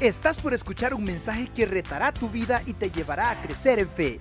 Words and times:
Estás 0.00 0.40
por 0.40 0.54
escuchar 0.54 0.94
un 0.94 1.02
mensaje 1.02 1.50
que 1.52 1.66
retará 1.66 2.14
tu 2.14 2.30
vida 2.30 2.62
y 2.66 2.72
te 2.72 2.88
llevará 2.88 3.32
a 3.32 3.42
crecer 3.42 3.80
en 3.80 3.90
fe. 3.90 4.20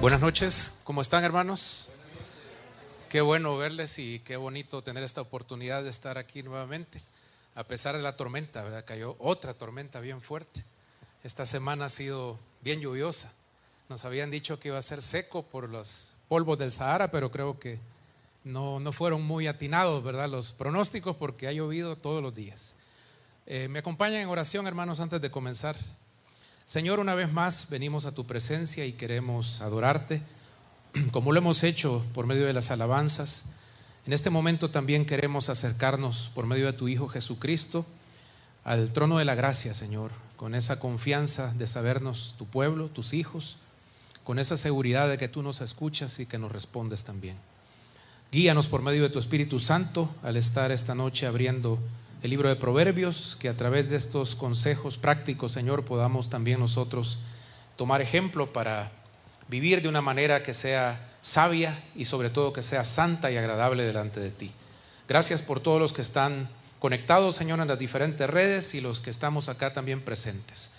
Buenas 0.00 0.22
noches, 0.22 0.80
¿cómo 0.84 1.02
están 1.02 1.24
hermanos? 1.24 1.90
Qué 3.10 3.20
bueno 3.20 3.58
verles 3.58 3.98
y 3.98 4.20
qué 4.20 4.38
bonito 4.38 4.82
tener 4.82 5.02
esta 5.02 5.20
oportunidad 5.20 5.82
de 5.82 5.90
estar 5.90 6.16
aquí 6.16 6.42
nuevamente, 6.42 7.02
a 7.54 7.64
pesar 7.64 7.94
de 7.94 8.02
la 8.02 8.16
tormenta, 8.16 8.62
¿verdad? 8.62 8.86
Cayó 8.86 9.16
otra 9.18 9.52
tormenta 9.52 10.00
bien 10.00 10.22
fuerte. 10.22 10.64
Esta 11.22 11.44
semana 11.44 11.84
ha 11.84 11.90
sido 11.90 12.38
bien 12.62 12.80
lluviosa. 12.80 13.34
Nos 13.90 14.06
habían 14.06 14.30
dicho 14.30 14.58
que 14.58 14.68
iba 14.68 14.78
a 14.78 14.82
ser 14.82 15.02
seco 15.02 15.42
por 15.42 15.68
los 15.68 16.14
polvos 16.28 16.58
del 16.58 16.72
Sahara, 16.72 17.10
pero 17.10 17.30
creo 17.30 17.58
que 17.58 17.78
no, 18.44 18.80
no 18.80 18.92
fueron 18.92 19.22
muy 19.22 19.46
atinados, 19.46 20.02
¿verdad? 20.02 20.28
Los 20.28 20.52
pronósticos 20.52 21.16
porque 21.16 21.48
ha 21.48 21.52
llovido 21.52 21.96
todos 21.96 22.22
los 22.22 22.34
días. 22.34 22.76
Eh, 23.46 23.68
me 23.68 23.78
acompañan 23.78 24.20
en 24.20 24.28
oración, 24.28 24.66
hermanos, 24.66 25.00
antes 25.00 25.20
de 25.20 25.30
comenzar. 25.30 25.76
Señor, 26.64 27.00
una 27.00 27.14
vez 27.14 27.32
más 27.32 27.70
venimos 27.70 28.04
a 28.04 28.14
tu 28.14 28.26
presencia 28.26 28.84
y 28.84 28.92
queremos 28.92 29.62
adorarte, 29.62 30.20
como 31.12 31.32
lo 31.32 31.38
hemos 31.38 31.64
hecho 31.64 32.04
por 32.12 32.26
medio 32.26 32.44
de 32.44 32.52
las 32.52 32.70
alabanzas. 32.70 33.54
En 34.06 34.12
este 34.12 34.30
momento 34.30 34.70
también 34.70 35.06
queremos 35.06 35.48
acercarnos 35.48 36.30
por 36.34 36.46
medio 36.46 36.66
de 36.66 36.72
tu 36.74 36.88
Hijo 36.88 37.08
Jesucristo 37.08 37.86
al 38.64 38.92
trono 38.92 39.16
de 39.16 39.24
la 39.24 39.34
gracia, 39.34 39.72
Señor, 39.72 40.10
con 40.36 40.54
esa 40.54 40.78
confianza 40.78 41.54
de 41.54 41.66
sabernos 41.66 42.34
tu 42.36 42.46
pueblo, 42.46 42.88
tus 42.88 43.14
hijos, 43.14 43.60
con 44.24 44.38
esa 44.38 44.58
seguridad 44.58 45.08
de 45.08 45.16
que 45.16 45.28
tú 45.28 45.42
nos 45.42 45.62
escuchas 45.62 46.20
y 46.20 46.26
que 46.26 46.36
nos 46.36 46.52
respondes 46.52 47.04
también. 47.04 47.36
Guíanos 48.30 48.68
por 48.68 48.82
medio 48.82 49.04
de 49.04 49.08
tu 49.08 49.18
Espíritu 49.18 49.58
Santo 49.58 50.14
al 50.22 50.36
estar 50.36 50.70
esta 50.70 50.94
noche 50.94 51.26
abriendo 51.26 51.78
el 52.22 52.28
libro 52.28 52.50
de 52.50 52.56
Proverbios, 52.56 53.38
que 53.40 53.48
a 53.48 53.56
través 53.56 53.88
de 53.88 53.96
estos 53.96 54.34
consejos 54.34 54.98
prácticos, 54.98 55.52
Señor, 55.52 55.86
podamos 55.86 56.28
también 56.28 56.60
nosotros 56.60 57.20
tomar 57.76 58.02
ejemplo 58.02 58.52
para 58.52 58.92
vivir 59.48 59.80
de 59.80 59.88
una 59.88 60.02
manera 60.02 60.42
que 60.42 60.52
sea 60.52 61.08
sabia 61.22 61.82
y 61.96 62.04
sobre 62.04 62.28
todo 62.28 62.52
que 62.52 62.60
sea 62.60 62.84
santa 62.84 63.30
y 63.30 63.38
agradable 63.38 63.84
delante 63.84 64.20
de 64.20 64.30
ti. 64.30 64.52
Gracias 65.08 65.40
por 65.40 65.60
todos 65.60 65.80
los 65.80 65.94
que 65.94 66.02
están 66.02 66.50
conectados, 66.80 67.34
Señor, 67.34 67.60
en 67.60 67.68
las 67.68 67.78
diferentes 67.78 68.28
redes 68.28 68.74
y 68.74 68.82
los 68.82 69.00
que 69.00 69.08
estamos 69.08 69.48
acá 69.48 69.72
también 69.72 70.02
presentes. 70.02 70.72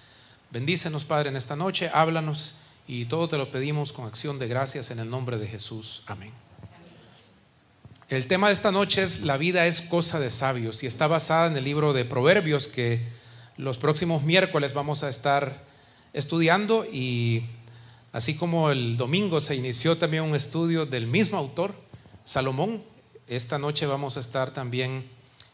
Bendícenos, 0.52 1.04
Padre, 1.04 1.30
en 1.30 1.36
esta 1.36 1.56
noche, 1.56 1.90
háblanos 1.92 2.58
y 2.88 3.06
todo 3.06 3.28
te 3.28 3.38
lo 3.38 3.50
pedimos 3.50 3.92
con 3.92 4.06
acción 4.06 4.38
de 4.38 4.48
gracias 4.48 4.92
en 4.92 5.00
el 5.00 5.10
nombre 5.10 5.40
de 5.40 5.48
Jesús. 5.48 6.04
Amén. 6.06 6.49
El 8.10 8.26
tema 8.26 8.48
de 8.48 8.54
esta 8.54 8.72
noche 8.72 9.04
es 9.04 9.22
La 9.22 9.38
vida 9.38 9.68
es 9.68 9.82
cosa 9.82 10.20
de 10.20 10.32
sabios 10.32 10.82
y 10.82 10.88
está 10.88 11.06
basada 11.06 11.46
en 11.46 11.56
el 11.56 11.64
libro 11.64 11.94
de 11.94 12.06
Proverbios 12.06 12.68
que 12.68 13.06
los 13.56 13.78
próximos 13.78 14.24
miércoles 14.24 14.74
vamos 14.74 15.04
a 15.04 15.10
estar 15.10 15.64
estudiando 16.14 16.86
y 16.92 17.44
así 18.12 18.36
como 18.36 18.72
el 18.72 18.98
domingo 18.98 19.40
se 19.42 19.56
inició 19.56 20.00
también 20.00 20.24
un 20.24 20.34
estudio 20.36 20.88
del 20.88 21.06
mismo 21.06 21.38
autor, 21.38 21.76
Salomón, 22.26 22.82
esta 23.28 23.60
noche 23.60 23.86
vamos 23.86 24.18
a 24.18 24.22
estar 24.22 24.50
también 24.50 25.08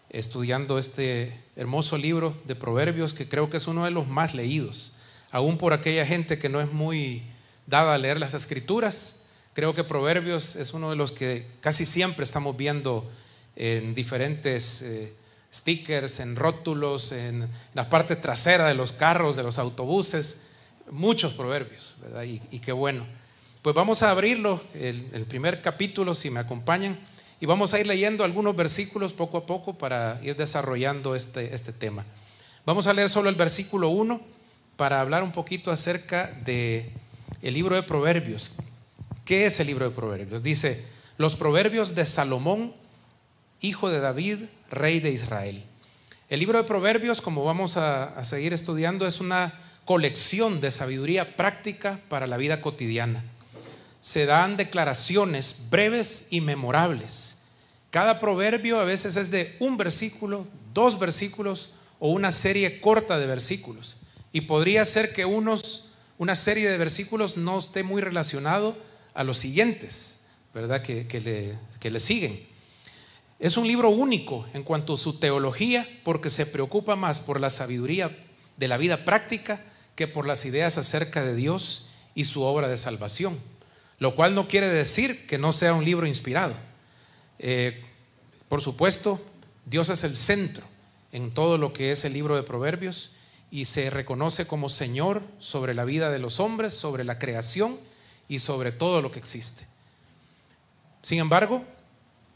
estudiando 0.10 0.80
este 0.80 1.38
hermoso 1.58 1.98
libro 1.98 2.38
de 2.46 2.56
Proverbios 2.56 3.14
que 3.14 3.28
creo 3.28 3.50
que 3.50 3.58
es 3.58 3.68
uno 3.68 3.84
de 3.84 3.92
los 3.92 4.08
más 4.08 4.34
leídos, 4.34 4.94
aún 5.30 5.58
por 5.58 5.74
aquella 5.74 6.06
gente 6.06 6.40
que 6.40 6.48
no 6.48 6.62
es 6.62 6.72
muy 6.72 7.24
dada 7.68 7.96
a 7.96 7.98
leer 7.98 8.18
las 8.18 8.34
escrituras 8.34 9.25
Creo 9.56 9.74
que 9.74 9.86
Proverbios 9.86 10.58
es 10.58 10.74
uno 10.74 10.90
de 10.90 10.98
los 10.98 11.14
que 11.14 11.48
casi 11.62 11.86
siempre 11.86 12.26
estamos 12.26 12.58
viendo 12.58 13.10
en 13.56 13.94
diferentes 13.94 14.82
eh, 14.82 15.14
stickers, 15.52 16.20
en 16.20 16.36
rótulos, 16.36 17.14
en, 17.14 17.48
la 17.74 17.88
parte 17.88 18.18
trasera 18.18 18.68
de 18.68 18.76
los 18.76 18.92
carros, 18.92 19.38
de 19.38 19.44
los 19.44 19.58
autobuses, 19.58 20.42
muchos 20.92 21.36
proverbios, 21.36 21.96
¿verdad? 22.02 22.24
Y, 22.24 22.60
qué 22.60 22.74
bueno. 22.74 23.08
Pues 23.62 23.74
vamos 23.74 24.04
a 24.04 24.12
abrirlo, 24.12 24.62
el, 24.74 25.26
primer 25.26 25.62
capítulo, 25.62 26.16
si 26.16 26.30
me 26.30 26.42
acompañan, 26.42 27.00
y 27.40 27.46
vamos 27.46 27.74
a 27.74 27.80
ir 27.80 27.88
leyendo 27.88 28.26
algunos 28.26 28.58
versículos 28.58 29.14
poco 29.14 29.38
a 29.38 29.46
poco 29.46 29.78
para 29.78 30.20
ir 30.22 30.36
desarrollando 30.36 31.16
este, 31.16 31.56
este 31.56 31.72
tema. 31.72 32.04
Vamos 32.66 32.88
a 32.88 32.94
leer 32.94 33.08
solo 33.08 33.30
el 33.30 33.36
versículo 33.36 33.88
1 33.88 34.20
para 34.76 35.00
hablar 35.00 35.24
un 35.24 35.32
poquito 35.32 35.72
acerca 35.72 36.38
de 36.44 36.92
libro 37.42 37.78
de 37.78 37.84
Proverbios, 37.84 38.58
¿Qué 39.26 39.48
es 39.48 39.60
el 39.60 39.66
libro 39.66 39.90
de 39.90 39.96
Proverbios? 39.96 40.44
Dice, 40.44 40.86
los 41.18 41.36
Proverbios 41.36 41.96
de 41.96 42.06
Salomón, 42.06 42.76
hijo 43.60 43.90
de 43.90 44.00
David, 44.00 44.38
rey 44.70 45.00
de 45.00 45.10
Israel. 45.10 45.64
El 46.30 46.42
libro 46.42 46.60
de 46.60 46.64
Proverbios, 46.64 47.22
como 47.22 47.44
vamos 47.44 47.76
a, 47.76 48.24
seguir 48.24 48.54
estudiando, 48.54 49.08
es 49.08 49.22
una 49.22 49.60
colección 49.84 50.62
de 50.62 50.70
sabiduría 50.70 51.36
práctica 51.36 52.02
para 52.08 52.28
la 52.28 52.38
vida 52.38 52.62
cotidiana. 52.62 53.24
Se 54.00 54.28
dan 54.28 54.58
declaraciones 54.58 55.70
breves 55.72 56.28
y 56.30 56.42
memorables. 56.42 57.38
Cada 57.90 58.20
proverbio 58.20 58.80
a 58.80 58.84
veces 58.84 59.16
es 59.16 59.32
de 59.32 59.56
un 59.58 59.76
versículo, 59.76 60.46
dos 60.72 61.00
versículos 61.00 61.72
o 62.00 62.12
una 62.12 62.32
serie 62.32 62.80
corta 62.80 63.18
de 63.18 63.26
versículos. 63.26 63.98
Y 64.32 64.42
podría 64.42 64.86
ser 64.86 65.14
que 65.14 65.26
unos, 65.26 65.94
una 66.20 66.36
serie 66.36 66.70
de 66.70 66.78
versículos 66.78 67.38
no 67.38 67.58
esté 67.58 67.82
muy 67.82 68.04
relacionado 68.04 68.78
a 69.16 69.24
los 69.24 69.38
siguientes, 69.38 70.22
¿verdad? 70.54 70.84
Que, 70.84 71.06
le, 71.20 71.58
que 71.80 71.90
le 71.90 72.00
siguen. 72.00 72.48
Es 73.40 73.58
un 73.58 73.68
libro 73.68 73.90
único 73.90 74.46
en 74.54 74.64
cuanto 74.64 74.94
a 74.94 74.98
su 74.98 75.20
teología 75.20 75.90
porque 76.04 76.30
se 76.30 76.46
preocupa 76.46 76.96
más 76.96 77.22
por 77.22 77.40
la 77.40 77.50
sabiduría 77.50 78.16
de 78.58 78.68
la 78.68 78.78
vida 78.78 79.04
práctica 79.04 79.62
que 79.96 80.08
por 80.08 80.28
las 80.28 80.46
ideas 80.46 80.78
acerca 80.78 81.24
de 81.26 81.36
Dios 81.36 81.90
y 82.14 82.26
su 82.26 82.44
obra 82.44 82.68
de 82.68 82.78
salvación. 82.78 83.40
Lo 84.00 84.16
cual 84.16 84.36
no 84.36 84.48
quiere 84.48 84.70
decir 84.70 85.26
que 85.26 85.38
no 85.38 85.54
sea 85.54 85.74
un 85.74 85.86
libro 85.86 86.06
inspirado. 86.06 86.56
Eh, 87.40 87.82
por 88.50 88.62
supuesto, 88.62 89.22
Dios 89.66 89.90
es 89.90 90.04
el 90.04 90.16
centro 90.16 90.66
en 91.12 91.34
todo 91.34 91.58
lo 91.58 91.72
que 91.72 91.92
es 91.92 92.04
el 92.04 92.14
libro 92.14 92.36
de 92.36 92.44
Proverbios 92.44 93.12
y 93.52 93.66
se 93.66 93.90
reconoce 93.90 94.48
como 94.48 94.68
Señor 94.68 95.24
sobre 95.40 95.74
la 95.74 95.86
vida 95.86 96.12
de 96.12 96.20
los 96.20 96.42
hombres, 96.42 96.74
sobre 96.74 97.06
la 97.06 97.20
creación 97.20 97.78
y 98.28 98.40
sobre 98.40 98.72
todo 98.72 99.02
lo 99.02 99.12
que 99.12 99.20
existe. 99.20 99.66
Sin 101.02 101.20
embargo, 101.20 101.64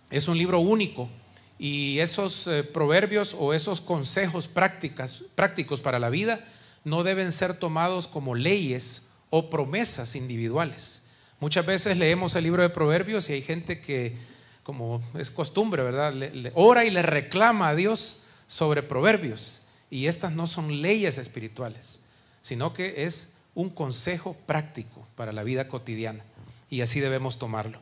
es 0.09 0.27
un 0.27 0.37
libro 0.37 0.59
único 0.59 1.09
y 1.57 1.99
esos 1.99 2.47
eh, 2.47 2.63
proverbios 2.63 3.35
o 3.37 3.53
esos 3.53 3.81
consejos 3.81 4.47
prácticas, 4.47 5.23
prácticos 5.35 5.81
para 5.81 5.99
la 5.99 6.09
vida 6.09 6.45
no 6.83 7.03
deben 7.03 7.31
ser 7.31 7.57
tomados 7.57 8.07
como 8.07 8.35
leyes 8.35 9.07
o 9.29 9.49
promesas 9.49 10.15
individuales. 10.15 11.03
Muchas 11.39 11.65
veces 11.65 11.97
leemos 11.97 12.35
el 12.35 12.43
libro 12.43 12.63
de 12.63 12.69
proverbios 12.69 13.29
y 13.29 13.33
hay 13.33 13.41
gente 13.41 13.79
que, 13.79 14.17
como 14.63 15.01
es 15.17 15.31
costumbre, 15.31 15.83
¿verdad? 15.83 16.13
Ora 16.53 16.85
y 16.85 16.89
le 16.89 17.01
reclama 17.01 17.69
a 17.69 17.75
Dios 17.75 18.23
sobre 18.47 18.83
proverbios. 18.83 19.63
Y 19.89 20.07
estas 20.07 20.31
no 20.31 20.47
son 20.47 20.81
leyes 20.81 21.17
espirituales, 21.17 22.01
sino 22.41 22.73
que 22.73 23.05
es 23.05 23.33
un 23.59 23.69
consejo 23.69 24.37
práctico 24.45 25.05
para 25.17 25.33
la 25.33 25.43
vida 25.43 25.67
cotidiana 25.67 26.23
y 26.69 26.79
así 26.79 27.01
debemos 27.01 27.37
tomarlo. 27.37 27.81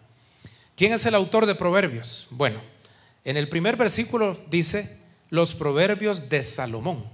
¿Quién 0.75 0.91
es 0.91 1.05
el 1.05 1.13
autor 1.13 1.45
de 1.45 1.53
Proverbios? 1.53 2.25
Bueno, 2.31 2.59
en 3.23 3.37
el 3.37 3.47
primer 3.47 3.75
versículo 3.77 4.35
dice 4.49 4.97
los 5.29 5.53
Proverbios 5.53 6.29
de 6.29 6.41
Salomón. 6.41 7.05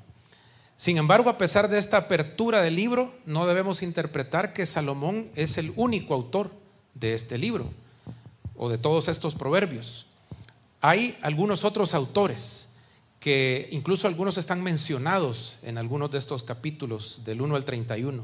Sin 0.78 0.98
embargo, 0.98 1.30
a 1.30 1.38
pesar 1.38 1.68
de 1.68 1.78
esta 1.78 1.98
apertura 1.98 2.62
del 2.62 2.76
libro, 2.76 3.14
no 3.26 3.46
debemos 3.46 3.82
interpretar 3.82 4.54
que 4.54 4.66
Salomón 4.66 5.30
es 5.36 5.58
el 5.58 5.74
único 5.76 6.14
autor 6.14 6.50
de 6.94 7.16
este 7.16 7.38
libro 7.38 7.70
o 8.56 8.70
de 8.70 8.78
todos 8.78 9.10
estos 9.10 9.36
proverbios. 9.36 10.06
Hay 10.80 11.18
algunos 11.22 11.66
otros 11.66 11.94
autores 11.94 12.70
que 13.20 13.68
incluso 13.72 14.08
algunos 14.08 14.38
están 14.38 14.64
mencionados 14.64 15.60
en 15.64 15.78
algunos 15.78 16.12
de 16.12 16.18
estos 16.18 16.44
capítulos 16.44 17.24
del 17.26 17.42
1 17.42 17.58
al 17.58 17.66
31. 17.66 18.24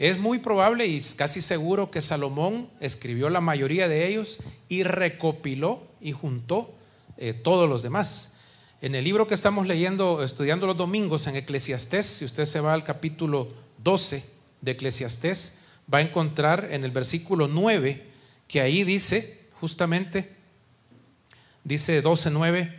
Es 0.00 0.18
muy 0.18 0.38
probable 0.38 0.86
y 0.86 0.98
casi 1.14 1.42
seguro 1.42 1.90
que 1.90 2.00
Salomón 2.00 2.70
escribió 2.80 3.28
la 3.28 3.42
mayoría 3.42 3.86
de 3.86 4.06
ellos 4.06 4.38
y 4.66 4.82
recopiló 4.82 5.82
y 6.00 6.12
juntó 6.12 6.72
eh, 7.18 7.34
todos 7.34 7.68
los 7.68 7.82
demás. 7.82 8.38
En 8.80 8.94
el 8.94 9.04
libro 9.04 9.26
que 9.26 9.34
estamos 9.34 9.66
leyendo, 9.66 10.22
estudiando 10.22 10.66
los 10.66 10.78
domingos 10.78 11.26
en 11.26 11.36
Eclesiastés, 11.36 12.06
si 12.06 12.24
usted 12.24 12.46
se 12.46 12.60
va 12.60 12.72
al 12.72 12.82
capítulo 12.82 13.48
12 13.84 14.24
de 14.62 14.70
Eclesiastés, 14.70 15.58
va 15.92 15.98
a 15.98 16.00
encontrar 16.00 16.68
en 16.70 16.84
el 16.84 16.92
versículo 16.92 17.46
9 17.46 18.02
que 18.48 18.62
ahí 18.62 18.84
dice 18.84 19.38
justamente, 19.60 20.30
dice 21.62 22.02
12.9, 22.02 22.74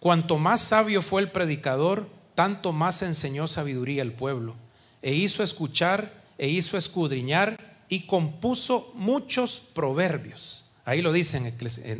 cuanto 0.00 0.38
más 0.38 0.62
sabio 0.62 1.02
fue 1.02 1.20
el 1.20 1.30
predicador, 1.30 2.08
tanto 2.34 2.72
más 2.72 3.02
enseñó 3.02 3.46
sabiduría 3.46 4.00
al 4.00 4.12
pueblo 4.12 4.54
e 5.02 5.12
hizo 5.12 5.42
escuchar 5.42 6.24
e 6.38 6.48
hizo 6.48 6.76
escudriñar 6.76 7.76
y 7.88 8.06
compuso 8.06 8.92
muchos 8.94 9.60
proverbios. 9.60 10.70
Ahí 10.84 11.02
lo 11.02 11.12
dice 11.12 11.38
en, 11.38 11.46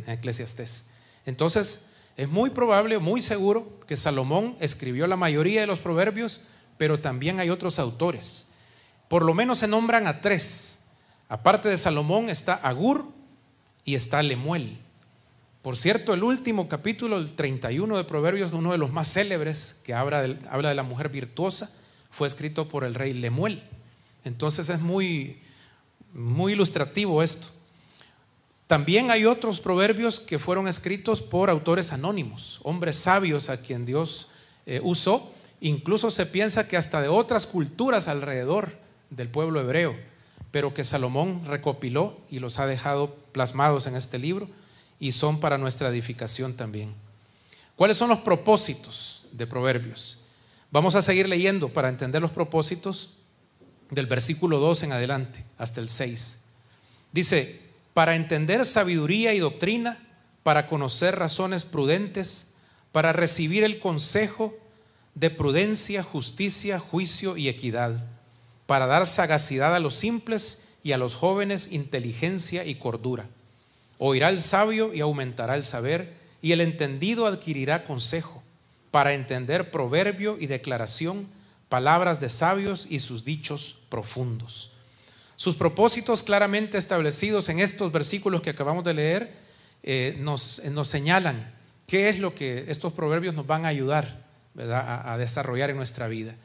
Eclesiastés. 0.07 0.89
Entonces, 1.25 1.83
Es 2.17 2.27
muy 2.27 2.49
probable, 2.49 2.97
muy 2.97 3.21
seguro, 3.21 3.79
que 3.85 3.95
Salomón 3.95 4.55
escribió 4.59 5.05
la 5.05 5.15
mayoría 5.15 5.61
de 5.61 5.67
los 5.67 5.77
proverbios, 5.77 6.41
pero 6.79 6.99
también 6.99 7.39
hay 7.39 7.51
otros 7.51 7.77
autores. 7.77 8.47
Por 9.07 9.23
lo 9.23 9.35
menos 9.35 9.59
se 9.59 9.67
nombran 9.67 10.07
a 10.07 10.19
tres. 10.19 10.79
Aparte 11.29 11.69
de 11.69 11.77
Salomón 11.77 12.31
está 12.31 12.55
Agur 12.55 13.05
y 13.85 13.93
está 13.93 14.23
Lemuel. 14.23 14.79
Por 15.61 15.77
cierto, 15.77 16.15
el 16.15 16.23
último 16.23 16.67
capítulo, 16.67 17.17
el 17.17 17.33
31 17.33 17.97
de 17.97 18.03
Proverbios, 18.03 18.51
uno 18.51 18.71
de 18.71 18.79
los 18.79 18.91
más 18.91 19.13
célebres, 19.13 19.79
que 19.83 19.93
habla 19.93 20.23
de, 20.23 20.39
habla 20.49 20.69
de 20.69 20.75
la 20.75 20.83
mujer 20.83 21.09
virtuosa, 21.09 21.71
fue 22.09 22.27
escrito 22.27 22.67
por 22.67 22.83
el 22.83 22.95
rey 22.95 23.13
Lemuel. 23.13 23.63
Entonces 24.27 24.69
es 24.69 24.79
muy, 24.79 25.39
muy 26.13 26.53
ilustrativo 26.53 27.23
esto. 27.23 27.49
También 28.67 29.11
hay 29.11 29.25
otros 29.25 29.61
proverbios 29.61 30.19
que 30.19 30.39
fueron 30.39 30.67
escritos 30.67 31.21
por 31.21 31.49
autores 31.49 31.93
anónimos, 31.93 32.59
hombres 32.63 32.97
sabios 32.97 33.49
a 33.49 33.61
quien 33.61 33.85
Dios 33.85 34.27
eh, 34.65 34.81
usó. 34.83 35.31
Incluso 35.61 36.11
se 36.11 36.25
piensa 36.25 36.67
que 36.67 36.75
hasta 36.75 37.01
de 37.01 37.07
otras 37.07 37.47
culturas 37.47 38.09
alrededor 38.09 38.71
del 39.09 39.29
pueblo 39.29 39.61
hebreo, 39.61 39.95
pero 40.51 40.73
que 40.73 40.83
Salomón 40.83 41.43
recopiló 41.45 42.17
y 42.29 42.39
los 42.39 42.59
ha 42.59 42.67
dejado 42.67 43.15
plasmados 43.31 43.87
en 43.87 43.95
este 43.95 44.19
libro 44.19 44.49
y 44.99 45.13
son 45.13 45.39
para 45.39 45.57
nuestra 45.57 45.87
edificación 45.87 46.53
también. 46.55 46.93
¿Cuáles 47.77 47.95
son 47.95 48.09
los 48.09 48.19
propósitos 48.19 49.25
de 49.31 49.47
proverbios? 49.47 50.19
Vamos 50.71 50.95
a 50.95 51.01
seguir 51.01 51.29
leyendo 51.29 51.69
para 51.69 51.87
entender 51.87 52.21
los 52.21 52.31
propósitos 52.31 53.16
del 53.89 54.07
versículo 54.07 54.59
2 54.59 54.83
en 54.83 54.91
adelante 54.91 55.43
hasta 55.57 55.81
el 55.81 55.89
6. 55.89 56.41
Dice, 57.11 57.59
para 57.93 58.15
entender 58.15 58.65
sabiduría 58.65 59.33
y 59.33 59.39
doctrina, 59.39 59.97
para 60.43 60.67
conocer 60.67 61.17
razones 61.17 61.65
prudentes, 61.65 62.53
para 62.91 63.13
recibir 63.13 63.63
el 63.63 63.79
consejo 63.79 64.57
de 65.15 65.29
prudencia, 65.29 66.03
justicia, 66.03 66.79
juicio 66.79 67.37
y 67.37 67.49
equidad, 67.49 68.05
para 68.65 68.85
dar 68.85 69.05
sagacidad 69.05 69.75
a 69.75 69.79
los 69.79 69.95
simples 69.95 70.63
y 70.83 70.91
a 70.91 70.97
los 70.97 71.15
jóvenes 71.15 71.71
inteligencia 71.71 72.65
y 72.65 72.75
cordura. 72.75 73.25
Oirá 73.97 74.29
el 74.29 74.39
sabio 74.39 74.93
y 74.93 74.99
aumentará 74.99 75.55
el 75.55 75.63
saber, 75.63 76.13
y 76.41 76.51
el 76.51 76.61
entendido 76.61 77.25
adquirirá 77.25 77.83
consejo, 77.83 78.43
para 78.91 79.13
entender 79.13 79.71
proverbio 79.71 80.37
y 80.39 80.45
declaración, 80.45 81.27
palabras 81.69 82.19
de 82.19 82.29
sabios 82.29 82.87
y 82.89 82.99
sus 82.99 83.25
dichos 83.25 83.79
profundos. 83.89 84.71
Sus 85.35 85.55
propósitos 85.55 86.23
claramente 86.23 86.77
establecidos 86.77 87.49
en 87.49 87.59
estos 87.59 87.91
versículos 87.91 88.41
que 88.41 88.49
acabamos 88.49 88.83
de 88.83 88.93
leer 88.93 89.33
eh, 89.83 90.15
nos, 90.19 90.63
nos, 90.65 90.87
señalan 90.87 91.53
qué 91.85 92.09
es 92.09 92.19
lo 92.19 92.33
que 92.33 92.65
estos 92.69 92.93
proverbios 92.93 93.35
nos 93.35 93.45
van 93.45 93.65
a 93.65 93.69
ayudar 93.69 94.25
A, 94.57 95.13
a 95.13 95.17
desarrollar 95.17 95.69
en 95.69 95.77
nuestra 95.77 96.07
vida. 96.07 96.35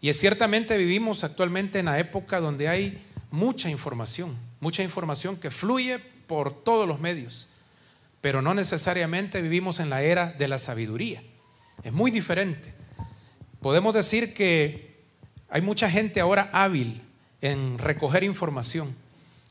Y 0.00 0.08
es 0.08 0.18
ciertamente 0.18 0.76
vivimos 0.76 1.22
actualmente 1.22 1.78
en 1.78 1.86
la 1.86 1.98
época 1.98 2.40
donde 2.40 2.68
hay 2.68 3.02
mucha 3.30 3.70
información, 3.70 4.36
mucha 4.60 4.82
información 4.82 5.36
que 5.36 5.50
fluye 5.50 6.00
por 6.26 6.64
todos 6.64 6.88
los 6.88 7.00
medios, 7.00 7.50
pero 8.20 8.42
no 8.42 8.54
necesariamente 8.54 9.40
vivimos 9.40 9.78
en 9.78 9.90
la 9.90 10.02
era 10.02 10.32
de 10.32 10.48
la 10.48 10.58
sabiduría. 10.58 11.22
Es 11.82 11.92
muy 11.92 12.10
diferente. 12.10 12.74
Podemos 13.64 13.94
decir 13.94 14.34
que 14.34 14.94
hay 15.48 15.62
mucha 15.62 15.88
gente 15.88 16.20
ahora 16.20 16.50
hábil 16.52 17.00
en 17.40 17.78
recoger 17.78 18.22
información 18.22 18.94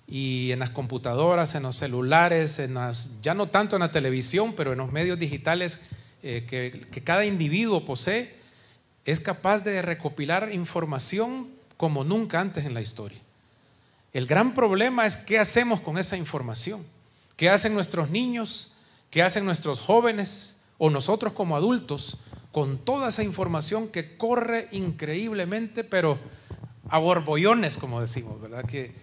y 0.08 0.52
en 0.52 0.60
las 0.60 0.70
computadoras, 0.70 1.56
en 1.56 1.64
los 1.64 1.78
celulares, 1.78 2.60
en 2.60 2.76
las, 2.76 3.20
ya 3.24 3.34
no 3.34 3.48
tanto 3.48 3.76
en 3.76 3.80
la 3.80 3.90
televisión, 3.90 4.54
pero 4.56 4.74
en 4.74 4.78
los 4.78 4.92
medios 4.92 5.18
digitales 5.18 5.90
eh, 6.22 6.46
que, 6.48 6.82
que 6.92 7.04
cada 7.04 7.26
individuo 7.26 7.86
posee, 7.86 8.36
es 9.04 9.20
capaz 9.20 9.64
de 9.64 9.82
recopilar 9.82 10.54
información 10.54 11.48
como 11.76 12.04
nunca 12.04 12.40
antes 12.40 12.66
en 12.66 12.76
la 12.76 12.82
historia. 12.82 13.18
El 14.14 14.28
gran 14.28 14.54
problema 14.54 15.08
es 15.08 15.18
qué 15.18 15.40
hacemos 15.40 15.82
con 15.82 15.98
esa 15.98 16.18
información. 16.18 16.86
¿Qué 17.36 17.50
hacen 17.50 17.74
nuestros 17.74 18.12
niños? 18.12 18.76
¿Qué 19.10 19.24
hacen 19.24 19.44
nuestros 19.44 19.80
jóvenes 19.80 20.62
o 20.78 20.92
nosotros 20.92 21.34
como 21.34 21.56
adultos 21.56 22.20
con 22.54 22.78
toda 22.78 23.08
esa 23.08 23.24
información 23.24 23.88
que 23.88 24.16
corre 24.16 24.68
increíblemente, 24.72 25.84
pero 25.84 26.20
a 26.88 27.00
borbollones, 27.00 27.78
como 27.78 28.00
decimos, 28.00 28.40
¿verdad? 28.40 28.64
Que 28.64 28.94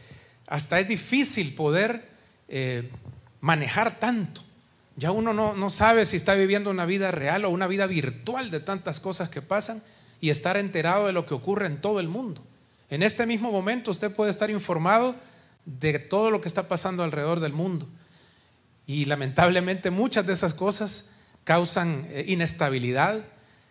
hasta 0.47 0.79
es 0.79 0.87
difícil 0.87 1.57
poder 1.57 2.09
eh, 2.47 2.89
manejar 3.41 3.99
tanto. 3.99 4.43
Ya 4.95 5.11
uno 5.11 5.33
no, 5.33 5.55
no 5.55 5.69
sabe 5.69 6.05
si 6.05 6.17
está 6.17 6.35
viviendo 6.35 6.71
una 6.71 6.87
vida 6.87 7.11
real 7.11 7.45
o 7.45 7.51
una 7.51 7.67
vida 7.67 7.89
virtual 7.89 8.53
de 8.53 8.61
tantas 8.61 9.01
cosas 9.01 9.31
que 9.31 9.43
pasan 9.43 9.83
y 10.21 10.31
estar 10.31 10.57
enterado 10.57 11.09
de 11.09 11.13
lo 11.13 11.27
que 11.27 11.35
ocurre 11.35 11.67
en 11.67 11.81
todo 11.81 11.99
el 11.99 12.07
mundo. 12.07 12.45
En 12.89 13.03
este 13.03 13.27
mismo 13.27 13.51
momento 13.51 13.91
usted 13.91 14.13
puede 14.13 14.31
estar 14.31 14.51
informado 14.51 15.17
de 15.65 15.99
todo 15.99 16.31
lo 16.31 16.41
que 16.41 16.47
está 16.47 16.69
pasando 16.69 17.03
alrededor 17.03 17.41
del 17.41 17.53
mundo. 17.53 17.89
Y 18.87 19.07
lamentablemente 19.07 19.91
muchas 19.91 20.25
de 20.25 20.35
esas 20.35 20.55
cosas 20.55 21.11
causan 21.43 22.07
eh, 22.11 22.27
inestabilidad 22.29 23.25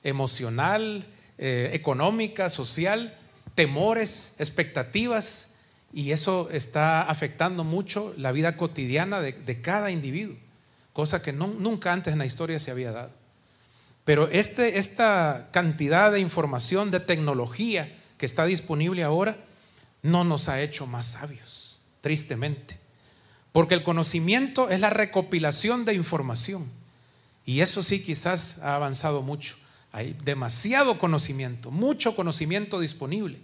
emocional, 0.03 1.05
eh, 1.37 1.69
económica, 1.73 2.49
social, 2.49 3.17
temores, 3.55 4.35
expectativas, 4.39 5.49
y 5.91 6.11
eso 6.11 6.49
está 6.51 7.01
afectando 7.01 7.63
mucho 7.63 8.13
la 8.17 8.31
vida 8.31 8.55
cotidiana 8.55 9.21
de, 9.21 9.61
cada 9.61 9.89
individuo, 9.91 10.35
cosa 10.93 11.21
que 11.21 11.33
nunca 11.33 11.91
antes 11.91 12.13
en 12.13 12.19
la 12.19 12.25
historia 12.25 12.59
se 12.59 12.71
había 12.71 12.91
dado. 12.91 13.11
Pero 14.05 14.27
este, 14.29 14.77
esta 14.77 15.49
cantidad 15.51 16.11
de 16.11 16.19
información, 16.19 16.91
de 16.91 16.99
tecnología 16.99 17.95
que 18.17 18.25
está 18.25 18.45
disponible 18.45 19.03
ahora, 19.03 19.37
no 20.01 20.23
nos 20.23 20.49
ha 20.49 20.61
hecho 20.61 20.87
más 20.87 21.05
sabios, 21.05 21.79
tristemente. 22.01 22.77
Porque 23.51 23.73
el 23.73 23.83
conocimiento 23.83 24.69
es 24.69 24.79
la 24.79 24.89
recopilación 24.89 25.85
de 25.85 25.95
información. 25.95 26.71
Y 27.45 27.61
eso 27.61 27.81
sí 27.81 28.01
quizás 28.01 28.59
ha 28.59 28.75
avanzado 28.75 29.21
mucho. 29.21 29.55
Hay 29.91 30.15
demasiado 30.23 30.99
conocimiento, 30.99 31.71
mucho 31.71 32.15
conocimiento 32.15 32.79
disponible. 32.79 33.39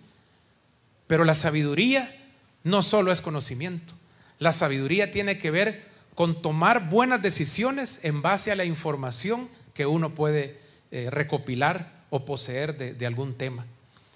Pero 1.08 1.24
la 1.24 1.34
sabiduría 1.34 2.16
no 2.64 2.82
solo 2.82 3.12
es 3.12 3.22
conocimiento. 3.22 3.94
La 4.40 4.52
sabiduría 4.52 5.12
tiene 5.12 5.38
que 5.38 5.52
ver 5.52 5.84
con 6.14 6.42
tomar 6.42 6.90
buenas 6.90 7.22
decisiones 7.22 8.00
en 8.04 8.22
base 8.22 8.52
a 8.52 8.56
la 8.56 8.66
información 8.66 9.50
que 9.74 9.86
uno 9.86 10.14
puede 10.14 10.60
eh, 10.92 11.10
recopilar 11.12 12.04
o 12.10 12.26
poseer 12.26 12.78
de, 12.78 13.06
algún 13.06 13.34
tema. 13.36 13.66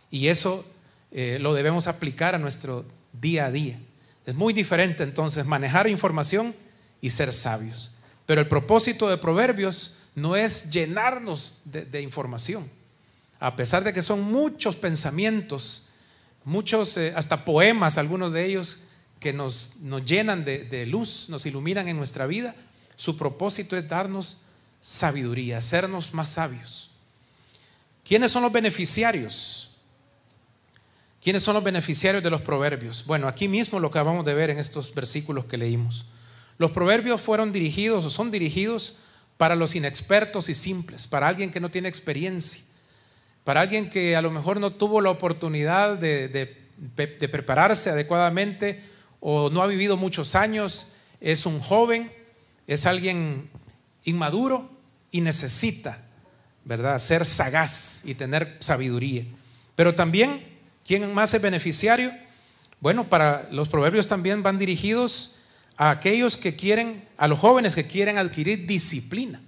Y 0.10 0.28
eso 0.28 0.66
eh, 1.12 1.38
lo 1.40 1.54
debemos 1.54 1.88
aplicar 1.88 2.36
a 2.36 2.40
nuestro 2.40 2.86
día 3.14 3.46
a 3.46 3.52
día. 3.52 3.80
Es 4.26 4.36
muy 4.36 4.54
diferente 4.54 5.04
entonces 5.04 5.46
manejar 5.46 5.88
información 5.88 6.56
y 7.02 7.10
ser 7.10 7.34
sabios. 7.34 7.96
Pero 8.26 8.42
el 8.42 8.48
propósito 8.48 9.10
de 9.10 9.18
Proverbios 9.18 9.96
no 10.16 10.36
es 10.36 10.70
llenarnos 10.70 11.62
de, 11.66 12.02
información. 12.02 12.70
A 13.40 13.56
pesar 13.56 13.84
de 13.84 13.94
que 13.94 14.02
son 14.02 14.22
muchos 14.22 14.76
pensamientos, 14.76 15.90
muchos, 16.44 16.98
eh, 16.98 17.14
hasta 17.16 17.46
poemas, 17.46 17.98
algunos 17.98 18.34
de 18.34 18.46
ellos, 18.46 18.80
que 19.20 19.34
nos, 19.34 19.78
nos 19.82 20.04
llenan 20.06 20.46
de, 20.46 20.64
de 20.64 20.86
luz, 20.86 21.28
nos 21.30 21.46
iluminan 21.46 21.88
en 21.88 21.98
nuestra 21.98 22.26
vida, 22.26 22.56
su 22.96 23.18
propósito 23.18 23.78
es 23.78 23.88
darnos 23.88 24.38
sabiduría, 24.82 25.58
hacernos 25.58 26.14
más 26.14 26.30
sabios. 26.30 26.92
¿Quiénes 28.04 28.32
son 28.32 28.44
los 28.44 28.52
beneficiarios? 28.52 29.70
¿Quiénes 31.22 31.44
son 31.44 31.54
los 31.54 31.64
beneficiarios 31.64 32.24
de 32.24 32.30
los 32.30 32.42
proverbios? 32.42 33.06
Bueno, 33.06 33.28
aquí 33.28 33.48
mismo 33.48 33.80
lo 33.80 33.90
acabamos 33.90 34.26
de 34.26 34.34
ver 34.34 34.50
en 34.50 34.58
estos 34.58 34.94
versículos 34.94 35.46
que 35.46 35.58
leímos. 35.58 36.06
Los 36.58 36.72
proverbios 36.72 37.22
fueron 37.22 37.52
dirigidos 37.52 38.06
o 38.06 38.10
son 38.10 38.32
dirigidos 38.32 38.98
para 39.40 39.56
los 39.56 39.74
inexpertos 39.74 40.50
y 40.50 40.54
simples, 40.54 41.08
para 41.08 41.30
alguien 41.30 41.50
que 41.50 41.62
no 41.62 41.72
tiene 41.72 41.88
experiencia, 41.88 42.62
para 43.46 43.62
alguien 43.62 43.90
que 43.90 44.18
a 44.18 44.22
lo 44.22 44.32
mejor 44.32 44.60
no 44.60 44.74
tuvo 44.74 45.00
la 45.00 45.12
oportunidad 45.12 45.98
de, 45.98 46.58
prepararse 46.96 47.90
adecuadamente 47.90 48.84
o 49.22 49.50
no 49.50 49.64
ha 49.64 49.68
vivido 49.68 49.96
muchos 49.96 50.36
años, 50.36 50.92
es 51.22 51.46
un 51.46 51.62
joven, 51.62 52.12
es 52.68 52.86
alguien 52.86 53.50
inmaduro 54.04 54.70
y 55.10 55.22
necesita, 55.22 56.02
¿verdad?, 56.66 57.00
ser 57.00 57.26
sagaz 57.26 58.02
y 58.04 58.16
tener 58.16 58.58
sabiduría. 58.60 59.24
Pero 59.78 59.96
también, 59.96 60.44
¿quién 60.86 61.14
más 61.14 61.34
es 61.34 61.42
beneficiario? 61.42 62.12
Bueno, 62.82 63.08
para 63.08 63.48
los 63.54 63.70
proverbios 63.70 64.10
también 64.10 64.44
van 64.44 64.58
dirigidos 64.58 65.39
a 65.80 65.92
aquellos 65.92 66.36
que 66.36 66.58
quieren, 66.58 67.08
a 67.16 67.30
los 67.30 67.40
jóvenes 67.40 67.74
que 67.74 67.88
quieren 67.88 68.18
adquirir 68.18 68.68
disciplina. 68.68 69.42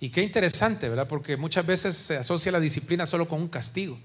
Y 0.00 0.10
qué 0.10 0.20
interesante, 0.20 0.88
¿verdad? 0.88 1.06
Porque 1.06 1.36
muchas 1.36 1.64
veces 1.64 1.96
se 1.96 2.16
asocia 2.16 2.50
la 2.50 2.58
disciplina 2.58 3.06
solo 3.06 3.28
con 3.28 3.40
un 3.40 3.46
castigo, 3.46 3.96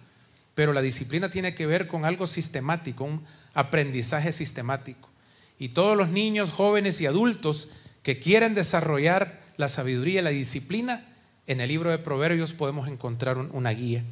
pero 0.54 0.72
la 0.72 0.84
disciplina 0.84 1.32
tiene 1.32 1.56
que 1.56 1.66
ver 1.66 1.88
con 1.88 2.06
algo 2.06 2.28
sistemático, 2.28 3.06
un 3.06 3.26
aprendizaje 3.56 4.32
sistemático. 4.32 5.10
Y 5.58 5.70
todos 5.70 5.98
los 5.98 6.10
niños, 6.10 6.52
jóvenes 6.52 7.02
y 7.02 7.08
adultos 7.08 7.70
que 8.04 8.20
quieren 8.20 8.54
desarrollar 8.54 9.42
la 9.58 9.68
sabiduría 9.68 10.20
y 10.20 10.24
la 10.24 10.30
disciplina, 10.30 11.08
en 11.48 11.60
el 11.60 11.70
libro 11.70 11.90
de 11.90 11.98
Proverbios 11.98 12.54
podemos 12.54 12.88
encontrar 12.88 13.40
una 13.40 13.72
guía. 13.72 14.04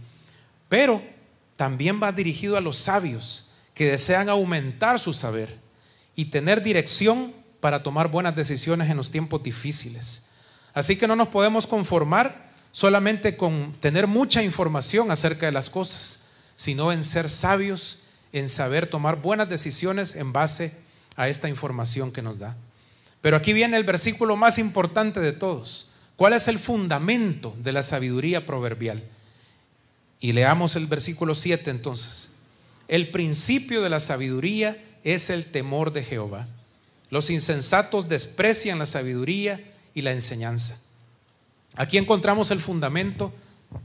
Pero 0.68 1.04
también 1.58 2.02
va 2.02 2.12
dirigido 2.12 2.58
a 2.58 2.62
los 2.62 2.78
sabios 2.78 3.52
que 3.75 3.86
desean 3.86 4.30
aumentar 4.30 4.98
su 5.00 5.14
saber 5.14 5.64
y 6.15 6.25
tener 6.25 6.62
dirección 6.62 7.34
para 7.60 7.84
tomar 7.84 8.10
buenas 8.10 8.36
decisiones 8.36 8.89
en 8.89 8.98
los 8.98 9.12
tiempos 9.12 9.43
difíciles. 9.43 10.24
Así 10.74 10.95
que 10.95 11.07
no 11.07 11.15
nos 11.15 11.29
podemos 11.29 11.67
conformar 11.67 12.50
solamente 12.72 13.38
con 13.38 13.74
tener 13.79 14.07
mucha 14.07 14.43
información 14.43 15.10
acerca 15.12 15.45
de 15.45 15.51
las 15.51 15.69
cosas, 15.69 16.22
sino 16.55 16.91
en 16.91 17.03
ser 17.03 17.29
sabios, 17.29 18.00
en 18.34 18.50
saber 18.50 18.88
tomar 18.88 19.22
buenas 19.22 19.50
decisiones 19.50 20.15
en 20.15 20.34
base 20.34 20.77
a 21.15 21.29
esta 21.29 21.48
información 21.48 22.12
que 22.12 22.22
nos 22.22 22.38
da. 22.38 22.55
Pero 23.22 23.38
aquí 23.38 23.53
viene 23.53 23.77
el 23.77 23.86
versículo 23.86 24.36
más 24.36 24.60
importante 24.60 25.19
de 25.19 25.31
todos. 25.31 25.89
¿Cuál 26.15 26.34
es 26.34 26.48
el 26.48 26.60
fundamento 26.60 27.55
de 27.57 27.72
la 27.72 27.81
sabiduría 27.81 28.45
proverbial? 28.45 29.03
Y 30.19 30.34
leamos 30.34 30.75
el 30.75 30.88
versículo 30.88 31.34
7 31.34 31.72
entonces. 31.72 32.31
El 32.88 33.10
principio 33.10 33.81
de 33.81 33.89
la 33.89 34.00
sabiduría 34.00 34.84
es 35.06 35.30
el 35.30 35.46
temor 35.46 35.94
de 35.94 36.04
Jehová. 36.04 36.48
Los 37.10 37.30
insensatos 37.30 38.10
desprecian 38.10 38.80
la 38.80 38.88
sabiduría 38.88 39.64
y 39.94 40.02
la 40.02 40.12
enseñanza. 40.12 40.82
Aquí 41.76 41.98
encontramos 41.98 42.52
el 42.52 42.60
fundamento 42.60 43.32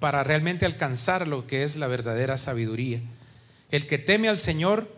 para 0.00 0.24
realmente 0.24 0.66
alcanzar 0.66 1.28
lo 1.28 1.46
que 1.46 1.62
es 1.62 1.76
la 1.76 1.86
verdadera 1.86 2.38
sabiduría. 2.38 3.00
El 3.70 3.86
que 3.86 3.98
teme 3.98 4.28
al 4.28 4.38
Señor 4.38 4.92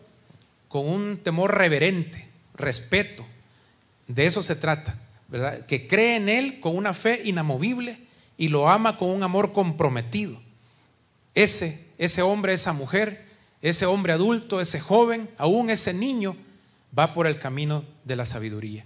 con 0.69 0.89
un 0.89 1.19
temor 1.19 1.59
reverente, 1.59 2.29
respeto, 2.55 3.27
de 4.07 4.27
eso 4.27 4.43
se 4.43 4.57
trata, 4.57 4.99
¿verdad? 5.29 5.67
Que 5.67 5.87
cree 5.87 6.17
en 6.17 6.29
Él 6.29 6.61
con 6.61 6.77
una 6.77 6.95
fe 6.95 7.21
inamovible 7.25 7.99
y 8.39 8.49
lo 8.49 8.69
ama 8.69 8.97
con 8.97 9.09
un 9.09 9.23
amor 9.23 9.53
comprometido. 9.53 10.41
Ese, 11.35 11.87
ese 11.99 12.23
hombre, 12.23 12.53
esa 12.53 12.73
mujer, 12.73 13.27
ese 13.63 13.87
hombre 13.87 14.13
adulto, 14.13 14.61
ese 14.61 14.81
joven, 14.81 15.31
aún 15.39 15.71
ese 15.71 15.95
niño, 15.95 16.37
va 16.97 17.15
por 17.15 17.27
el 17.27 17.39
camino 17.39 17.85
de 18.05 18.17
la 18.17 18.25
sabiduría. 18.25 18.85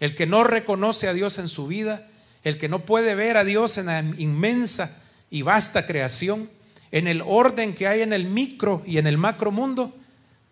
El 0.00 0.14
que 0.14 0.26
no 0.26 0.44
reconoce 0.44 1.08
a 1.08 1.14
Dios 1.14 1.38
en 1.38 1.48
su 1.48 1.68
vida, 1.68 2.08
el 2.42 2.58
que 2.58 2.68
no 2.68 2.84
puede 2.84 3.14
ver 3.14 3.36
a 3.36 3.44
Dios 3.44 3.78
en 3.78 3.86
la 3.86 4.00
inmensa 4.00 4.98
y 5.30 5.42
vasta 5.42 5.86
creación, 5.86 6.50
en 6.90 7.06
el 7.06 7.22
orden 7.22 7.74
que 7.74 7.86
hay 7.86 8.02
en 8.02 8.12
el 8.12 8.26
micro 8.26 8.82
y 8.84 8.98
en 8.98 9.06
el 9.06 9.16
macro 9.16 9.52
mundo, 9.52 9.94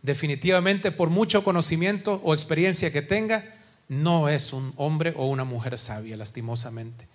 definitivamente 0.03 0.93
por 0.93 1.11
mucho 1.11 1.43
conocimiento 1.45 2.21
o 2.25 2.33
experiencia 2.33 2.93
que 2.93 3.03
tenga, 3.03 3.55
no 3.89 4.29
es 4.29 4.53
un 4.53 4.73
hombre 4.77 5.15
o 5.17 5.27
una 5.27 5.45
mujer 5.45 5.79
sabia, 5.79 6.17
lastimosamente. 6.17 7.07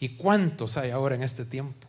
¿Y 0.00 0.10
cuántos 0.10 0.76
hay 0.76 0.90
ahora 0.90 1.14
en 1.14 1.22
este 1.22 1.44
tiempo 1.44 1.86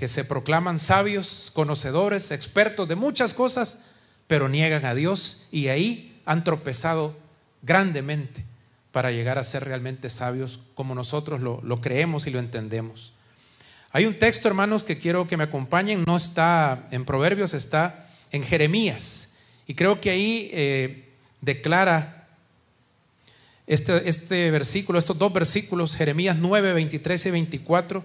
que 0.00 0.08
se 0.08 0.24
proclaman 0.24 0.78
sabios, 0.78 1.50
conocedores, 1.52 2.30
expertos 2.30 2.88
de 2.88 2.94
muchas 2.94 3.34
cosas, 3.34 3.80
pero 4.26 4.48
niegan 4.48 4.86
a 4.86 4.94
Dios 4.94 5.46
y 5.52 5.68
ahí 5.68 6.18
han 6.24 6.42
tropezado 6.42 7.18
grandemente 7.60 8.42
para 8.92 9.12
llegar 9.12 9.38
a 9.38 9.44
ser 9.44 9.62
realmente 9.62 10.08
sabios 10.08 10.60
como 10.74 10.94
nosotros 10.94 11.42
lo, 11.42 11.80
creemos 11.82 12.26
y 12.26 12.30
lo 12.30 12.38
entendemos? 12.38 13.12
Hay 13.92 14.06
un 14.06 14.16
texto, 14.16 14.48
hermanos, 14.48 14.84
que 14.84 14.96
quiero 14.96 15.26
que 15.26 15.36
me 15.36 15.44
acompañen, 15.44 16.04
no 16.06 16.16
está 16.16 16.88
en 16.90 17.04
Proverbios, 17.04 17.52
está 17.52 18.08
en 18.32 18.42
Jeremías. 18.42 19.34
Y 19.66 19.74
creo 19.74 20.00
que 20.00 20.08
ahí 20.08 20.48
eh, 20.54 21.10
declara 21.42 22.26
este, 23.66 24.08
este, 24.08 24.50
versículo, 24.50 24.98
estos 24.98 25.18
dos 25.18 25.30
versículos, 25.30 25.94
Jeremías 25.94 26.38
9, 26.38 26.72
23 26.72 27.26
y 27.26 27.30
24, 27.32 28.02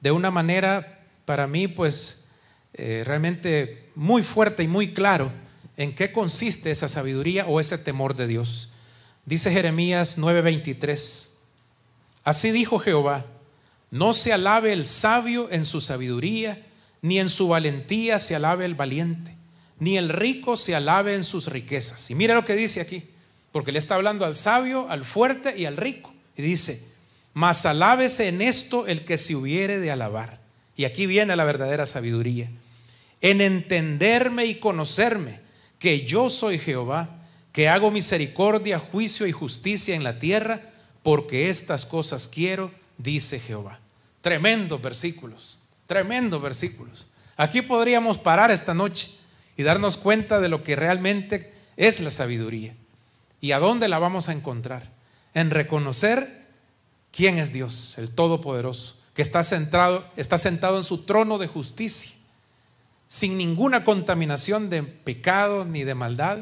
de 0.00 0.10
una 0.10 0.32
manera 0.32 0.97
para 1.28 1.46
mí 1.46 1.68
pues 1.68 2.24
eh, 2.72 3.02
realmente 3.04 3.90
muy 3.94 4.22
fuerte 4.22 4.62
y 4.62 4.66
muy 4.66 4.94
claro 4.94 5.30
en 5.76 5.94
qué 5.94 6.10
consiste 6.10 6.70
esa 6.70 6.88
sabiduría 6.88 7.44
o 7.46 7.60
ese 7.60 7.76
temor 7.76 8.16
de 8.16 8.26
Dios. 8.26 8.70
Dice 9.26 9.50
Jeremías 9.50 10.16
9, 10.16 10.40
23, 10.40 11.36
así 12.24 12.50
dijo 12.50 12.78
Jehová, 12.78 13.26
no 13.90 14.14
se 14.14 14.32
alabe 14.32 14.72
el 14.72 14.86
sabio 14.86 15.50
en 15.50 15.66
su 15.66 15.82
sabiduría, 15.82 16.66
ni 17.02 17.18
en 17.18 17.28
su 17.28 17.48
valentía 17.48 18.18
se 18.18 18.34
alabe 18.34 18.64
el 18.64 18.74
valiente, 18.74 19.34
ni 19.78 19.98
el 19.98 20.08
rico 20.08 20.56
se 20.56 20.74
alabe 20.74 21.14
en 21.14 21.24
sus 21.24 21.48
riquezas. 21.48 22.10
Y 22.10 22.14
mira 22.14 22.34
lo 22.34 22.46
que 22.46 22.56
dice 22.56 22.80
aquí 22.80 23.04
porque 23.52 23.70
le 23.70 23.78
está 23.78 23.96
hablando 23.96 24.24
al 24.24 24.34
sabio, 24.34 24.88
al 24.88 25.04
fuerte 25.04 25.58
y 25.58 25.66
al 25.66 25.76
rico. 25.76 26.14
Y 26.38 26.42
dice, 26.42 26.88
mas 27.34 27.66
alábese 27.66 28.28
en 28.28 28.40
esto 28.40 28.86
el 28.86 29.04
que 29.04 29.18
se 29.18 29.36
hubiere 29.36 29.78
de 29.78 29.90
alabar. 29.90 30.37
Y 30.78 30.84
aquí 30.84 31.06
viene 31.06 31.34
la 31.34 31.44
verdadera 31.44 31.86
sabiduría. 31.86 32.48
En 33.20 33.40
entenderme 33.40 34.46
y 34.46 34.60
conocerme 34.60 35.40
que 35.80 36.06
yo 36.06 36.28
soy 36.28 36.56
Jehová, 36.56 37.16
que 37.50 37.68
hago 37.68 37.90
misericordia, 37.90 38.78
juicio 38.78 39.26
y 39.26 39.32
justicia 39.32 39.96
en 39.96 40.04
la 40.04 40.20
tierra, 40.20 40.70
porque 41.02 41.50
estas 41.50 41.84
cosas 41.84 42.28
quiero, 42.28 42.70
dice 42.96 43.40
Jehová. 43.40 43.80
Tremendos 44.20 44.80
versículos, 44.80 45.58
tremendos 45.88 46.40
versículos. 46.40 47.08
Aquí 47.36 47.60
podríamos 47.60 48.16
parar 48.16 48.52
esta 48.52 48.72
noche 48.72 49.10
y 49.56 49.64
darnos 49.64 49.96
cuenta 49.96 50.38
de 50.38 50.48
lo 50.48 50.62
que 50.62 50.76
realmente 50.76 51.52
es 51.76 51.98
la 51.98 52.12
sabiduría. 52.12 52.76
¿Y 53.40 53.50
a 53.50 53.58
dónde 53.58 53.88
la 53.88 53.98
vamos 53.98 54.28
a 54.28 54.32
encontrar? 54.32 54.92
En 55.34 55.50
reconocer 55.50 56.46
quién 57.10 57.36
es 57.38 57.52
Dios, 57.52 57.98
el 57.98 58.12
Todopoderoso, 58.12 58.97
que 59.18 59.22
está 59.22 59.42
sentado, 59.42 60.08
está 60.14 60.38
sentado 60.38 60.76
en 60.76 60.84
su 60.84 60.98
trono 60.98 61.38
de 61.38 61.48
justicia, 61.48 62.12
sin 63.08 63.36
ninguna 63.36 63.82
contaminación 63.82 64.70
de 64.70 64.84
pecado 64.84 65.64
ni 65.64 65.82
de 65.82 65.96
maldad, 65.96 66.38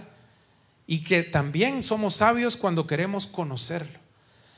y 0.86 1.02
que 1.02 1.22
también 1.22 1.82
somos 1.82 2.16
sabios 2.16 2.54
cuando 2.54 2.86
queremos 2.86 3.26
conocerlo. 3.26 3.98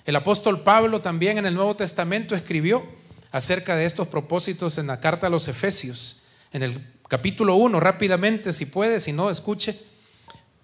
El 0.05 0.17
apóstol 0.17 0.65
Pablo 0.65 1.01
también 1.01 1.39
en 1.39 1.47
el 1.47 1.55
Nuevo 1.55 1.77
Testamento 1.77 2.35
escribió 2.35 2.85
acerca 3.31 3.77
de 3.77 3.85
estos 3.85 4.09
propósitos 4.09 4.79
en 4.79 4.89
la 4.89 4.99
carta 4.99 5.29
a 5.29 5.31
los 5.31 5.47
Efesios, 5.47 6.23
en 6.53 6.65
el 6.65 6.93
capítulo 7.07 7.55
1, 7.55 7.79
rápidamente 7.79 8.53
si 8.53 8.67
puede, 8.67 8.99
si 8.99 9.13
no, 9.13 9.31
escuche. 9.31 9.81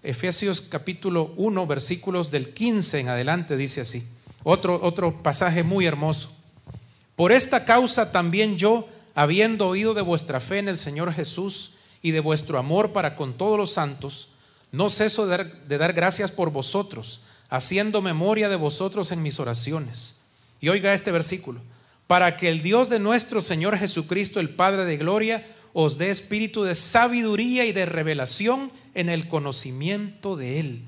Efesios 0.03 0.61
capítulo 0.61 1.33
1, 1.37 1.69
versículos 1.69 2.33
del 2.33 2.53
15 2.53 2.99
en 2.99 3.11
adelante, 3.11 3.57
dice 3.57 3.83
así. 3.83 4.09
Otro, 4.43 4.83
otro 4.83 5.23
pasaje 5.23 5.63
muy 5.63 5.87
hermoso. 5.87 6.35
Por 7.17 7.33
esta 7.33 7.65
causa 7.65 8.11
también 8.11 8.57
yo, 8.57 8.89
habiendo 9.15 9.69
oído 9.69 9.95
de 9.95 10.03
vuestra 10.03 10.41
fe 10.41 10.59
en 10.59 10.69
el 10.69 10.79
Señor 10.79 11.13
Jesús 11.13 11.75
y 12.03 12.11
de 12.11 12.21
vuestro 12.21 12.59
amor 12.59 12.93
para 12.93 13.15
con 13.17 13.35
todos 13.35 13.57
los 13.57 13.73
santos, 13.73 14.31
no 14.73 14.91
ceso 14.91 15.27
de 15.27 15.37
dar, 15.37 15.65
de 15.67 15.79
dar 15.79 15.93
gracias 15.93 16.33
por 16.33 16.51
vosotros, 16.51 17.23
haciendo 17.49 18.03
memoria 18.03 18.49
de 18.49 18.57
vosotros 18.57 19.13
en 19.13 19.23
mis 19.23 19.39
oraciones. 19.39 20.17
Y 20.61 20.69
oiga 20.69 20.93
este 20.93 21.13
versículo, 21.13 21.61
para 22.07 22.37
que 22.37 22.49
el 22.49 22.63
Dios 22.63 22.89
de 22.89 22.99
nuestro 22.99 23.41
Señor 23.41 23.79
Jesucristo, 23.79 24.41
el 24.41 24.51
Padre 24.51 24.85
de 24.85 24.97
Gloria, 24.97 25.47
os 25.73 25.99
dé 25.99 26.11
espíritu 26.11 26.65
de 26.65 26.75
sabiduría 26.75 27.65
y 27.65 27.73
de 27.73 27.87
revelación 27.87 28.73
en 28.95 29.09
el 29.09 29.29
conocimiento 29.29 30.37
de 30.37 30.61
Él, 30.61 30.83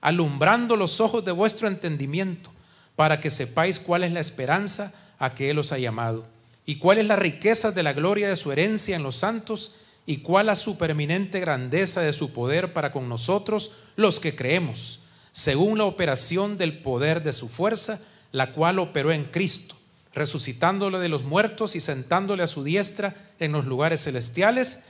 alumbrando 0.00 0.76
los 0.76 1.00
ojos 1.00 1.24
de 1.24 1.32
vuestro 1.32 1.68
entendimiento, 1.68 2.50
para 2.96 3.20
que 3.20 3.30
sepáis 3.30 3.78
cuál 3.78 4.04
es 4.04 4.12
la 4.12 4.20
esperanza 4.20 4.94
a 5.20 5.34
que 5.34 5.50
Él 5.50 5.60
os 5.60 5.70
ha 5.70 5.78
llamado, 5.78 6.24
y 6.66 6.76
cuál 6.76 6.98
es 6.98 7.06
la 7.06 7.14
riqueza 7.14 7.70
de 7.70 7.84
la 7.84 7.92
gloria 7.92 8.28
de 8.28 8.36
su 8.36 8.50
herencia 8.50 8.96
en 8.96 9.04
los 9.04 9.16
santos, 9.16 9.76
y 10.06 10.18
cuál 10.18 10.46
la 10.46 10.56
superminente 10.56 11.38
grandeza 11.38 12.00
de 12.00 12.12
su 12.12 12.32
poder 12.32 12.72
para 12.72 12.90
con 12.90 13.08
nosotros 13.08 13.72
los 13.94 14.18
que 14.18 14.34
creemos, 14.34 15.00
según 15.30 15.78
la 15.78 15.84
operación 15.84 16.58
del 16.58 16.78
poder 16.78 17.22
de 17.22 17.32
su 17.32 17.48
fuerza, 17.48 18.00
la 18.32 18.52
cual 18.52 18.78
operó 18.78 19.12
en 19.12 19.24
Cristo, 19.24 19.76
resucitándole 20.12 20.98
de 20.98 21.08
los 21.08 21.22
muertos 21.22 21.76
y 21.76 21.80
sentándole 21.80 22.42
a 22.42 22.48
su 22.48 22.64
diestra 22.64 23.14
en 23.38 23.52
los 23.52 23.66
lugares 23.66 24.02
celestiales, 24.02 24.84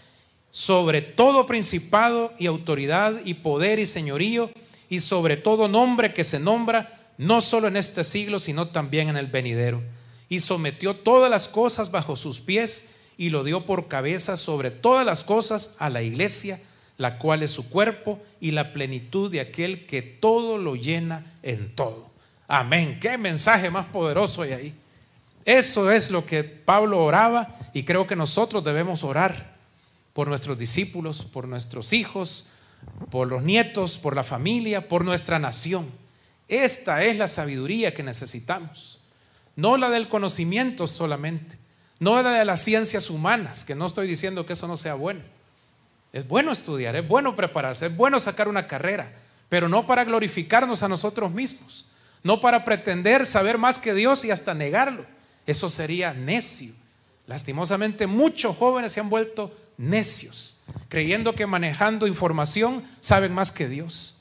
sobre 0.50 1.02
todo 1.02 1.44
principado 1.44 2.32
y 2.38 2.46
autoridad 2.46 3.20
y 3.24 3.34
poder 3.34 3.78
y 3.78 3.86
señorío 3.86 4.50
y 4.88 5.00
sobre 5.00 5.36
todo 5.36 5.68
nombre 5.68 6.14
que 6.14 6.24
se 6.24 6.40
nombra 6.40 7.12
no 7.18 7.40
solo 7.40 7.68
en 7.68 7.76
este 7.76 8.02
siglo, 8.04 8.38
sino 8.38 8.68
también 8.68 9.10
en 9.10 9.16
el 9.16 9.26
venidero. 9.26 9.82
Y 10.30 10.40
sometió 10.40 10.96
todas 10.96 11.30
las 11.30 11.46
cosas 11.46 11.90
bajo 11.90 12.16
sus 12.16 12.40
pies 12.40 12.92
y 13.18 13.28
lo 13.28 13.44
dio 13.44 13.66
por 13.66 13.88
cabeza 13.88 14.38
sobre 14.38 14.70
todas 14.70 15.04
las 15.04 15.24
cosas 15.24 15.76
a 15.78 15.90
la 15.90 16.00
iglesia, 16.00 16.58
la 16.96 17.18
cual 17.18 17.42
es 17.42 17.50
su 17.50 17.68
cuerpo 17.68 18.18
y 18.40 18.52
la 18.52 18.72
plenitud 18.72 19.30
de 19.30 19.40
aquel 19.40 19.84
que 19.84 20.00
todo 20.00 20.56
lo 20.56 20.76
llena 20.76 21.26
en 21.42 21.74
todo. 21.74 22.10
Amén. 22.48 22.98
Qué 23.00 23.18
mensaje 23.18 23.70
más 23.70 23.86
poderoso 23.86 24.40
hay 24.40 24.52
ahí. 24.52 24.74
Eso 25.44 25.90
es 25.90 26.10
lo 26.10 26.24
que 26.24 26.44
Pablo 26.44 27.04
oraba 27.04 27.56
y 27.74 27.82
creo 27.82 28.06
que 28.06 28.16
nosotros 28.16 28.62
debemos 28.64 29.04
orar 29.04 29.56
por 30.12 30.28
nuestros 30.28 30.58
discípulos, 30.58 31.24
por 31.24 31.48
nuestros 31.48 31.92
hijos, 31.92 32.46
por 33.10 33.28
los 33.28 33.42
nietos, 33.42 33.98
por 33.98 34.14
la 34.14 34.22
familia, 34.22 34.88
por 34.88 35.04
nuestra 35.04 35.38
nación. 35.38 35.90
Esta 36.48 37.04
es 37.04 37.16
la 37.16 37.28
sabiduría 37.28 37.94
que 37.94 38.02
necesitamos. 38.02 38.99
No 39.60 39.76
la 39.76 39.90
del 39.90 40.08
conocimiento 40.08 40.86
solamente, 40.86 41.58
no 41.98 42.20
la 42.22 42.30
de 42.30 42.44
las 42.46 42.64
ciencias 42.64 43.10
humanas, 43.10 43.62
que 43.66 43.74
no 43.74 43.84
estoy 43.84 44.08
diciendo 44.08 44.46
que 44.46 44.54
eso 44.54 44.66
no 44.66 44.78
sea 44.78 44.94
bueno. 44.94 45.20
Es 46.14 46.26
bueno 46.26 46.50
estudiar, 46.50 46.96
es 46.96 47.06
bueno 47.06 47.36
prepararse, 47.36 47.86
es 47.86 47.96
bueno 47.96 48.18
sacar 48.18 48.48
una 48.48 48.66
carrera, 48.66 49.12
pero 49.50 49.68
no 49.68 49.86
para 49.86 50.04
glorificarnos 50.04 50.82
a 50.82 50.88
nosotros 50.88 51.30
mismos, 51.30 51.86
no 52.22 52.40
para 52.40 52.64
pretender 52.64 53.26
saber 53.26 53.58
más 53.58 53.78
que 53.78 53.92
Dios 53.92 54.24
y 54.24 54.30
hasta 54.30 54.54
negarlo. 54.54 55.04
Eso 55.46 55.68
sería 55.68 56.14
necio. 56.14 56.72
Lastimosamente 57.26 58.06
muchos 58.06 58.56
jóvenes 58.56 58.92
se 58.92 59.00
han 59.00 59.10
vuelto 59.10 59.54
necios, 59.76 60.62
creyendo 60.88 61.34
que 61.34 61.46
manejando 61.46 62.06
información 62.06 62.82
saben 63.00 63.34
más 63.34 63.52
que 63.52 63.68
Dios. 63.68 64.16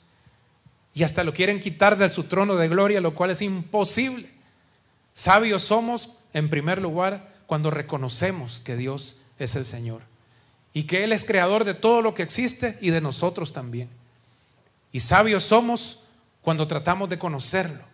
Y 0.92 1.02
hasta 1.02 1.24
lo 1.24 1.32
quieren 1.32 1.60
quitar 1.60 1.96
de 1.96 2.10
su 2.10 2.24
trono 2.24 2.56
de 2.56 2.68
gloria, 2.68 3.00
lo 3.00 3.14
cual 3.14 3.30
es 3.30 3.40
imposible. 3.40 4.39
Sabios 5.12 5.64
somos, 5.64 6.10
en 6.32 6.48
primer 6.48 6.80
lugar, 6.80 7.34
cuando 7.46 7.70
reconocemos 7.70 8.60
que 8.60 8.76
Dios 8.76 9.20
es 9.38 9.56
el 9.56 9.66
Señor 9.66 10.02
y 10.72 10.84
que 10.84 11.04
Él 11.04 11.12
es 11.12 11.24
creador 11.24 11.64
de 11.64 11.74
todo 11.74 12.02
lo 12.02 12.14
que 12.14 12.22
existe 12.22 12.78
y 12.80 12.90
de 12.90 13.00
nosotros 13.00 13.52
también. 13.52 13.88
Y 14.92 15.00
sabios 15.00 15.44
somos 15.44 16.04
cuando 16.42 16.66
tratamos 16.66 17.08
de 17.08 17.18
conocerlo. 17.18 17.84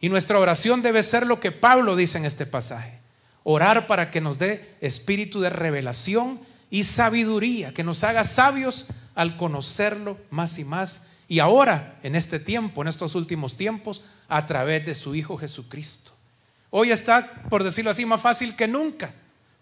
Y 0.00 0.08
nuestra 0.08 0.38
oración 0.38 0.82
debe 0.82 1.02
ser 1.02 1.26
lo 1.26 1.40
que 1.40 1.52
Pablo 1.52 1.94
dice 1.96 2.18
en 2.18 2.24
este 2.24 2.46
pasaje. 2.46 2.98
Orar 3.42 3.86
para 3.86 4.10
que 4.10 4.20
nos 4.20 4.38
dé 4.38 4.76
espíritu 4.80 5.40
de 5.40 5.50
revelación 5.50 6.40
y 6.70 6.84
sabiduría, 6.84 7.74
que 7.74 7.84
nos 7.84 8.04
haga 8.04 8.24
sabios 8.24 8.86
al 9.14 9.36
conocerlo 9.36 10.18
más 10.30 10.58
y 10.58 10.64
más. 10.64 11.08
Y 11.28 11.40
ahora, 11.40 11.98
en 12.02 12.14
este 12.14 12.40
tiempo, 12.40 12.82
en 12.82 12.88
estos 12.88 13.14
últimos 13.14 13.56
tiempos, 13.56 14.02
a 14.28 14.46
través 14.46 14.86
de 14.86 14.94
su 14.94 15.14
Hijo 15.14 15.36
Jesucristo. 15.36 16.12
Hoy 16.70 16.92
está, 16.92 17.42
por 17.48 17.64
decirlo 17.64 17.90
así, 17.90 18.06
más 18.06 18.20
fácil 18.20 18.54
que 18.54 18.68
nunca, 18.68 19.12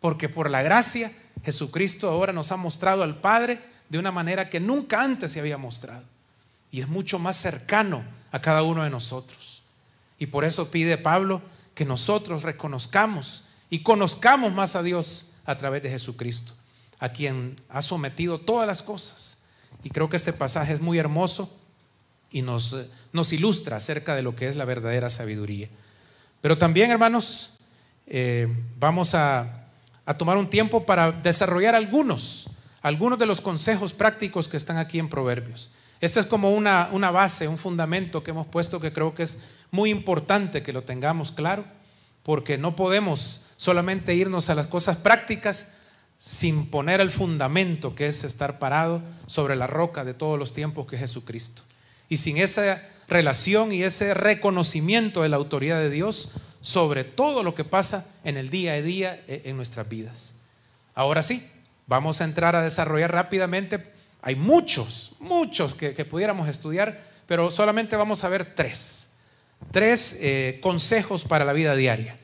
porque 0.01 0.29
por 0.29 0.51
la 0.51 0.63
gracia 0.63 1.13
Jesucristo 1.45 2.11
ahora 2.11 2.33
nos 2.33 2.53
ha 2.53 2.57
mostrado 2.57 3.03
al 3.03 3.21
Padre 3.21 3.61
de 3.89 3.99
una 3.99 4.13
manera 4.13 4.51
que 4.51 4.61
nunca 4.61 5.03
antes 5.03 5.33
se 5.33 5.41
había 5.41 5.57
mostrado. 5.59 6.05
Y 6.71 6.81
es 6.81 6.89
mucho 6.89 7.19
más 7.19 7.37
cercano 7.37 8.05
a 8.31 8.41
cada 8.41 8.63
uno 8.63 8.85
de 8.85 8.91
nosotros. 8.91 9.63
Y 10.19 10.27
por 10.27 10.45
eso 10.45 10.71
pide 10.71 10.99
Pablo 10.99 11.41
que 11.75 11.85
nosotros 11.85 12.43
reconozcamos 12.43 13.45
y 13.71 13.83
conozcamos 13.83 14.53
más 14.53 14.77
a 14.77 14.83
Dios 14.83 15.33
a 15.47 15.57
través 15.57 15.83
de 15.83 15.91
Jesucristo, 15.91 16.53
a 16.99 17.11
quien 17.11 17.57
ha 17.71 17.81
sometido 17.81 18.39
todas 18.39 18.67
las 18.67 18.83
cosas. 18.83 19.39
Y 19.83 19.91
creo 19.91 20.11
que 20.11 20.17
este 20.17 20.33
pasaje 20.33 20.75
es 20.75 20.81
muy 20.81 20.99
hermoso 20.99 21.57
y 22.31 22.43
nos, 22.43 22.77
nos 23.13 23.33
ilustra 23.33 23.77
acerca 23.77 24.15
de 24.15 24.23
lo 24.23 24.37
que 24.37 24.49
es 24.49 24.57
la 24.57 24.65
verdadera 24.65 25.09
sabiduría. 25.09 25.69
Pero 26.41 26.57
también, 26.57 26.91
hermanos, 26.91 27.59
eh, 28.07 28.49
vamos 28.79 29.15
a, 29.15 29.55
tomar 30.17 30.39
un 30.39 30.49
tiempo 30.49 30.87
para 30.87 31.13
desarrollar 31.13 31.75
algunos, 31.75 32.49
algunos 32.81 33.19
de 33.19 33.27
los 33.27 33.43
consejos 33.43 33.93
prácticos 33.93 34.49
que 34.49 34.57
están 34.57 34.79
aquí 34.79 34.99
en 34.99 35.09
Proverbios. 35.09 35.71
Esto 36.01 36.21
es 36.21 36.27
como 36.27 36.55
una, 36.55 36.89
una 36.93 37.11
base, 37.11 37.49
un 37.49 37.59
fundamento 37.59 38.23
que 38.23 38.31
hemos 38.31 38.47
puesto 38.47 38.81
que 38.81 38.93
creo 38.93 39.15
que 39.15 39.25
es 39.25 39.41
muy 39.71 39.91
importante 39.91 40.63
que 40.63 40.73
lo 40.73 40.85
tengamos 40.85 41.33
claro, 41.33 41.65
porque 42.23 42.57
no 42.57 42.75
podemos 42.75 43.45
solamente 43.57 44.15
irnos 44.15 44.49
a 44.49 44.55
las 44.55 44.67
cosas 44.67 44.97
prácticas 44.97 45.75
sin 46.19 46.67
poner 46.67 47.01
el 47.01 47.11
fundamento 47.11 47.95
que 47.95 48.07
es 48.07 48.25
estar 48.25 48.59
parado 48.59 49.03
sobre 49.27 49.57
la 49.57 49.67
roca 49.67 50.05
de 50.05 50.15
todos 50.15 50.39
los 50.39 50.55
tiempos 50.55 50.87
que 50.87 50.97
es 50.97 51.03
Jesucristo. 51.03 51.63
Y 52.09 52.17
sin 52.17 52.39
esa 52.39 52.83
relación 53.09 53.73
y 53.73 53.83
ese 53.83 54.15
reconocimiento 54.15 55.23
de 55.23 55.31
la 55.31 55.37
autoridad 55.37 55.81
de 55.81 55.91
Dios 55.91 56.31
sobre 56.61 57.05
todo 57.05 57.43
lo 57.43 57.55
que 57.55 57.65
pasa 57.65 58.07
en 58.25 58.37
el 58.37 58.51
día 58.51 58.73
a 58.75 58.83
día 58.83 59.25
e, 59.27 59.43
en 59.47 59.57
nuestras 59.57 59.89
vidas. 59.89 60.35
Ahora 60.95 61.23
sí, 61.23 61.47
vamos 61.87 62.21
a 62.21 62.25
entrar 62.25 62.57
a 62.57 62.63
desarrollar 62.63 63.13
rápidamente. 63.13 63.93
Hay 64.21 64.35
muchos, 64.35 65.17
muchos 65.21 65.75
que, 65.75 65.93
pudiéramos 66.05 66.49
estudiar, 66.49 67.01
pero 67.27 67.51
solamente 67.51 67.97
vamos 67.97 68.25
a 68.25 68.29
ver 68.29 68.55
tres. 68.55 69.15
Tres 69.71 70.19
eh, 70.21 70.59
consejos 70.61 71.25
para 71.25 71.45
la 71.45 71.53
vida 71.53 71.75
diaria. 71.75 72.19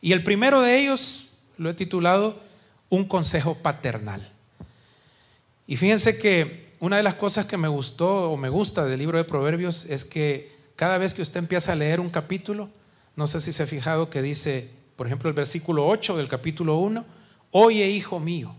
Y 0.00 0.12
el 0.12 0.22
primero 0.22 0.62
de 0.62 0.78
ellos 0.78 1.30
lo 1.58 1.70
he 1.70 1.74
titulado 1.74 2.40
Un 2.88 3.04
consejo 3.04 3.56
paternal. 3.56 4.30
Y 5.66 5.76
fíjense 5.76 6.18
que 6.18 6.63
una 6.80 6.96
de 6.96 7.02
las 7.02 7.14
cosas 7.14 7.46
que 7.46 7.56
me 7.56 7.68
gustó 7.68 8.30
o 8.30 8.36
me 8.36 8.48
gusta 8.48 8.84
del 8.84 8.98
libro 8.98 9.18
de 9.18 9.24
Proverbios 9.24 9.86
es 9.86 10.04
que 10.04 10.54
cada 10.76 10.98
vez 10.98 11.14
que 11.14 11.22
usted 11.22 11.38
empieza 11.38 11.72
a 11.72 11.76
leer 11.76 12.00
un 12.00 12.10
capítulo, 12.10 12.68
no 13.16 13.26
sé 13.26 13.40
si 13.40 13.52
se 13.52 13.62
ha 13.62 13.66
fijado 13.66 14.10
que 14.10 14.22
dice, 14.22 14.68
por 14.96 15.06
ejemplo, 15.06 15.28
el 15.28 15.34
versículo 15.34 15.86
8 15.86 16.16
del 16.16 16.28
capítulo 16.28 16.76
1, 16.78 17.04
oye 17.52 17.88
hijo 17.88 18.20
mío. 18.20 18.54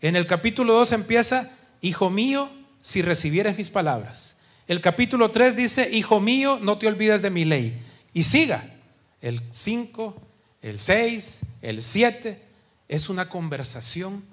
En 0.00 0.16
el 0.16 0.26
capítulo 0.26 0.74
2 0.74 0.92
empieza, 0.92 1.50
hijo 1.80 2.10
mío, 2.10 2.50
si 2.80 3.02
recibieres 3.02 3.56
mis 3.56 3.70
palabras. 3.70 4.36
El 4.66 4.80
capítulo 4.80 5.30
3 5.30 5.56
dice, 5.56 5.88
hijo 5.92 6.20
mío, 6.20 6.58
no 6.60 6.78
te 6.78 6.88
olvides 6.88 7.22
de 7.22 7.30
mi 7.30 7.44
ley. 7.44 7.80
Y 8.12 8.24
siga, 8.24 8.74
el 9.20 9.40
5, 9.50 10.16
el 10.62 10.78
6, 10.78 11.42
el 11.62 11.82
7, 11.82 12.42
es 12.88 13.08
una 13.08 13.28
conversación 13.28 14.24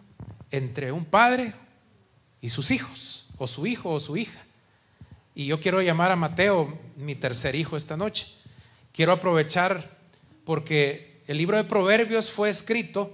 entre 0.51 0.91
un 0.91 1.05
padre 1.05 1.53
y 2.41 2.49
sus 2.49 2.71
hijos, 2.71 3.27
o 3.37 3.47
su 3.47 3.67
hijo 3.67 3.91
o 3.91 3.99
su 3.99 4.17
hija. 4.17 4.39
Y 5.35 5.45
yo 5.45 5.59
quiero 5.59 5.81
llamar 5.81 6.11
a 6.11 6.15
Mateo, 6.15 6.77
mi 6.97 7.15
tercer 7.15 7.55
hijo, 7.55 7.77
esta 7.77 7.95
noche. 7.95 8.27
Quiero 8.91 9.13
aprovechar 9.13 9.97
porque 10.45 11.21
el 11.27 11.37
libro 11.37 11.57
de 11.57 11.63
Proverbios 11.63 12.31
fue 12.31 12.49
escrito, 12.49 13.11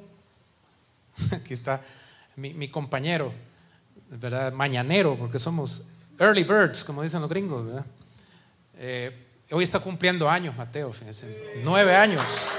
aquí 1.31 1.53
está 1.53 1.81
mi, 2.35 2.67
compañero, 2.69 3.31
¿verdad? 4.09 4.51
Mañanero, 4.51 5.17
porque 5.17 5.39
somos 5.39 5.83
early 6.19 6.43
birds, 6.43 6.83
como 6.83 7.01
dicen 7.03 7.21
los 7.21 7.29
gringos. 7.29 7.83
Eh, 8.77 9.25
hoy 9.51 9.63
está 9.63 9.79
cumpliendo 9.79 10.29
años, 10.29 10.55
Mateo, 10.55 10.93
fíjense, 10.93 11.61
nueve 11.63 11.95
años. 11.95 12.23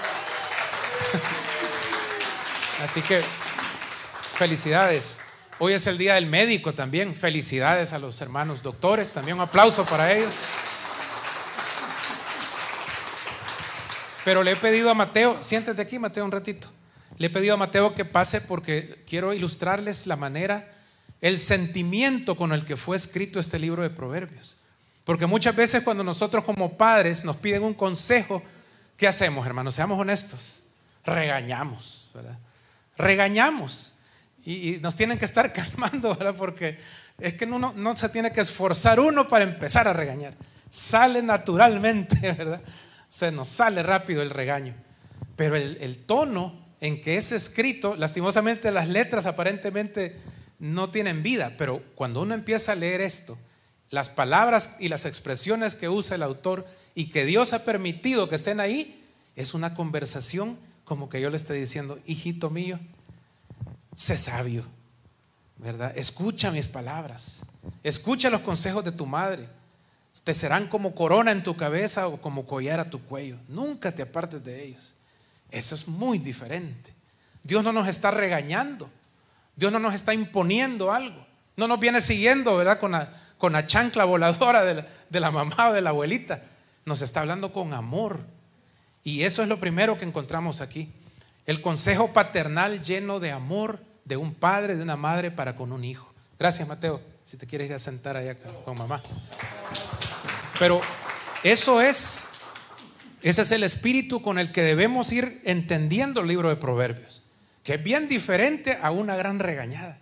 Así 2.82 3.02
que 3.02 3.22
felicidades. 4.34 5.18
Hoy 5.58 5.72
es 5.72 5.86
el 5.86 5.96
Día 5.96 6.16
del 6.16 6.26
Médico 6.26 6.74
también. 6.74 7.14
Felicidades 7.14 7.94
a 7.94 7.98
los 7.98 8.20
hermanos 8.20 8.62
doctores. 8.62 9.14
También 9.14 9.38
un 9.38 9.42
aplauso 9.42 9.86
para 9.86 10.12
ellos. 10.12 10.36
Pero 14.22 14.42
le 14.42 14.52
he 14.52 14.56
pedido 14.56 14.90
a 14.90 14.94
Mateo, 14.94 15.42
siéntate 15.42 15.80
aquí 15.80 15.98
Mateo 15.98 16.26
un 16.26 16.32
ratito. 16.32 16.68
Le 17.16 17.28
he 17.28 17.30
pedido 17.30 17.54
a 17.54 17.56
Mateo 17.56 17.94
que 17.94 18.04
pase 18.04 18.42
porque 18.42 19.02
quiero 19.08 19.32
ilustrarles 19.32 20.06
la 20.06 20.16
manera, 20.16 20.74
el 21.22 21.38
sentimiento 21.38 22.36
con 22.36 22.52
el 22.52 22.66
que 22.66 22.76
fue 22.76 22.98
escrito 22.98 23.40
este 23.40 23.58
libro 23.58 23.82
de 23.82 23.88
Proverbios. 23.88 24.58
Porque 25.04 25.24
muchas 25.24 25.56
veces 25.56 25.82
cuando 25.82 26.04
nosotros 26.04 26.44
como 26.44 26.76
padres 26.76 27.24
nos 27.24 27.36
piden 27.36 27.62
un 27.62 27.72
consejo, 27.72 28.42
¿qué 28.98 29.08
hacemos, 29.08 29.46
hermanos? 29.46 29.74
Seamos 29.74 29.98
honestos. 29.98 30.64
Regañamos, 31.04 32.10
¿verdad? 32.12 32.36
Regañamos 32.98 33.95
y, 34.46 34.78
nos 34.80 34.94
tienen 34.94 35.18
que 35.18 35.24
estar 35.24 35.52
calmando, 35.52 36.14
¿verdad? 36.14 36.34
Porque 36.36 36.78
es 37.18 37.34
que 37.34 37.44
uno 37.44 37.74
no 37.76 37.96
se 37.96 38.08
tiene 38.08 38.32
que 38.32 38.40
esforzar 38.40 39.00
uno 39.00 39.26
para 39.26 39.44
empezar 39.44 39.88
a 39.88 39.92
regañar. 39.92 40.34
Sale 40.70 41.22
naturalmente, 41.22 42.32
¿verdad? 42.38 42.62
Se 43.08 43.32
nos 43.32 43.48
sale 43.48 43.82
rápido 43.82 44.22
el 44.22 44.30
regaño. 44.30 44.74
Pero 45.34 45.56
el, 45.56 45.76
el 45.80 45.98
tono 45.98 46.64
en 46.80 47.00
que 47.00 47.16
es 47.16 47.32
escrito, 47.32 47.96
lastimosamente 47.96 48.70
las 48.70 48.88
letras 48.88 49.26
aparentemente 49.26 50.16
no 50.58 50.90
tienen 50.90 51.22
vida, 51.22 51.54
pero 51.58 51.82
cuando 51.94 52.22
uno 52.22 52.34
empieza 52.34 52.72
a 52.72 52.76
leer 52.76 53.00
esto, 53.00 53.36
las 53.90 54.08
palabras 54.08 54.76
y 54.78 54.88
las 54.88 55.04
expresiones 55.04 55.74
que 55.74 55.88
usa 55.88 56.16
el 56.16 56.22
autor 56.22 56.66
y 56.94 57.10
que 57.10 57.24
Dios 57.24 57.52
ha 57.52 57.64
permitido 57.64 58.28
que 58.28 58.34
estén 58.34 58.60
ahí, 58.60 59.02
es 59.36 59.54
una 59.54 59.74
conversación 59.74 60.58
como 60.84 61.08
que 61.08 61.20
yo 61.20 61.30
le 61.30 61.36
estoy 61.36 61.58
diciendo, 61.58 61.98
hijito 62.06 62.48
mío, 62.48 62.78
sé 63.96 64.16
sabio, 64.16 64.64
¿verdad? 65.56 65.92
Escucha 65.96 66.52
mis 66.52 66.68
palabras, 66.68 67.44
escucha 67.82 68.30
los 68.30 68.42
consejos 68.42 68.84
de 68.84 68.92
tu 68.92 69.06
madre, 69.06 69.48
te 70.22 70.34
serán 70.34 70.68
como 70.68 70.94
corona 70.94 71.32
en 71.32 71.42
tu 71.42 71.56
cabeza 71.56 72.06
o 72.06 72.20
como 72.20 72.46
collar 72.46 72.78
a 72.78 72.88
tu 72.88 73.02
cuello, 73.02 73.38
nunca 73.48 73.92
te 73.92 74.02
apartes 74.02 74.44
de 74.44 74.64
ellos. 74.64 74.94
Eso 75.50 75.74
es 75.74 75.88
muy 75.88 76.18
diferente. 76.18 76.92
Dios 77.42 77.64
no 77.64 77.72
nos 77.72 77.88
está 77.88 78.10
regañando, 78.10 78.90
Dios 79.56 79.72
no 79.72 79.78
nos 79.78 79.94
está 79.94 80.12
imponiendo 80.12 80.92
algo, 80.92 81.26
no 81.56 81.66
nos 81.66 81.80
viene 81.80 82.00
siguiendo, 82.00 82.56
¿verdad? 82.56 82.78
Con 82.78 82.92
la, 82.92 83.12
con 83.38 83.52
la 83.52 83.66
chancla 83.66 84.04
voladora 84.04 84.64
de 84.64 84.74
la, 84.74 84.86
de 85.08 85.20
la 85.20 85.30
mamá 85.30 85.70
o 85.70 85.72
de 85.72 85.80
la 85.80 85.90
abuelita, 85.90 86.42
nos 86.84 87.02
está 87.02 87.20
hablando 87.20 87.52
con 87.52 87.72
amor. 87.72 88.20
Y 89.04 89.22
eso 89.22 89.42
es 89.42 89.48
lo 89.48 89.60
primero 89.60 89.96
que 89.96 90.04
encontramos 90.04 90.60
aquí. 90.60 90.90
El 91.46 91.60
consejo 91.60 92.12
paternal 92.12 92.82
lleno 92.82 93.20
de 93.20 93.30
amor 93.30 93.80
de 94.04 94.16
un 94.16 94.34
padre, 94.34 94.76
de 94.76 94.82
una 94.82 94.96
madre 94.96 95.30
para 95.30 95.54
con 95.54 95.72
un 95.72 95.84
hijo. 95.84 96.12
Gracias, 96.38 96.66
Mateo. 96.66 97.00
Si 97.24 97.36
te 97.36 97.46
quieres 97.46 97.68
ir 97.68 97.74
a 97.74 97.78
sentar 97.78 98.16
allá 98.16 98.36
con 98.64 98.76
mamá. 98.76 99.02
Pero 100.58 100.80
eso 101.42 101.80
es 101.80 102.26
Ese 103.22 103.42
es 103.42 103.50
el 103.50 103.64
espíritu 103.64 104.22
con 104.22 104.38
el 104.38 104.52
que 104.52 104.62
debemos 104.62 105.10
ir 105.10 105.40
entendiendo 105.44 106.20
el 106.20 106.28
libro 106.28 106.48
de 106.48 106.56
Proverbios, 106.56 107.22
que 107.64 107.74
es 107.74 107.82
bien 107.82 108.06
diferente 108.06 108.78
a 108.80 108.92
una 108.92 109.16
gran 109.16 109.40
regañada. 109.40 109.98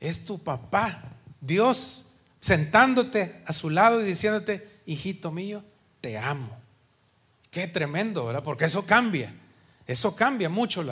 Es 0.00 0.24
tu 0.24 0.42
papá, 0.42 1.02
Dios, 1.40 2.08
sentándote 2.40 3.40
a 3.46 3.52
su 3.52 3.70
lado 3.70 4.00
y 4.00 4.04
diciéndote, 4.04 4.66
hijito 4.86 5.30
mío, 5.30 5.62
te 6.00 6.18
amo. 6.18 6.58
Qué 7.52 7.68
tremendo, 7.68 8.26
¿verdad? 8.26 8.42
Porque 8.42 8.64
eso 8.64 8.84
cambia. 8.84 9.32
Eso 9.92 10.16
cambia 10.16 10.48
mucho 10.48 10.82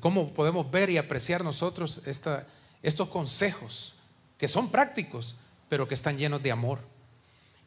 cómo 0.00 0.34
podemos 0.34 0.68
ver 0.70 0.90
y 0.90 0.98
apreciar 0.98 1.44
nosotros 1.44 2.02
estos 2.82 3.08
consejos 3.08 3.94
que 4.36 4.48
son 4.48 4.70
prácticos, 4.70 5.36
pero 5.68 5.86
que 5.86 5.94
están 5.94 6.18
llenos 6.18 6.42
de 6.42 6.50
amor. 6.50 6.80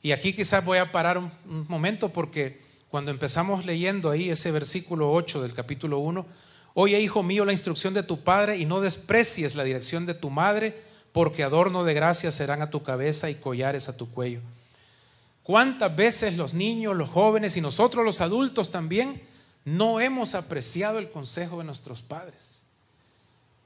Y 0.02 0.12
aquí 0.12 0.34
quizás 0.34 0.64
voy 0.66 0.78
a 0.78 0.92
parar 0.92 1.18
un, 1.18 1.32
momento 1.70 2.12
porque 2.12 2.62
cuando 2.90 3.12
empezamos 3.12 3.66
leyendo 3.66 4.10
ahí 4.10 4.30
ese 4.30 4.52
versículo 4.52 5.14
8 5.14 5.42
del 5.42 5.54
capítulo 5.54 6.00
1, 6.00 6.26
oye 6.74 7.00
hijo 7.00 7.24
mío 7.24 7.46
la 7.46 7.54
instrucción 7.54 7.94
de 7.94 8.04
tu 8.04 8.22
padre 8.22 8.58
y 8.58 8.66
no 8.66 8.82
desprecies 8.82 9.56
la 9.56 9.64
dirección 9.64 10.06
de 10.06 10.16
tu 10.16 10.30
madre, 10.30 10.84
porque 11.14 11.44
adorno 11.44 11.86
de 11.86 11.94
gracia 11.94 12.30
serán 12.30 12.62
a 12.62 12.70
tu 12.70 12.84
cabeza 12.84 13.30
y 13.30 13.36
collares 13.36 13.88
a 13.88 13.96
tu 13.96 14.12
cuello. 14.12 14.42
¿Cuántas 15.44 15.96
veces 15.96 16.36
los 16.36 16.54
niños, 16.54 16.98
los 16.98 17.10
jóvenes 17.10 17.56
y 17.56 17.62
nosotros 17.62 18.04
los 18.04 18.20
adultos 18.20 18.70
también 18.70 19.22
no 19.66 20.00
hemos 20.00 20.36
apreciado 20.36 21.00
el 21.00 21.12
consejo 21.12 21.58
de 21.58 21.66
nuestros 21.66 22.02
padres? 22.02 22.64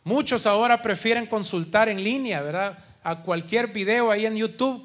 Muchos 0.03 0.47
ahora 0.47 0.81
prefieren 0.81 1.27
consultar 1.27 1.89
en 1.89 2.03
línea, 2.03 2.41
¿verdad? 2.41 2.79
A 3.03 3.21
cualquier 3.21 3.67
video 3.67 4.09
ahí 4.09 4.25
en 4.25 4.35
YouTube, 4.35 4.83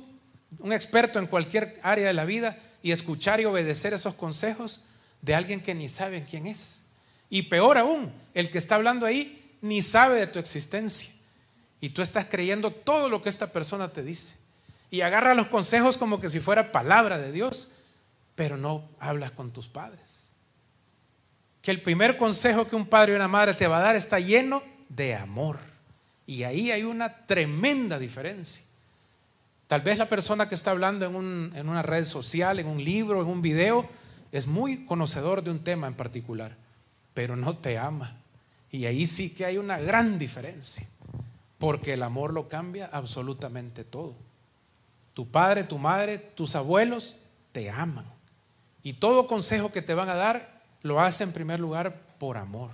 un 0.59 0.72
experto 0.72 1.18
en 1.18 1.27
cualquier 1.27 1.81
área 1.83 2.07
de 2.07 2.12
la 2.12 2.24
vida 2.24 2.59
y 2.83 2.92
escuchar 2.92 3.40
y 3.40 3.46
obedecer 3.46 3.94
esos 3.94 4.14
consejos 4.14 4.83
de 5.22 5.35
alguien 5.35 5.62
que 5.62 5.74
ni 5.74 5.88
sabe 5.88 6.24
quién 6.29 6.46
es. 6.46 6.85
Y 7.31 7.42
peor 7.42 7.79
aún, 7.79 8.12
el 8.35 8.50
que 8.50 8.59
está 8.59 8.74
hablando 8.74 9.07
ahí 9.07 9.57
ni 9.62 9.81
sabe 9.81 10.18
de 10.18 10.27
tu 10.27 10.38
existencia. 10.38 11.11
Y 11.81 11.90
tú 11.90 12.03
estás 12.03 12.27
creyendo 12.27 12.70
todo 12.70 13.09
lo 13.09 13.22
que 13.22 13.29
esta 13.29 13.46
persona 13.46 13.92
te 13.92 14.03
dice. 14.03 14.37
Y 14.90 15.00
agarra 15.00 15.35
los 15.35 15.46
consejos 15.46 15.96
como 15.96 16.20
que 16.20 16.29
si 16.29 16.40
fuera 16.40 16.70
palabra 16.70 17.18
de 17.18 17.33
Dios, 17.33 17.70
pero 18.35 18.57
no 18.57 18.88
hablas 19.00 19.33
con 19.33 19.53
tus 19.53 19.68
padres. 19.68 20.24
Que 21.64 21.70
el 21.70 21.81
primer 21.81 22.18
consejo 22.18 22.68
que 22.68 22.77
un 22.77 22.87
padre 22.87 23.12
y 23.12 23.16
una 23.16 23.27
madre 23.27 23.55
te 23.55 23.66
va 23.66 23.79
a 23.79 23.83
dar 23.83 23.96
está 23.96 24.20
lleno 24.20 24.62
de 24.90 25.14
amor. 25.14 25.59
Y 26.27 26.42
ahí 26.42 26.70
hay 26.70 26.85
una 26.85 27.27
tremenda 27.27 27.98
diferencia. 27.98 28.64
Tal 29.66 29.81
vez 29.81 29.98
la 29.98 30.09
persona 30.09 30.46
que 30.46 30.55
está 30.55 30.72
hablando 30.72 31.07
en, 31.07 31.68
una 31.68 31.83
red 31.83 32.05
social, 32.05 32.59
en 32.59 32.66
un 32.66 32.85
libro, 32.85 33.22
en 33.22 33.29
un 33.29 33.40
video, 33.40 33.88
es 34.31 34.46
muy 34.46 34.85
conocedor 34.85 35.42
de 35.42 35.50
un 35.50 35.61
tema 35.61 35.87
en 35.87 35.94
particular, 35.94 36.55
pero 37.14 37.35
no 37.35 37.55
te 37.57 37.79
ama. 37.79 38.14
Y 38.70 38.85
ahí 38.85 39.07
sí 39.07 39.31
que 39.31 39.46
hay 39.46 39.57
una 39.57 39.79
gran 39.79 40.18
diferencia, 40.18 40.87
porque 41.59 41.94
el 41.94 42.03
amor 42.03 42.35
lo 42.35 42.48
cambia 42.48 42.90
absolutamente 42.92 43.85
todo. 43.85 44.14
Tu 45.14 45.27
padre, 45.27 45.64
tu 45.64 45.79
madre, 45.79 46.18
tus 46.18 46.57
abuelos 46.57 47.16
te 47.53 47.70
aman. 47.70 48.05
Y 48.83 48.94
todo 48.94 49.27
consejo 49.27 49.72
que 49.72 49.81
te 49.81 49.94
van 49.94 50.11
a 50.11 50.14
dar 50.14 50.54
lo 50.85 51.01
hace 51.01 51.25
en 51.25 51.33
primer 51.33 51.59
lugar 51.59 51.99
por 52.18 52.37
amor. 52.37 52.70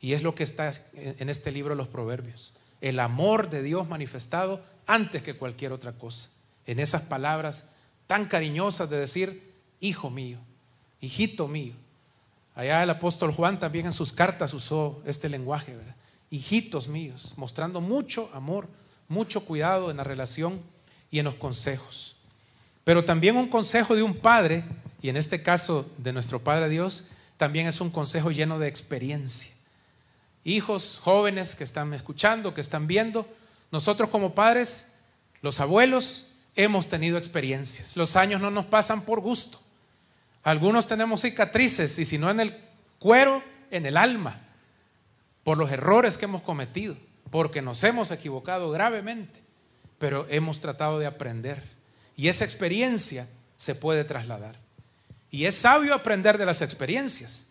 Y 0.00 0.14
es 0.14 0.22
lo 0.22 0.34
que 0.34 0.42
está 0.42 0.72
en 0.94 1.28
este 1.28 1.52
libro 1.52 1.74
los 1.74 1.86
Proverbios. 1.86 2.54
El 2.80 2.98
amor 2.98 3.50
de 3.50 3.62
Dios 3.62 3.86
manifestado 3.88 4.60
antes 4.86 5.22
que 5.22 5.36
cualquier 5.36 5.72
otra 5.72 5.92
cosa. 5.92 6.30
En 6.66 6.80
esas 6.80 7.02
palabras 7.02 7.68
tan 8.06 8.24
cariñosas 8.24 8.88
de 8.88 8.98
decir, 8.98 9.52
hijo 9.80 10.10
mío, 10.10 10.38
hijito 11.00 11.46
mío. 11.46 11.74
Allá 12.54 12.82
el 12.82 12.90
apóstol 12.90 13.32
Juan 13.32 13.58
también 13.58 13.84
en 13.84 13.92
sus 13.92 14.12
cartas 14.12 14.54
usó 14.54 15.02
este 15.04 15.28
lenguaje, 15.28 15.76
¿verdad? 15.76 15.94
Hijitos 16.30 16.88
míos, 16.88 17.34
mostrando 17.36 17.82
mucho 17.82 18.30
amor, 18.32 18.66
mucho 19.08 19.44
cuidado 19.44 19.90
en 19.90 19.98
la 19.98 20.04
relación 20.04 20.60
y 21.10 21.18
en 21.18 21.26
los 21.26 21.34
consejos. 21.34 22.16
Pero 22.82 23.04
también 23.04 23.36
un 23.36 23.48
consejo 23.48 23.94
de 23.94 24.02
un 24.02 24.16
padre, 24.16 24.64
y 25.02 25.10
en 25.10 25.18
este 25.18 25.42
caso 25.42 25.86
de 25.98 26.14
nuestro 26.14 26.40
Padre 26.40 26.70
Dios, 26.70 27.08
también 27.36 27.66
es 27.66 27.80
un 27.80 27.90
consejo 27.90 28.30
lleno 28.30 28.58
de 28.58 28.68
experiencia. 28.68 29.52
Hijos 30.44 31.00
jóvenes 31.02 31.54
que 31.54 31.64
están 31.64 31.92
escuchando, 31.92 32.54
que 32.54 32.60
están 32.60 32.86
viendo, 32.86 33.28
nosotros 33.70 34.10
como 34.10 34.34
padres, 34.34 34.92
los 35.42 35.60
abuelos, 35.60 36.30
hemos 36.54 36.88
tenido 36.88 37.18
experiencias. 37.18 37.96
Los 37.96 38.16
años 38.16 38.40
no 38.40 38.50
nos 38.50 38.64
pasan 38.66 39.02
por 39.02 39.20
gusto. 39.20 39.60
Algunos 40.42 40.86
tenemos 40.86 41.22
cicatrices 41.22 41.98
y 41.98 42.04
si 42.04 42.18
no 42.18 42.30
en 42.30 42.40
el 42.40 42.56
cuero, 42.98 43.42
en 43.70 43.84
el 43.86 43.96
alma, 43.96 44.40
por 45.42 45.58
los 45.58 45.70
errores 45.70 46.16
que 46.16 46.24
hemos 46.24 46.42
cometido, 46.42 46.96
porque 47.30 47.62
nos 47.62 47.82
hemos 47.84 48.10
equivocado 48.10 48.70
gravemente, 48.70 49.40
pero 49.98 50.26
hemos 50.30 50.60
tratado 50.60 50.98
de 50.98 51.06
aprender. 51.06 51.62
Y 52.16 52.28
esa 52.28 52.44
experiencia 52.44 53.28
se 53.56 53.74
puede 53.74 54.04
trasladar. 54.04 54.65
Y 55.36 55.44
es 55.44 55.54
sabio 55.54 55.92
aprender 55.92 56.38
de 56.38 56.46
las 56.46 56.62
experiencias. 56.62 57.48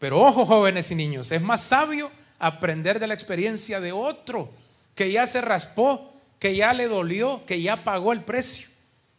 Pero 0.00 0.18
ojo 0.18 0.44
jóvenes 0.44 0.90
y 0.90 0.96
niños, 0.96 1.30
es 1.30 1.40
más 1.40 1.60
sabio 1.60 2.10
aprender 2.40 2.98
de 2.98 3.06
la 3.06 3.14
experiencia 3.14 3.78
de 3.78 3.92
otro 3.92 4.50
que 4.96 5.12
ya 5.12 5.24
se 5.24 5.40
raspó, 5.40 6.12
que 6.40 6.56
ya 6.56 6.74
le 6.74 6.88
dolió, 6.88 7.46
que 7.46 7.62
ya 7.62 7.84
pagó 7.84 8.12
el 8.12 8.24
precio. 8.24 8.66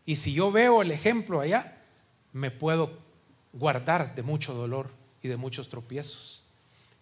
Y 0.06 0.17
si 0.17 0.34
yo 0.34 0.52
veo 0.52 0.82
el 0.82 0.91
ejemplo 0.91 1.39
allá, 1.39 1.78
me 2.34 2.52
puedo 2.52 2.91
guardar 3.54 4.13
de 4.15 4.21
mucho 4.21 4.54
dolor 4.54 4.89
y 5.23 5.30
de 5.30 5.38
muchos 5.38 5.69
tropiezos. 5.69 6.43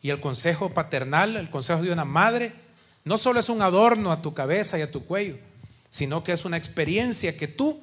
Y 0.04 0.12
el 0.12 0.20
consejo 0.20 0.72
paternal, 0.72 1.36
el 1.36 1.50
consejo 1.50 1.82
de 1.82 1.94
una 1.94 2.06
madre, 2.06 2.54
no 3.04 3.18
solo 3.18 3.40
es 3.40 3.50
un 3.50 3.64
adorno 3.64 4.12
a 4.12 4.22
tu 4.22 4.36
cabeza 4.36 4.78
y 4.78 4.84
a 4.84 4.92
tu 4.92 5.04
cuello, 5.04 5.40
sino 5.90 6.24
que 6.24 6.34
es 6.34 6.46
una 6.46 6.58
experiencia 6.58 7.36
que 7.36 7.48
tú 7.48 7.82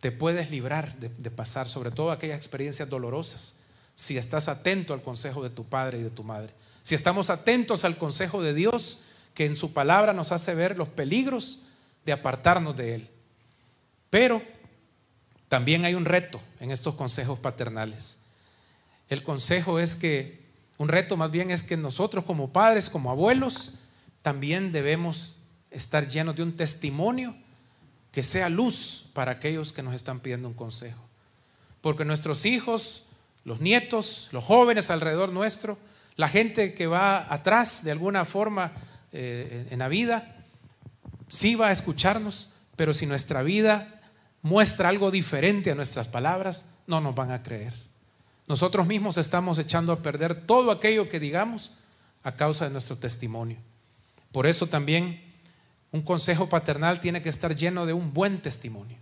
te 0.00 0.12
puedes 0.12 0.50
librar 0.50 0.96
de, 0.98 1.08
de 1.08 1.30
pasar, 1.30 1.68
sobre 1.68 1.90
todo 1.90 2.10
aquellas 2.10 2.36
experiencias 2.36 2.88
dolorosas, 2.88 3.60
si 3.94 4.16
estás 4.16 4.48
atento 4.48 4.94
al 4.94 5.02
consejo 5.02 5.42
de 5.42 5.50
tu 5.50 5.64
padre 5.64 5.98
y 5.98 6.02
de 6.02 6.10
tu 6.10 6.22
madre. 6.22 6.52
Si 6.82 6.94
estamos 6.94 7.30
atentos 7.30 7.84
al 7.84 7.98
consejo 7.98 8.42
de 8.42 8.54
Dios, 8.54 9.00
que 9.34 9.44
en 9.44 9.56
su 9.56 9.72
palabra 9.72 10.12
nos 10.12 10.32
hace 10.32 10.54
ver 10.54 10.76
los 10.76 10.88
peligros 10.88 11.60
de 12.04 12.12
apartarnos 12.12 12.76
de 12.76 12.94
Él. 12.94 13.08
Pero 14.10 14.42
también 15.48 15.84
hay 15.84 15.94
un 15.94 16.04
reto 16.04 16.40
en 16.60 16.70
estos 16.70 16.94
consejos 16.94 17.38
paternales. 17.38 18.18
El 19.08 19.22
consejo 19.22 19.78
es 19.78 19.96
que, 19.96 20.46
un 20.76 20.88
reto 20.88 21.16
más 21.16 21.30
bien 21.30 21.50
es 21.50 21.62
que 21.62 21.76
nosotros 21.76 22.24
como 22.24 22.52
padres, 22.52 22.90
como 22.90 23.10
abuelos, 23.10 23.74
también 24.22 24.72
debemos 24.72 25.36
estar 25.70 26.08
llenos 26.08 26.36
de 26.36 26.42
un 26.42 26.56
testimonio 26.56 27.36
que 28.18 28.24
sea 28.24 28.48
luz 28.48 29.04
para 29.12 29.30
aquellos 29.30 29.72
que 29.72 29.80
nos 29.80 29.94
están 29.94 30.18
pidiendo 30.18 30.48
un 30.48 30.54
consejo. 30.54 31.00
Porque 31.80 32.04
nuestros 32.04 32.46
hijos, 32.46 33.04
los 33.44 33.60
nietos, 33.60 34.28
los 34.32 34.42
jóvenes 34.42 34.90
alrededor 34.90 35.28
nuestro, 35.28 35.78
la 36.16 36.28
gente 36.28 36.74
que 36.74 36.88
va 36.88 37.32
atrás 37.32 37.84
de 37.84 37.92
alguna 37.92 38.24
forma 38.24 38.72
eh, 39.12 39.68
en 39.70 39.78
la 39.78 39.86
vida, 39.86 40.34
sí 41.28 41.54
va 41.54 41.68
a 41.68 41.70
escucharnos, 41.70 42.50
pero 42.74 42.92
si 42.92 43.06
nuestra 43.06 43.44
vida 43.44 44.00
muestra 44.42 44.88
algo 44.88 45.12
diferente 45.12 45.70
a 45.70 45.76
nuestras 45.76 46.08
palabras, 46.08 46.66
no 46.88 47.00
nos 47.00 47.14
van 47.14 47.30
a 47.30 47.44
creer. 47.44 47.72
Nosotros 48.48 48.84
mismos 48.88 49.16
estamos 49.16 49.60
echando 49.60 49.92
a 49.92 50.02
perder 50.02 50.44
todo 50.44 50.72
aquello 50.72 51.08
que 51.08 51.20
digamos 51.20 51.70
a 52.24 52.32
causa 52.32 52.64
de 52.64 52.72
nuestro 52.72 52.96
testimonio. 52.96 53.58
Por 54.32 54.48
eso 54.48 54.66
también 54.66 55.22
un 55.90 56.02
consejo 56.02 56.48
paternal 56.48 57.00
tiene 57.00 57.22
que 57.22 57.28
estar 57.28 57.54
lleno 57.54 57.86
de 57.86 57.92
un 57.92 58.12
buen 58.12 58.38
testimonio. 58.38 58.96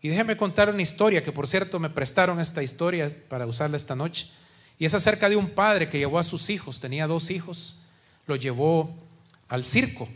Y 0.00 0.08
déjeme 0.08 0.36
contar 0.36 0.70
una 0.70 0.82
historia, 0.82 1.22
que 1.22 1.32
por 1.32 1.48
cierto 1.48 1.80
me 1.80 1.90
prestaron 1.90 2.38
esta 2.38 2.62
historia 2.62 3.08
para 3.28 3.46
usarla 3.46 3.76
esta 3.76 3.96
noche. 3.96 4.30
Y 4.78 4.84
es 4.84 4.94
acerca 4.94 5.28
de 5.28 5.36
un 5.36 5.50
padre 5.50 5.88
que 5.88 5.98
llevó 5.98 6.18
a 6.18 6.22
sus 6.22 6.50
hijos, 6.50 6.78
tenía 6.80 7.08
dos 7.08 7.30
hijos, 7.30 7.76
lo 8.26 8.36
llevó 8.36 8.94
al 9.48 9.64
circo. 9.64 10.08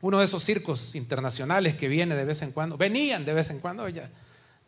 Uno 0.00 0.20
de 0.20 0.24
esos 0.24 0.42
circos 0.42 0.94
internacionales 0.94 1.74
que 1.74 1.88
viene 1.88 2.14
de 2.14 2.24
vez 2.24 2.40
en 2.40 2.52
cuando, 2.52 2.78
venían 2.78 3.26
de 3.26 3.34
vez 3.34 3.50
en 3.50 3.58
cuando, 3.58 3.86
ya, 3.90 4.08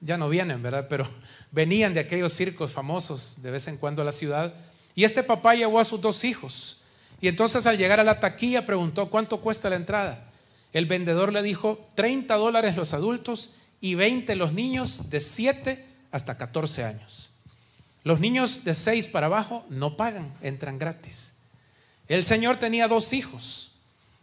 ya 0.01 0.19
no 0.19 0.29
vienen, 0.29 0.63
¿verdad? 0.63 0.87
Pero 0.91 1.09
venían 1.51 1.95
de 1.95 2.01
aquellos 2.01 2.35
circos 2.35 2.73
famosos 2.73 3.41
de 3.41 3.51
vez 3.51 3.69
en 3.69 3.79
cuando 3.79 4.03
a 4.03 4.05
la 4.05 4.13
ciudad. 4.13 4.53
Y 4.95 5.05
este 5.05 5.23
papá 5.23 5.55
llevó 5.55 5.81
a 5.81 5.85
sus 5.85 6.01
dos 6.01 6.25
hijos. 6.25 6.83
Y 7.23 7.29
entonces 7.29 7.67
al 7.67 7.79
llegar 7.79 8.01
a 8.01 8.05
la 8.05 8.21
taquilla 8.21 8.67
preguntó, 8.67 9.09
¿cuánto 9.09 9.41
cuesta 9.41 9.71
la 9.71 9.77
entrada? 9.77 10.30
El 10.73 10.87
vendedor 10.87 11.33
le 11.33 11.43
dijo, 11.43 11.87
30 11.95 12.35
dólares 12.37 12.77
los 12.77 12.95
adultos 12.95 13.55
y 13.81 13.95
20 13.95 14.37
los 14.37 14.53
niños 14.53 15.11
de 15.11 15.21
7 15.21 15.85
hasta 16.13 16.37
14 16.37 16.85
años. 16.85 17.31
Los 18.05 18.21
niños 18.21 18.65
de 18.65 18.75
6 18.75 19.09
para 19.09 19.27
abajo 19.27 19.65
no 19.69 19.97
pagan, 19.97 20.33
entran 20.43 20.79
gratis. 20.79 21.35
El 22.09 22.25
Señor 22.25 22.59
tenía 22.59 22.89
dos 22.89 23.13
hijos, 23.13 23.73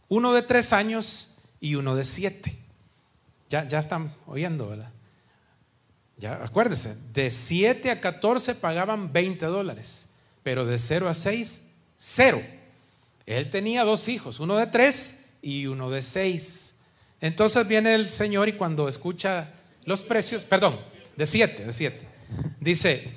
uno 0.09 0.33
de 0.33 0.41
tres 0.41 0.73
años 0.73 1.35
y 1.61 1.75
uno 1.75 1.95
de 1.95 2.03
siete. 2.03 2.57
Ya, 3.49 3.67
ya 3.67 3.79
están 3.79 4.13
oyendo, 4.25 4.67
¿verdad? 4.67 4.91
Ya, 6.17 6.43
acuérdese, 6.43 6.97
de 7.13 7.29
7 7.29 7.91
a 7.91 8.01
14 8.01 8.55
pagaban 8.55 9.13
20 9.13 9.45
dólares, 9.45 10.09
pero 10.43 10.65
de 10.65 10.77
0 10.79 11.07
a 11.07 11.13
6, 11.13 11.69
cero. 11.97 12.41
Él 13.25 13.49
tenía 13.49 13.83
dos 13.83 14.09
hijos, 14.09 14.39
uno 14.39 14.57
de 14.57 14.67
3 14.67 15.26
y 15.41 15.67
uno 15.67 15.89
de 15.89 16.01
6. 16.01 16.75
Entonces 17.21 17.67
viene 17.67 17.95
el 17.95 18.09
Señor 18.09 18.47
y 18.47 18.53
cuando 18.53 18.87
escucha 18.87 19.51
los 19.85 20.03
precios, 20.03 20.45
perdón, 20.45 20.79
de 21.15 21.25
7, 21.25 21.65
de 21.65 21.73
7, 21.73 22.07
dice, 22.59 23.13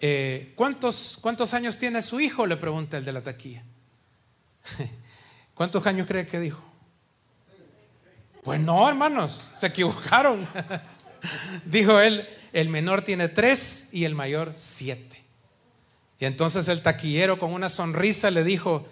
eh, 0.00 0.52
¿cuántos, 0.54 1.18
¿cuántos 1.20 1.54
años 1.54 1.78
tiene 1.78 2.02
su 2.02 2.20
hijo? 2.20 2.46
Le 2.46 2.56
pregunta 2.56 2.98
el 2.98 3.04
de 3.04 3.12
la 3.12 3.22
taquilla. 3.22 3.62
¿Cuántos 5.54 5.86
años 5.86 6.06
cree 6.06 6.26
que 6.26 6.38
dijo? 6.38 6.62
Pues 8.42 8.60
no, 8.60 8.88
hermanos, 8.88 9.52
se 9.56 9.66
equivocaron. 9.66 10.46
Dijo 11.64 11.98
él, 11.98 12.28
el 12.52 12.68
menor 12.68 13.02
tiene 13.02 13.28
tres 13.28 13.88
y 13.90 14.04
el 14.04 14.14
mayor 14.14 14.52
siete. 14.54 15.24
Y 16.20 16.26
entonces 16.26 16.68
el 16.68 16.80
taquillero 16.80 17.38
con 17.38 17.52
una 17.52 17.68
sonrisa 17.68 18.30
le 18.30 18.44
dijo, 18.44 18.86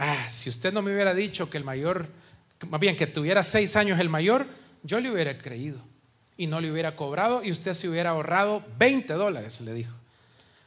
ah, 0.00 0.30
si 0.30 0.48
usted 0.48 0.72
no 0.72 0.82
me 0.82 0.92
hubiera 0.92 1.14
dicho 1.14 1.50
que 1.50 1.58
el 1.58 1.64
mayor, 1.64 2.08
más 2.68 2.80
bien 2.80 2.96
que 2.96 3.06
tuviera 3.06 3.42
seis 3.42 3.76
años 3.76 4.00
el 4.00 4.08
mayor, 4.08 4.48
yo 4.82 4.98
le 4.98 5.10
hubiera 5.10 5.36
creído 5.38 5.78
y 6.38 6.46
no 6.46 6.60
le 6.60 6.72
hubiera 6.72 6.96
cobrado 6.96 7.44
y 7.44 7.52
usted 7.52 7.74
se 7.74 7.88
hubiera 7.88 8.10
ahorrado 8.10 8.64
20 8.78 9.12
dólares, 9.12 9.60
le 9.60 9.74
dijo. 9.74 9.94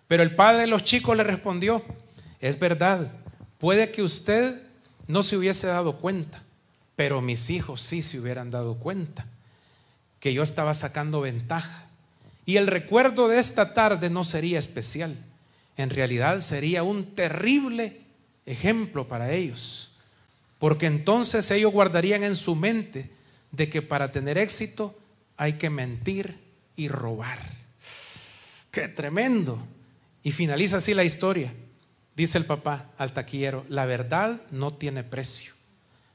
Pero 0.07 0.21
el 0.21 0.35
padre 0.35 0.61
de 0.61 0.67
los 0.67 0.83
chicos 0.83 1.17
le 1.17 1.23
respondió, 1.23 1.83
es 2.39 2.59
verdad, 2.59 3.11
puede 3.57 3.91
que 3.91 4.03
usted 4.03 4.61
no 5.07 5.23
se 5.23 5.35
hubiese 5.35 5.65
dado 5.65 5.97
cuenta, 5.97 6.43
pero 6.95 7.21
mis 7.21 7.49
hijos 7.49 7.81
sí 7.81 8.03
se 8.03 8.19
hubieran 8.19 8.51
dado 8.51 8.75
cuenta 8.75 9.25
que 10.19 10.33
yo 10.33 10.43
estaba 10.43 10.75
sacando 10.75 11.21
ventaja. 11.21 11.87
Y 12.45 12.57
el 12.57 12.67
recuerdo 12.67 13.27
de 13.29 13.39
esta 13.39 13.73
tarde 13.73 14.11
no 14.11 14.23
sería 14.23 14.59
especial, 14.59 15.17
en 15.75 15.89
realidad 15.89 16.37
sería 16.37 16.83
un 16.83 17.15
terrible 17.15 18.02
ejemplo 18.45 19.07
para 19.07 19.31
ellos, 19.31 19.91
porque 20.59 20.85
entonces 20.85 21.49
ellos 21.51 21.71
guardarían 21.71 22.23
en 22.23 22.35
su 22.35 22.55
mente 22.55 23.09
de 23.51 23.69
que 23.69 23.81
para 23.81 24.11
tener 24.11 24.37
éxito 24.37 24.97
hay 25.37 25.53
que 25.53 25.69
mentir 25.69 26.39
y 26.75 26.87
robar. 26.87 27.39
¡Qué 28.71 28.87
tremendo! 28.87 29.59
Y 30.23 30.31
finaliza 30.31 30.77
así 30.77 30.93
la 30.93 31.03
historia. 31.03 31.53
Dice 32.15 32.37
el 32.37 32.45
papá 32.45 32.89
al 32.97 33.13
taquillero, 33.13 33.65
la 33.69 33.85
verdad 33.85 34.41
no 34.51 34.73
tiene 34.73 35.03
precio. 35.03 35.53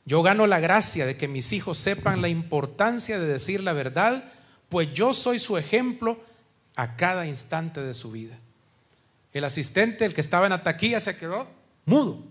Yo 0.05 0.23
gano 0.23 0.47
la 0.47 0.59
gracia 0.59 1.07
de 1.07 1.17
que 1.17 1.29
mis 1.29 1.53
hijos 1.53 1.77
sepan 1.79 2.23
la 2.23 2.29
importancia 2.29 3.19
de 3.19 3.27
decir 3.27 3.63
la 3.63 3.75
verdad, 3.75 4.33
pues 4.69 4.93
yo 4.93 5.13
soy 5.13 5.39
su 5.39 5.59
ejemplo 5.59 6.19
a 6.77 6.97
cada 6.97 7.27
instante 7.27 7.83
de 7.83 7.93
su 7.93 8.11
vida. 8.11 8.39
El 9.33 9.45
asistente, 9.45 10.05
el 10.05 10.15
que 10.15 10.21
estaba 10.21 10.47
en 10.47 10.51
la 10.51 10.63
taquilla, 10.63 11.01
se 11.01 11.17
quedó 11.17 11.47
mudo 11.89 12.25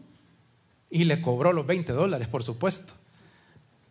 y 0.89 1.04
le 1.04 1.22
cobró 1.22 1.54
los 1.54 1.65
20 1.65 1.91
dólares, 1.91 2.28
por 2.28 2.43
supuesto. 2.43 2.93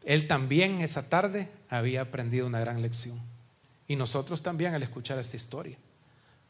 Él 0.05 0.27
también 0.29 0.81
esa 0.81 1.09
tarde 1.09 1.49
había 1.69 2.03
aprendido 2.03 2.47
una 2.47 2.61
gran 2.61 2.81
lección. 2.81 3.21
Y 3.89 3.97
nosotros 3.97 4.43
también 4.43 4.75
al 4.75 4.83
escuchar 4.83 5.19
esta 5.19 5.37
historia. 5.37 5.77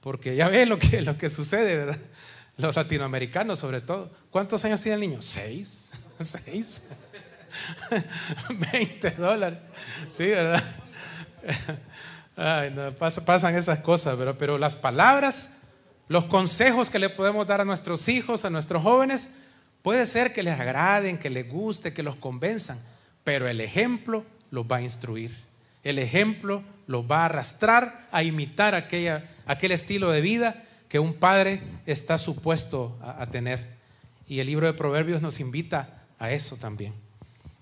Porque 0.00 0.36
ya 0.36 0.48
ve 0.48 0.66
lo 0.66 0.78
que, 0.78 1.00
lo 1.02 1.18
que 1.18 1.28
sucede, 1.28 1.76
¿verdad? 1.76 1.98
Los 2.58 2.76
latinoamericanos 2.76 3.58
sobre 3.58 3.80
todo. 3.80 4.10
¿Cuántos 4.30 4.64
años 4.64 4.80
tiene 4.80 4.94
el 4.94 5.00
niño? 5.00 5.22
Seis. 5.22 5.92
Seis. 6.20 6.82
20 8.72 9.10
dólares. 9.12 9.58
Sí, 10.08 10.26
¿verdad? 10.26 10.62
Ay, 12.36 12.70
no, 12.70 12.92
pasan 12.92 13.56
esas 13.56 13.78
cosas, 13.78 14.16
pero, 14.18 14.36
pero 14.36 14.58
las 14.58 14.76
palabras, 14.76 15.56
los 16.08 16.24
consejos 16.24 16.90
que 16.90 16.98
le 16.98 17.10
podemos 17.10 17.46
dar 17.46 17.60
a 17.60 17.64
nuestros 17.64 18.08
hijos, 18.08 18.44
a 18.44 18.50
nuestros 18.50 18.82
jóvenes, 18.82 19.30
puede 19.82 20.06
ser 20.06 20.32
que 20.32 20.42
les 20.42 20.58
agraden, 20.58 21.18
que 21.18 21.30
les 21.30 21.48
guste, 21.48 21.92
que 21.92 22.02
los 22.02 22.16
convenzan, 22.16 22.80
pero 23.24 23.48
el 23.48 23.60
ejemplo 23.60 24.24
los 24.50 24.66
va 24.66 24.76
a 24.76 24.82
instruir. 24.82 25.34
El 25.82 25.98
ejemplo 25.98 26.62
los 26.86 27.04
va 27.04 27.22
a 27.22 27.24
arrastrar 27.26 28.08
a 28.12 28.22
imitar 28.22 28.74
aquella, 28.74 29.28
aquel 29.46 29.72
estilo 29.72 30.10
de 30.10 30.20
vida 30.20 30.64
que 30.88 30.98
un 30.98 31.14
padre 31.14 31.62
está 31.86 32.18
supuesto 32.18 32.96
a 33.02 33.26
tener. 33.26 33.76
Y 34.28 34.40
el 34.40 34.46
libro 34.46 34.66
de 34.66 34.72
Proverbios 34.72 35.22
nos 35.22 35.40
invita 35.40 36.02
a 36.18 36.30
eso 36.30 36.56
también. 36.56 36.92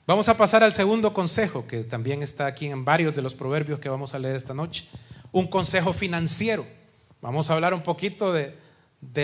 Vamos 0.07 0.29
a 0.29 0.37
pasar 0.37 0.63
al 0.63 0.75
segundo 0.75 1.15
consejo, 1.15 1.67
que 1.67 1.83
también 1.83 2.23
está 2.23 2.45
aquí 2.45 2.67
en 2.67 2.85
varios 2.85 3.15
de 3.15 3.23
los 3.23 3.35
proverbios 3.35 3.81
que 3.81 3.89
vamos 3.89 4.13
a 4.13 4.19
leer 4.19 4.37
esta 4.37 4.53
noche. 4.53 4.87
Un 5.33 5.47
consejo 5.47 5.95
financiero. 5.95 6.67
Vamos 7.25 7.49
a 7.49 7.55
hablar 7.55 7.73
un 7.73 7.83
poquito 7.83 8.35
de, 8.35 8.55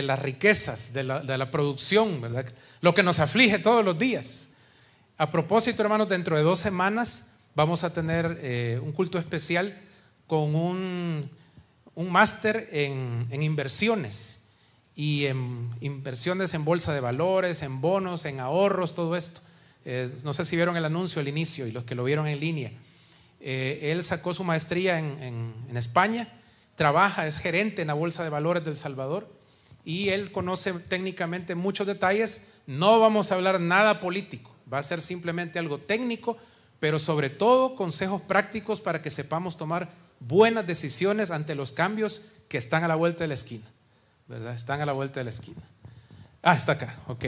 las 0.02 0.18
riquezas, 0.18 0.94
de 0.94 1.04
la, 1.04 1.50
producción, 1.50 2.22
¿verdad? 2.22 2.46
lo 2.80 2.94
que 2.94 3.02
nos 3.02 3.20
aflige 3.20 3.58
todos 3.58 3.84
los 3.84 3.98
días. 3.98 4.48
A 5.18 5.28
propósito, 5.28 5.82
hermanos, 5.82 6.08
dentro 6.08 6.34
de 6.34 6.42
dos 6.42 6.60
semanas 6.60 7.34
vamos 7.54 7.84
a 7.84 7.92
tener 7.92 8.38
eh, 8.40 8.80
un 8.82 8.92
culto 8.92 9.18
especial 9.18 9.78
con 10.26 10.54
un, 10.54 11.28
un 11.94 12.10
máster 12.10 12.70
en, 12.72 13.26
en 13.30 13.42
inversiones 13.42 14.44
y 14.96 15.26
en 15.26 15.68
inversiones 15.82 16.54
en 16.54 16.64
bolsa 16.64 16.94
de 16.94 17.00
valores, 17.00 17.60
en 17.60 17.82
bonos, 17.82 18.24
en 18.24 18.40
ahorros, 18.40 18.94
todo 18.94 19.14
esto. 19.14 19.42
Eh, 19.84 20.10
no 20.24 20.32
sé 20.32 20.46
si 20.46 20.56
vieron 20.56 20.78
el 20.78 20.86
anuncio 20.86 21.20
al 21.20 21.28
inicio 21.28 21.66
y 21.66 21.70
los 21.70 21.84
que 21.84 21.94
lo 21.94 22.04
vieron 22.04 22.26
en 22.28 22.40
línea. 22.40 22.72
Eh, 23.40 23.90
él 23.92 24.02
sacó 24.04 24.32
su 24.32 24.42
maestría 24.42 24.98
en, 24.98 25.52
España, 25.74 26.39
trabaja, 26.80 27.26
es 27.26 27.36
gerente 27.36 27.82
en 27.82 27.88
la 27.88 27.94
Bolsa 27.94 28.24
de 28.24 28.30
Valores 28.30 28.64
del 28.64 28.74
Salvador 28.74 29.28
y 29.84 30.08
él 30.08 30.32
conoce 30.32 30.72
técnicamente 30.72 31.54
muchos 31.54 31.86
detalles. 31.86 32.54
No 32.66 32.98
vamos 32.98 33.30
a 33.30 33.34
hablar 33.34 33.60
nada 33.60 34.00
político, 34.00 34.50
va 34.72 34.78
a 34.78 34.82
ser 34.82 35.02
simplemente 35.02 35.58
algo 35.58 35.76
técnico, 35.76 36.38
pero 36.78 36.98
sobre 36.98 37.28
todo 37.28 37.74
consejos 37.74 38.22
prácticos 38.22 38.80
para 38.80 39.02
que 39.02 39.10
sepamos 39.10 39.58
tomar 39.58 39.90
buenas 40.20 40.66
decisiones 40.66 41.30
ante 41.30 41.54
los 41.54 41.72
cambios 41.72 42.24
que 42.48 42.56
están 42.56 42.82
a 42.82 42.88
la 42.88 42.94
vuelta 42.94 43.24
de 43.24 43.28
la 43.28 43.34
esquina. 43.34 43.66
¿Verdad? 44.26 44.54
Están 44.54 44.80
a 44.80 44.86
la 44.86 44.94
vuelta 44.94 45.20
de 45.20 45.24
la 45.24 45.30
esquina. 45.30 45.60
Ah, 46.40 46.54
está 46.54 46.72
acá, 46.72 46.96
ok. 47.08 47.24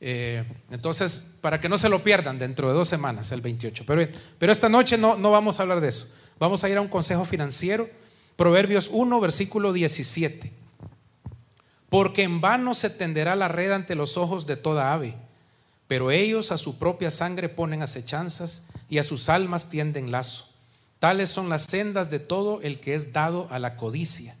Eh, 0.00 0.42
entonces, 0.70 1.18
para 1.42 1.60
que 1.60 1.68
no 1.68 1.76
se 1.76 1.90
lo 1.90 2.02
pierdan 2.02 2.38
dentro 2.38 2.68
de 2.68 2.72
dos 2.72 2.88
semanas, 2.88 3.30
el 3.30 3.42
28. 3.42 3.84
Pero, 3.86 4.10
pero 4.38 4.52
esta 4.52 4.70
noche 4.70 4.96
no, 4.96 5.18
no 5.18 5.30
vamos 5.30 5.60
a 5.60 5.64
hablar 5.64 5.82
de 5.82 5.88
eso. 5.88 6.14
Vamos 6.38 6.64
a 6.64 6.70
ir 6.70 6.78
a 6.78 6.80
un 6.80 6.88
consejo 6.88 7.26
financiero. 7.26 7.86
Proverbios 8.36 8.88
1, 8.92 9.20
versículo 9.20 9.72
17. 9.72 10.52
Porque 11.88 12.22
en 12.22 12.40
vano 12.40 12.74
se 12.74 12.90
tenderá 12.90 13.36
la 13.36 13.48
red 13.48 13.72
ante 13.72 13.94
los 13.94 14.16
ojos 14.16 14.46
de 14.46 14.56
toda 14.56 14.92
ave, 14.92 15.16
pero 15.86 16.10
ellos 16.10 16.52
a 16.52 16.58
su 16.58 16.78
propia 16.78 17.10
sangre 17.10 17.48
ponen 17.48 17.82
acechanzas 17.82 18.62
y 18.88 18.98
a 18.98 19.02
sus 19.02 19.28
almas 19.28 19.70
tienden 19.70 20.10
lazo. 20.10 20.48
Tales 21.00 21.30
son 21.30 21.48
las 21.48 21.64
sendas 21.64 22.10
de 22.10 22.20
todo 22.20 22.60
el 22.62 22.78
que 22.78 22.94
es 22.94 23.12
dado 23.12 23.48
a 23.50 23.58
la 23.58 23.74
codicia, 23.74 24.36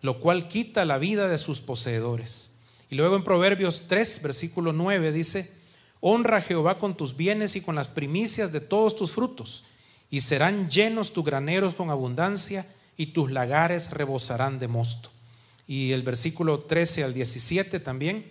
lo 0.00 0.20
cual 0.20 0.46
quita 0.46 0.84
la 0.84 0.98
vida 0.98 1.26
de 1.26 1.38
sus 1.38 1.60
poseedores. 1.60 2.52
Y 2.90 2.96
luego 2.96 3.16
en 3.16 3.24
Proverbios 3.24 3.86
3, 3.88 4.20
versículo 4.22 4.72
9 4.74 5.10
dice, 5.10 5.50
honra 6.00 6.36
a 6.36 6.42
Jehová 6.42 6.78
con 6.78 6.96
tus 6.96 7.16
bienes 7.16 7.56
y 7.56 7.62
con 7.62 7.74
las 7.74 7.88
primicias 7.88 8.52
de 8.52 8.60
todos 8.60 8.94
tus 8.94 9.12
frutos, 9.12 9.64
y 10.10 10.20
serán 10.20 10.68
llenos 10.68 11.14
tus 11.14 11.24
graneros 11.24 11.74
con 11.74 11.88
abundancia, 11.88 12.66
y 13.02 13.06
tus 13.06 13.32
lagares 13.32 13.90
rebosarán 13.90 14.60
de 14.60 14.68
mosto. 14.68 15.10
Y 15.66 15.90
el 15.90 16.02
versículo 16.02 16.60
13 16.60 17.02
al 17.02 17.14
17 17.14 17.80
también, 17.80 18.30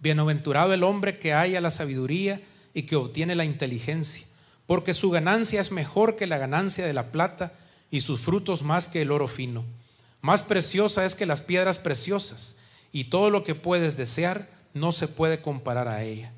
bienaventurado 0.00 0.72
el 0.72 0.82
hombre 0.82 1.18
que 1.18 1.34
haya 1.34 1.60
la 1.60 1.70
sabiduría 1.70 2.40
y 2.72 2.84
que 2.84 2.96
obtiene 2.96 3.34
la 3.34 3.44
inteligencia, 3.44 4.24
porque 4.64 4.94
su 4.94 5.10
ganancia 5.10 5.60
es 5.60 5.72
mejor 5.72 6.16
que 6.16 6.26
la 6.26 6.38
ganancia 6.38 6.86
de 6.86 6.94
la 6.94 7.12
plata, 7.12 7.52
y 7.90 8.00
sus 8.00 8.20
frutos 8.20 8.62
más 8.62 8.88
que 8.88 9.02
el 9.02 9.10
oro 9.10 9.28
fino. 9.28 9.62
Más 10.22 10.42
preciosa 10.42 11.04
es 11.04 11.14
que 11.14 11.26
las 11.26 11.42
piedras 11.42 11.78
preciosas 11.78 12.56
y 12.92 13.04
todo 13.04 13.28
lo 13.28 13.44
que 13.44 13.54
puedes 13.54 13.98
desear 13.98 14.48
no 14.72 14.90
se 14.90 15.06
puede 15.06 15.42
comparar 15.42 15.86
a 15.86 16.02
ella. 16.02 16.32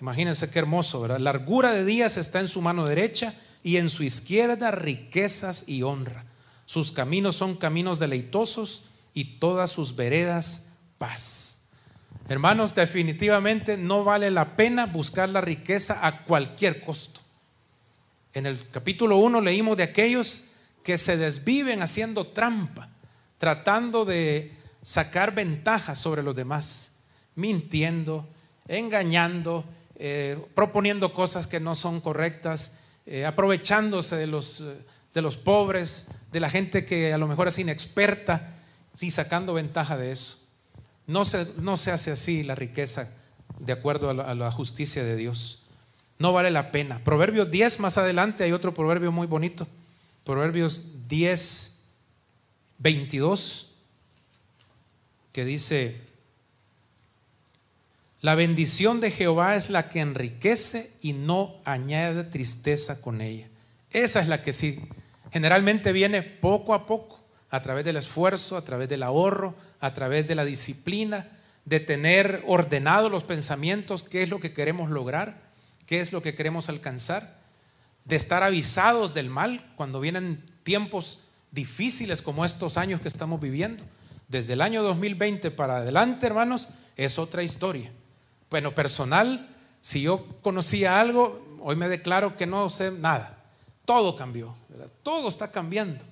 Imagínense 0.00 0.48
qué 0.48 0.60
hermoso, 0.60 1.00
¿verdad? 1.00 1.18
Largura 1.18 1.72
de 1.72 1.84
días 1.84 2.16
está 2.16 2.38
en 2.38 2.46
su 2.46 2.62
mano 2.62 2.86
derecha 2.86 3.34
y 3.64 3.78
en 3.78 3.88
su 3.88 4.04
izquierda 4.04 4.70
riquezas 4.70 5.68
y 5.68 5.82
honra. 5.82 6.27
Sus 6.68 6.92
caminos 6.92 7.34
son 7.34 7.54
caminos 7.54 7.98
deleitosos 7.98 8.84
y 9.14 9.38
todas 9.38 9.72
sus 9.72 9.96
veredas 9.96 10.74
paz. 10.98 11.66
Hermanos, 12.28 12.74
definitivamente 12.74 13.78
no 13.78 14.04
vale 14.04 14.30
la 14.30 14.54
pena 14.54 14.84
buscar 14.84 15.30
la 15.30 15.40
riqueza 15.40 16.06
a 16.06 16.24
cualquier 16.24 16.82
costo. 16.82 17.22
En 18.34 18.44
el 18.44 18.68
capítulo 18.68 19.16
1 19.16 19.40
leímos 19.40 19.78
de 19.78 19.84
aquellos 19.84 20.48
que 20.84 20.98
se 20.98 21.16
desviven 21.16 21.80
haciendo 21.80 22.26
trampa, 22.26 22.90
tratando 23.38 24.04
de 24.04 24.52
sacar 24.82 25.34
ventaja 25.34 25.94
sobre 25.94 26.22
los 26.22 26.36
demás, 26.36 26.96
mintiendo, 27.34 28.28
engañando, 28.66 29.64
eh, 29.96 30.38
proponiendo 30.54 31.14
cosas 31.14 31.46
que 31.46 31.60
no 31.60 31.74
son 31.74 32.02
correctas, 32.02 32.76
eh, 33.06 33.24
aprovechándose 33.24 34.16
de 34.16 34.26
los, 34.26 34.62
de 35.18 35.22
los 35.22 35.36
pobres, 35.36 36.06
de 36.30 36.38
la 36.38 36.48
gente 36.48 36.84
que 36.84 37.12
a 37.12 37.18
lo 37.18 37.26
mejor 37.26 37.48
es 37.48 37.58
inexperta, 37.58 38.54
sí, 38.94 39.10
sacando 39.10 39.52
ventaja 39.52 39.96
de 39.96 40.12
eso. 40.12 40.38
No 41.08 41.24
se, 41.24 41.48
no 41.58 41.76
se 41.76 41.90
hace 41.90 42.12
así 42.12 42.44
la 42.44 42.54
riqueza 42.54 43.10
de 43.58 43.72
acuerdo 43.72 44.10
a 44.10 44.14
la, 44.14 44.22
a 44.22 44.34
la 44.36 44.52
justicia 44.52 45.02
de 45.02 45.16
Dios. 45.16 45.62
No 46.20 46.32
vale 46.32 46.52
la 46.52 46.70
pena. 46.70 47.02
Proverbios 47.02 47.50
10 47.50 47.80
más 47.80 47.98
adelante 47.98 48.44
hay 48.44 48.52
otro 48.52 48.74
proverbio 48.74 49.10
muy 49.10 49.26
bonito. 49.26 49.66
Proverbios 50.22 51.08
10, 51.08 51.80
22, 52.78 53.72
que 55.32 55.44
dice, 55.44 56.00
la 58.20 58.36
bendición 58.36 59.00
de 59.00 59.10
Jehová 59.10 59.56
es 59.56 59.68
la 59.68 59.88
que 59.88 59.98
enriquece 59.98 60.92
y 61.02 61.12
no 61.12 61.56
añade 61.64 62.22
tristeza 62.22 63.00
con 63.00 63.20
ella. 63.20 63.48
Esa 63.90 64.20
es 64.20 64.28
la 64.28 64.42
que 64.42 64.52
sí, 64.52 64.80
generalmente 65.32 65.92
viene 65.92 66.22
poco 66.22 66.74
a 66.74 66.86
poco, 66.86 67.24
a 67.50 67.62
través 67.62 67.84
del 67.84 67.96
esfuerzo, 67.96 68.56
a 68.56 68.64
través 68.64 68.88
del 68.88 69.02
ahorro, 69.02 69.54
a 69.80 69.92
través 69.94 70.28
de 70.28 70.34
la 70.34 70.44
disciplina, 70.44 71.28
de 71.64 71.80
tener 71.80 72.42
ordenados 72.46 73.10
los 73.10 73.24
pensamientos, 73.24 74.02
qué 74.02 74.22
es 74.22 74.30
lo 74.30 74.40
que 74.40 74.52
queremos 74.52 74.90
lograr, 74.90 75.42
qué 75.86 76.00
es 76.00 76.12
lo 76.12 76.22
que 76.22 76.34
queremos 76.34 76.68
alcanzar, 76.68 77.38
de 78.04 78.16
estar 78.16 78.42
avisados 78.42 79.14
del 79.14 79.28
mal 79.28 79.64
cuando 79.76 80.00
vienen 80.00 80.42
tiempos 80.62 81.20
difíciles 81.50 82.22
como 82.22 82.44
estos 82.44 82.76
años 82.76 83.00
que 83.00 83.08
estamos 83.08 83.40
viviendo. 83.40 83.84
Desde 84.28 84.54
el 84.54 84.60
año 84.60 84.82
2020 84.82 85.50
para 85.50 85.78
adelante, 85.78 86.26
hermanos, 86.26 86.68
es 86.96 87.18
otra 87.18 87.42
historia. 87.42 87.90
Bueno, 88.50 88.74
personal, 88.74 89.48
si 89.80 90.02
yo 90.02 90.40
conocía 90.42 91.00
algo, 91.00 91.58
hoy 91.60 91.76
me 91.76 91.88
declaro 91.88 92.36
que 92.36 92.46
no 92.46 92.68
sé 92.68 92.90
nada. 92.90 93.37
Todo 93.88 94.16
cambió, 94.16 94.54
todo 95.02 95.30
está 95.30 95.50
cambiando. 95.50 96.04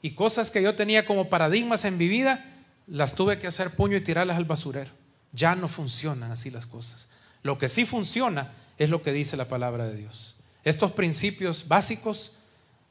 Y 0.00 0.12
cosas 0.12 0.52
que 0.52 0.62
yo 0.62 0.76
tenía 0.76 1.04
como 1.04 1.28
paradigmas 1.28 1.84
en 1.84 1.98
mi 1.98 2.06
vida, 2.06 2.44
las 2.86 3.16
tuve 3.16 3.40
que 3.40 3.48
hacer 3.48 3.74
puño 3.74 3.96
y 3.96 4.00
tirarlas 4.00 4.36
al 4.36 4.44
basurero. 4.44 4.92
Ya 5.32 5.56
no 5.56 5.66
funcionan 5.66 6.30
así 6.30 6.50
las 6.50 6.68
cosas. 6.68 7.08
Lo 7.42 7.58
que 7.58 7.68
sí 7.68 7.84
funciona 7.84 8.52
es 8.78 8.90
lo 8.90 9.02
que 9.02 9.10
dice 9.10 9.36
la 9.36 9.48
palabra 9.48 9.88
de 9.88 9.96
Dios. 9.96 10.36
Estos 10.62 10.92
principios 10.92 11.66
básicos, 11.66 12.34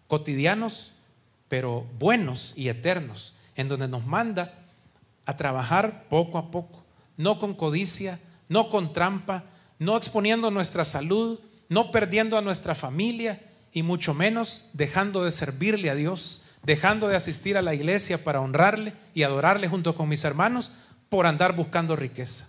cotidianos, 0.08 0.91
pero 1.48 1.88
buenos 1.98 2.52
y 2.58 2.67
eternos, 2.67 3.36
en 3.56 3.69
donde 3.69 3.88
nos 3.88 4.06
manda 4.06 4.54
a 5.26 5.38
trabajar 5.38 6.10
poco 6.10 6.38
a 6.38 6.52
poco, 6.52 6.84
no 7.15 7.39
con 7.39 7.54
codicia, 7.54 8.19
no 8.50 8.67
con 8.67 8.91
trampa, 8.91 9.45
no 9.80 9.95
exponiendo 9.95 10.52
nuestra 10.52 10.84
salud, 10.84 11.39
no 11.69 11.89
perdiendo 11.89 12.38
a 12.38 12.41
nuestra 12.41 12.76
familia 12.76 13.39
y 13.75 13.83
mucho 13.83 14.13
menos 14.13 14.69
dejando 14.71 15.25
de 15.25 15.31
servirle 15.31 15.89
a 15.89 15.95
Dios, 15.95 16.43
dejando 16.63 17.09
de 17.09 17.17
asistir 17.17 17.57
a 17.57 17.61
la 17.61 17.73
iglesia 17.75 18.23
para 18.23 18.39
honrarle 18.39 18.93
y 19.13 19.23
adorarle 19.23 19.67
junto 19.67 19.93
con 19.95 20.07
mis 20.07 20.23
hermanos 20.23 20.71
por 21.09 21.25
andar 21.25 21.57
buscando 21.57 21.97
riqueza, 21.97 22.47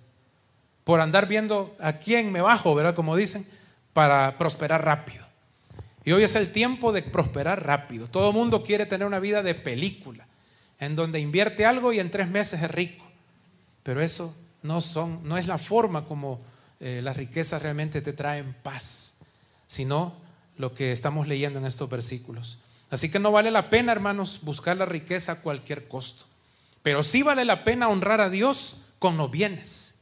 por 0.84 1.00
andar 1.00 1.26
viendo 1.26 1.76
a 1.80 1.94
quién 1.94 2.30
me 2.30 2.40
bajo, 2.40 2.76
¿verdad? 2.76 2.94
Como 2.94 3.16
dicen, 3.16 3.44
para 3.92 4.38
prosperar 4.38 4.84
rápido. 4.84 5.26
Y 6.04 6.12
hoy 6.12 6.22
es 6.22 6.36
el 6.36 6.52
tiempo 6.52 6.92
de 6.92 7.02
prosperar 7.02 7.66
rápido. 7.66 8.06
Todo 8.06 8.32
mundo 8.32 8.62
quiere 8.62 8.86
tener 8.86 9.04
una 9.04 9.18
vida 9.18 9.42
de 9.42 9.56
película, 9.56 10.28
en 10.78 10.94
donde 10.94 11.18
invierte 11.18 11.66
algo 11.66 11.92
y 11.92 11.98
en 11.98 12.12
tres 12.12 12.28
meses 12.28 12.62
es 12.62 12.70
rico. 12.70 13.04
Pero 13.82 14.00
eso 14.00 14.32
no, 14.62 14.80
son, 14.80 15.28
no 15.28 15.36
es 15.36 15.48
la 15.48 15.58
forma 15.58 16.04
como 16.04 16.40
eh, 16.78 17.00
las 17.02 17.16
riquezas 17.16 17.60
realmente 17.60 18.00
te 18.00 18.12
traen 18.12 18.54
paz, 18.62 19.16
sino 19.66 20.24
lo 20.58 20.74
que 20.74 20.92
estamos 20.92 21.26
leyendo 21.28 21.58
en 21.58 21.66
estos 21.66 21.88
versículos. 21.88 22.58
Así 22.90 23.10
que 23.10 23.18
no 23.18 23.32
vale 23.32 23.50
la 23.50 23.70
pena, 23.70 23.92
hermanos, 23.92 24.40
buscar 24.42 24.76
la 24.76 24.86
riqueza 24.86 25.32
a 25.32 25.40
cualquier 25.40 25.88
costo. 25.88 26.24
Pero 26.82 27.02
sí 27.02 27.22
vale 27.22 27.44
la 27.44 27.64
pena 27.64 27.88
honrar 27.88 28.20
a 28.20 28.30
Dios 28.30 28.76
con 28.98 29.16
los 29.16 29.30
bienes. 29.30 29.96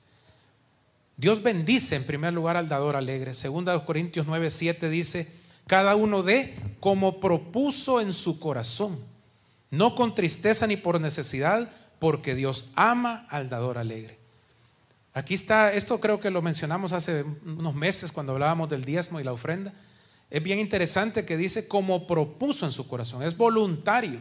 Dios 1.17 1.43
bendice 1.43 1.97
en 1.97 2.05
primer 2.05 2.33
lugar 2.33 2.57
al 2.57 2.69
dador 2.69 2.97
alegre. 2.97 3.35
Segunda 3.35 3.73
de 3.73 3.85
Corintios 3.85 4.27
9, 4.27 4.51
7 4.51 4.89
dice, 4.89 5.33
cada 5.67 5.97
uno 5.97 6.23
dé 6.23 6.57
como 6.81 7.21
propuso 7.21 8.01
en 8.01 8.13
su 8.13 8.39
corazón, 8.39 8.99
no 9.71 9.95
con 9.95 10.15
tristeza 10.15 10.67
ni 10.67 10.77
por 10.77 11.01
necesidad, 11.01 11.71
porque 11.99 12.35
Dios 12.35 12.71
ama 12.75 13.27
al 13.31 13.49
dador 13.49 13.79
alegre. 13.79 14.19
Aquí 15.15 15.35
está, 15.35 15.73
esto 15.73 16.01
creo 16.01 16.19
que 16.19 16.31
lo 16.31 16.43
mencionamos 16.43 16.93
hace 16.93 17.23
unos 17.23 17.75
meses 17.75 18.11
cuando 18.11 18.33
hablábamos 18.33 18.69
del 18.69 18.85
diezmo 18.85 19.21
y 19.21 19.25
la 19.25 19.33
ofrenda. 19.33 19.73
Es 20.35 20.43
bien 20.43 20.59
interesante 20.59 21.25
que 21.25 21.37
dice 21.37 21.69
como 21.69 22.09
propuso 22.09 22.67
en 22.67 22.73
su 22.73 22.89
corazón, 22.89 23.23
es 23.23 23.37
voluntario. 23.37 24.19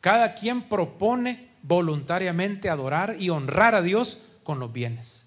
Cada 0.00 0.34
quien 0.34 0.62
propone 0.62 1.48
voluntariamente 1.60 2.70
adorar 2.70 3.16
y 3.18 3.30
honrar 3.30 3.74
a 3.74 3.82
Dios 3.82 4.18
con 4.44 4.60
los 4.60 4.72
bienes. 4.72 5.26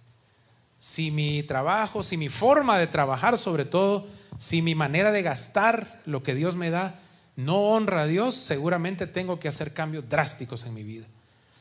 Si 0.80 1.12
mi 1.12 1.44
trabajo, 1.44 2.04
si 2.04 2.16
mi 2.16 2.30
forma 2.30 2.80
de 2.80 2.88
trabajar 2.88 3.38
sobre 3.38 3.66
todo, 3.66 4.08
si 4.38 4.62
mi 4.62 4.76
manera 4.76 5.12
de 5.12 5.24
gastar 5.24 6.02
lo 6.06 6.24
que 6.24 6.36
Dios 6.36 6.56
me 6.56 6.70
da 6.70 7.02
no 7.36 7.58
honra 7.72 8.04
a 8.04 8.08
Dios, 8.08 8.34
seguramente 8.36 9.08
tengo 9.08 9.42
que 9.42 9.50
hacer 9.50 9.74
cambios 9.74 10.08
drásticos 10.08 10.64
en 10.66 10.74
mi 10.74 10.84
vida. 10.84 11.06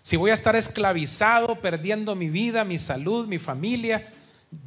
Si 0.02 0.16
voy 0.16 0.30
a 0.30 0.34
estar 0.34 0.54
esclavizado, 0.54 1.56
perdiendo 1.56 2.14
mi 2.14 2.30
vida, 2.30 2.62
mi 2.62 2.78
salud, 2.78 3.26
mi 3.26 3.38
familia, 3.38 4.12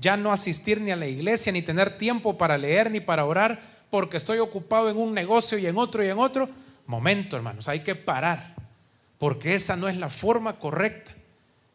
ya 0.02 0.18
no 0.18 0.34
asistir 0.34 0.82
ni 0.82 0.92
a 0.92 0.98
la 0.98 1.08
iglesia, 1.08 1.54
ni 1.54 1.62
tener 1.62 1.98
tiempo 1.98 2.38
para 2.38 2.58
leer, 2.58 2.92
ni 2.92 3.00
para 3.00 3.24
orar, 3.24 3.71
porque 3.92 4.18
estoy 4.18 4.40
ocupado 4.40 4.90
en 4.90 4.98
un 4.98 5.14
negocio 5.14 5.60
y 5.60 5.68
en 5.68 5.78
otro 5.78 6.04
y 6.04 6.08
en 6.08 6.18
otro. 6.18 6.50
Momento, 6.88 7.38
hermanos, 7.38 7.68
hay 7.68 7.82
que 7.82 7.94
parar, 7.94 8.56
porque 9.20 9.54
esa 9.54 9.76
no 9.76 9.88
es 9.88 9.96
la 9.96 10.10
forma 10.10 10.58
correcta. 10.58 11.12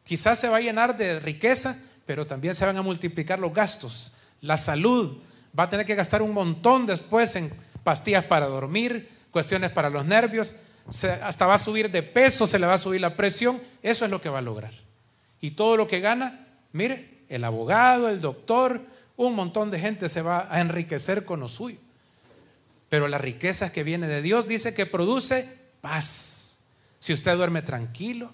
Quizás 0.03 0.41
se 0.41 0.49
va 0.49 0.57
a 0.57 0.61
llenar 0.61 0.97
de 0.97 1.21
riqueza, 1.21 1.79
pero 2.05 2.27
también 2.27 2.55
se 2.55 2.67
van 2.67 2.77
a 2.77 2.83
multiplicar 2.83 3.39
los 3.39 3.55
gastos. 3.55 4.17
La 4.41 4.57
salud 4.57 5.19
va 5.57 5.65
a 5.65 5.69
tener 5.69 5.87
que 5.87 5.95
gastar 5.95 6.23
un 6.23 6.33
montón 6.33 6.87
después 6.87 7.37
en 7.37 7.53
pastillas 7.85 8.25
para 8.25 8.47
dormir, 8.47 9.09
cuestiones 9.31 9.71
para 9.71 9.91
los 9.91 10.05
nervios 10.05 10.57
hasta 11.23 11.47
va 11.47 11.55
a 11.55 11.59
subir 11.59 11.91
de 11.91 12.03
peso, 12.03 12.47
se 12.47 12.59
le 12.59 12.67
va 12.67 12.75
a 12.75 12.79
subir 12.79 13.01
la 13.01 13.17
presión, 13.17 13.61
eso 13.83 14.05
es 14.05 14.11
lo 14.11 14.21
que 14.21 14.29
va 14.29 14.39
a 14.39 14.43
lograr. 14.43 14.73
Y 15.41 15.53
todo 15.53 15.77
lo 15.77 15.87
que 15.87 16.01
gana, 16.01 16.47
mire, 16.73 17.25
el 17.29 17.45
abogado, 17.45 18.09
el 18.09 18.21
doctor, 18.21 18.83
un 19.17 19.35
montón 19.35 19.71
de 19.71 19.81
gente 19.81 20.09
se 20.09 20.23
va 20.23 20.47
a 20.51 20.61
enriquecer 20.61 21.25
con 21.25 21.41
lo 21.41 21.49
suyo. 21.49 21.79
Pero 22.89 23.09
la 23.09 23.19
riqueza 23.19 23.73
que 23.73 23.83
viene 23.83 24.07
de 24.07 24.23
Dios 24.23 24.47
dice 24.47 24.75
que 24.75 24.87
produce 24.87 25.49
paz. 25.81 26.61
Si 26.99 27.13
usted 27.13 27.37
duerme 27.37 27.63
tranquilo, 27.63 28.33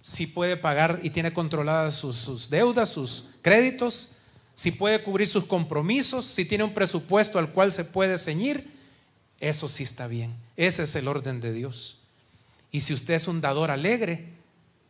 si 0.00 0.26
puede 0.26 0.56
pagar 0.56 1.00
y 1.02 1.10
tiene 1.10 1.32
controladas 1.32 1.94
sus, 1.94 2.16
sus 2.16 2.50
deudas, 2.50 2.88
sus 2.88 3.26
créditos, 3.42 4.10
si 4.54 4.70
puede 4.70 5.02
cubrir 5.02 5.28
sus 5.28 5.44
compromisos, 5.44 6.24
si 6.24 6.44
tiene 6.44 6.64
un 6.64 6.74
presupuesto 6.74 7.38
al 7.38 7.50
cual 7.52 7.72
se 7.72 7.84
puede 7.84 8.18
ceñir, 8.18 8.70
eso 9.40 9.68
sí 9.68 9.82
está 9.82 10.06
bien. 10.06 10.34
Ese 10.56 10.84
es 10.84 10.94
el 10.96 11.08
orden 11.08 11.40
de 11.40 11.52
Dios. 11.52 11.98
Y 12.70 12.82
si 12.82 12.94
usted 12.94 13.14
es 13.14 13.28
un 13.28 13.40
dador 13.40 13.70
alegre, 13.70 14.28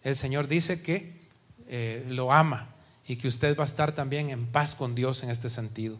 el 0.04 0.16
Señor 0.16 0.48
dice 0.48 0.82
que 0.82 1.12
eh, 1.68 2.04
lo 2.08 2.32
ama 2.32 2.68
y 3.06 3.16
que 3.16 3.28
usted 3.28 3.56
va 3.56 3.64
a 3.64 3.66
estar 3.66 3.94
también 3.94 4.30
en 4.30 4.46
paz 4.46 4.74
con 4.74 4.94
Dios 4.94 5.22
en 5.22 5.30
este 5.30 5.48
sentido. 5.48 5.98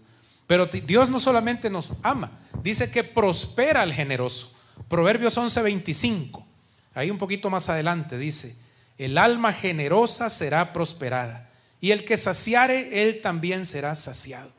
Pero 0.53 0.67
Dios 0.67 1.09
no 1.09 1.19
solamente 1.19 1.71
nos 1.71 1.95
ama, 2.03 2.31
dice 2.63 2.91
que 2.91 3.05
prospera 3.05 3.81
al 3.81 3.91
generoso. 3.95 4.53
Proverbios 4.87 5.39
11:25, 5.39 6.45
ahí 6.93 7.11
un 7.11 7.17
poquito 7.17 7.49
más 7.49 7.71
adelante 7.71 8.19
dice, 8.19 8.55
el 8.99 9.17
alma 9.17 9.55
generosa 9.55 10.29
será 10.29 10.75
prosperada 10.75 11.49
y 11.81 11.93
el 11.93 12.05
que 12.05 12.19
saciare, 12.19 13.03
él 13.03 13.23
también 13.23 13.65
será 13.65 13.95
saciado. 13.95 14.51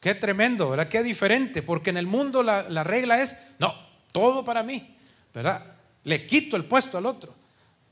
Qué 0.00 0.16
tremendo, 0.16 0.70
¿verdad? 0.70 0.88
Qué 0.88 1.04
diferente, 1.04 1.62
porque 1.62 1.90
en 1.90 1.98
el 1.98 2.08
mundo 2.08 2.42
la, 2.42 2.82
regla 2.82 3.22
es, 3.22 3.38
no, 3.60 3.72
todo 4.10 4.44
para 4.44 4.64
mí, 4.64 4.96
¿verdad? 5.32 5.64
Le 6.02 6.26
quito 6.26 6.56
el 6.56 6.64
puesto 6.64 6.98
al 6.98 7.06
otro, 7.06 7.32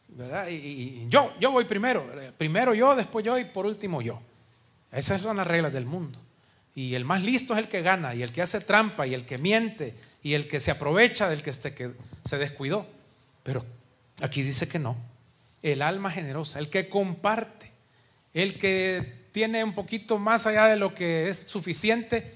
¿verdad? 0.08 0.48
Y, 0.48 1.06
yo, 1.08 1.32
yo 1.38 1.52
voy 1.52 1.64
primero, 1.64 2.10
primero 2.36 2.74
yo, 2.74 2.96
después 2.96 3.24
yo 3.24 3.38
y 3.38 3.44
por 3.44 3.66
último 3.66 4.02
yo. 4.02 4.20
Esas 4.90 5.22
son 5.22 5.36
las 5.36 5.46
reglas 5.46 5.72
del 5.72 5.86
mundo. 5.86 6.25
Y 6.76 6.94
el 6.94 7.06
más 7.06 7.22
listo 7.22 7.54
es 7.54 7.58
el 7.58 7.68
que 7.68 7.80
gana, 7.80 8.14
y 8.14 8.22
el 8.22 8.32
que 8.32 8.42
hace 8.42 8.60
trampa, 8.60 9.06
y 9.06 9.14
el 9.14 9.24
que 9.24 9.38
miente, 9.38 9.94
y 10.22 10.34
el 10.34 10.46
que 10.46 10.60
se 10.60 10.70
aprovecha 10.70 11.26
del 11.26 11.42
que 11.42 11.50
se, 11.54 12.38
descuidó. 12.38 12.86
Pero 13.42 13.64
aquí 14.20 14.42
dice 14.42 14.68
que 14.68 14.78
no. 14.78 14.94
El 15.62 15.80
alma 15.80 16.10
generosa, 16.10 16.58
el 16.58 16.68
que 16.68 16.90
comparte, 16.90 17.72
el 18.34 18.58
que 18.58 19.24
tiene 19.32 19.64
un 19.64 19.74
poquito 19.74 20.18
más 20.18 20.46
allá 20.46 20.66
de 20.66 20.76
lo 20.76 20.94
que 20.94 21.30
es 21.30 21.44
suficiente 21.46 22.34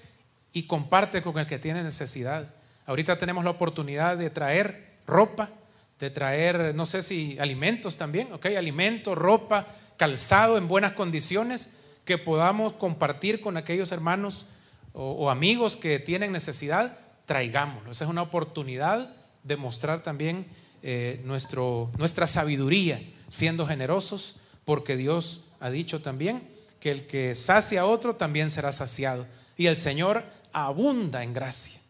y 0.55 0.62
comparte 0.62 1.20
con 1.20 1.38
el 1.38 1.47
que 1.47 1.59
tiene 1.59 1.82
necesidad. 1.82 2.49
Ahorita 2.86 3.18
tenemos 3.18 3.45
la 3.45 3.51
oportunidad 3.51 4.16
de 4.16 4.30
traer 4.30 4.95
ropa, 5.07 5.51
de 5.99 6.09
traer, 6.09 6.74
no 6.74 6.86
sé 6.86 7.03
si 7.03 7.38
alimentos 7.38 7.99
también, 7.99 8.32
ok, 8.32 8.47
alimentos, 8.57 9.18
ropa, 9.18 9.66
calzado 9.99 10.57
en 10.57 10.66
buenas 10.66 10.93
condiciones 10.93 11.74
que 12.05 12.19
podamos 12.19 12.73
compartir 12.73 13.41
con 13.41 13.57
aquellos 13.57 13.93
hermanos 13.93 14.47
o, 14.93 15.31
amigos 15.31 15.77
que 15.77 15.99
tienen 15.99 16.33
necesidad, 16.33 16.99
traigámoslo. 17.27 17.91
Esa 17.93 18.05
es 18.05 18.11
una 18.11 18.23
oportunidad 18.23 19.15
demostrar 19.45 20.03
también 20.03 20.47
eh, 20.83 21.21
nuestro, 21.25 21.91
nuestra 21.97 22.27
sabiduría 22.27 23.01
siendo 23.29 23.67
generosos, 23.67 24.37
porque 24.65 24.97
Dios 24.97 25.45
ha 25.61 25.71
dicho 25.71 26.03
también 26.03 26.49
que 26.81 26.91
el 26.91 27.07
que 27.07 27.35
sacia 27.35 27.83
a 27.83 27.87
otro 27.87 28.17
también 28.17 28.51
será 28.51 28.73
saciado. 28.73 29.27
Y 29.57 29.67
el 29.67 29.77
Señor 29.77 30.25
abunda 30.53 31.23
en 31.23 31.33
gracia, 31.33 31.81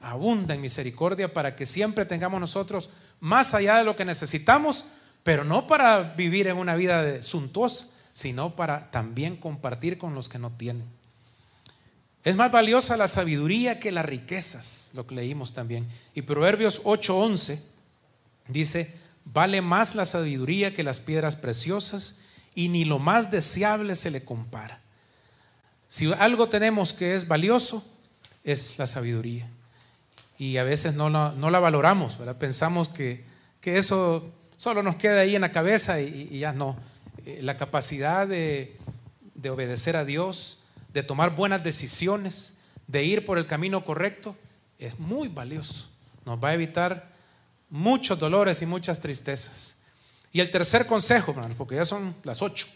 abunda 0.00 0.54
en 0.54 0.60
misericordia 0.60 1.32
para 1.32 1.54
que 1.54 1.66
siempre 1.66 2.04
tengamos 2.04 2.40
nosotros 2.40 2.90
más 3.20 3.54
allá 3.54 3.76
de 3.76 3.84
lo 3.84 3.96
que 3.96 4.04
necesitamos, 4.04 4.86
pero 5.22 5.44
no 5.44 5.66
para 5.66 6.02
vivir 6.02 6.46
en 6.48 6.56
una 6.56 6.74
vida 6.74 7.22
suntuosa, 7.22 7.88
sino 8.18 8.56
para 8.56 8.90
también 8.90 9.36
compartir 9.36 9.96
con 9.96 10.12
los 10.16 10.28
que 10.28 10.40
no 10.40 10.50
tienen. 10.50 10.86
Es 12.24 12.34
más 12.34 12.50
valiosa 12.50 12.96
la 12.96 13.06
sabiduría 13.06 13.78
que 13.78 13.92
las 13.92 14.04
riquezas, 14.04 14.90
lo 14.94 15.06
que 15.06 15.14
leímos 15.14 15.54
también. 15.54 15.86
Y 16.16 16.22
Proverbios 16.22 16.82
8:11 16.82 17.60
dice, 18.48 18.92
vale 19.24 19.62
más 19.62 19.94
la 19.94 20.04
sabiduría 20.04 20.74
que 20.74 20.82
las 20.82 20.98
piedras 20.98 21.36
preciosas 21.36 22.18
y 22.56 22.70
ni 22.70 22.84
lo 22.84 22.98
más 22.98 23.30
deseable 23.30 23.94
se 23.94 24.10
le 24.10 24.24
compara. 24.24 24.80
Si 25.88 26.12
algo 26.14 26.48
tenemos 26.48 26.94
que 26.94 27.14
es 27.14 27.28
valioso, 27.28 27.86
es 28.42 28.80
la 28.80 28.88
sabiduría. 28.88 29.46
Y 30.38 30.56
a 30.56 30.64
veces 30.64 30.94
no 30.94 31.08
la, 31.08 31.34
no 31.36 31.50
la 31.50 31.60
valoramos, 31.60 32.18
¿verdad? 32.18 32.36
pensamos 32.36 32.88
que, 32.88 33.24
que, 33.60 33.78
eso 33.78 34.32
solo 34.56 34.82
nos 34.82 34.96
queda 34.96 35.20
ahí 35.20 35.36
en 35.36 35.42
la 35.42 35.52
cabeza 35.52 36.00
y, 36.00 36.40
ya 36.40 36.52
no. 36.52 36.76
Eh, 37.24 37.40
la 37.42 37.56
capacidad 37.56 38.26
de, 38.26 38.76
de 39.34 39.50
obedecer 39.50 39.96
a 39.96 40.04
Dios, 40.04 40.58
de 40.92 41.02
tomar 41.02 41.34
buenas 41.36 41.62
decisiones, 41.62 42.58
de 42.86 43.04
ir 43.04 43.24
por 43.24 43.38
el 43.38 43.46
camino 43.46 43.84
correcto, 43.84 44.36
es 44.78 44.98
muy 44.98 45.28
valioso. 45.28 45.90
Nos 46.24 46.42
va 46.42 46.50
a 46.50 46.54
evitar 46.54 47.10
muchos 47.70 48.18
dolores 48.18 48.62
y 48.62 48.66
muchas 48.66 49.00
tristezas. 49.00 49.78
Y 50.32 50.40
el 50.40 50.50
tercer 50.50 50.86
consejo, 50.86 51.34
porque 51.56 51.76
ya 51.76 51.84
son 51.84 52.14
las 52.22 52.42
ocho, 52.42 52.66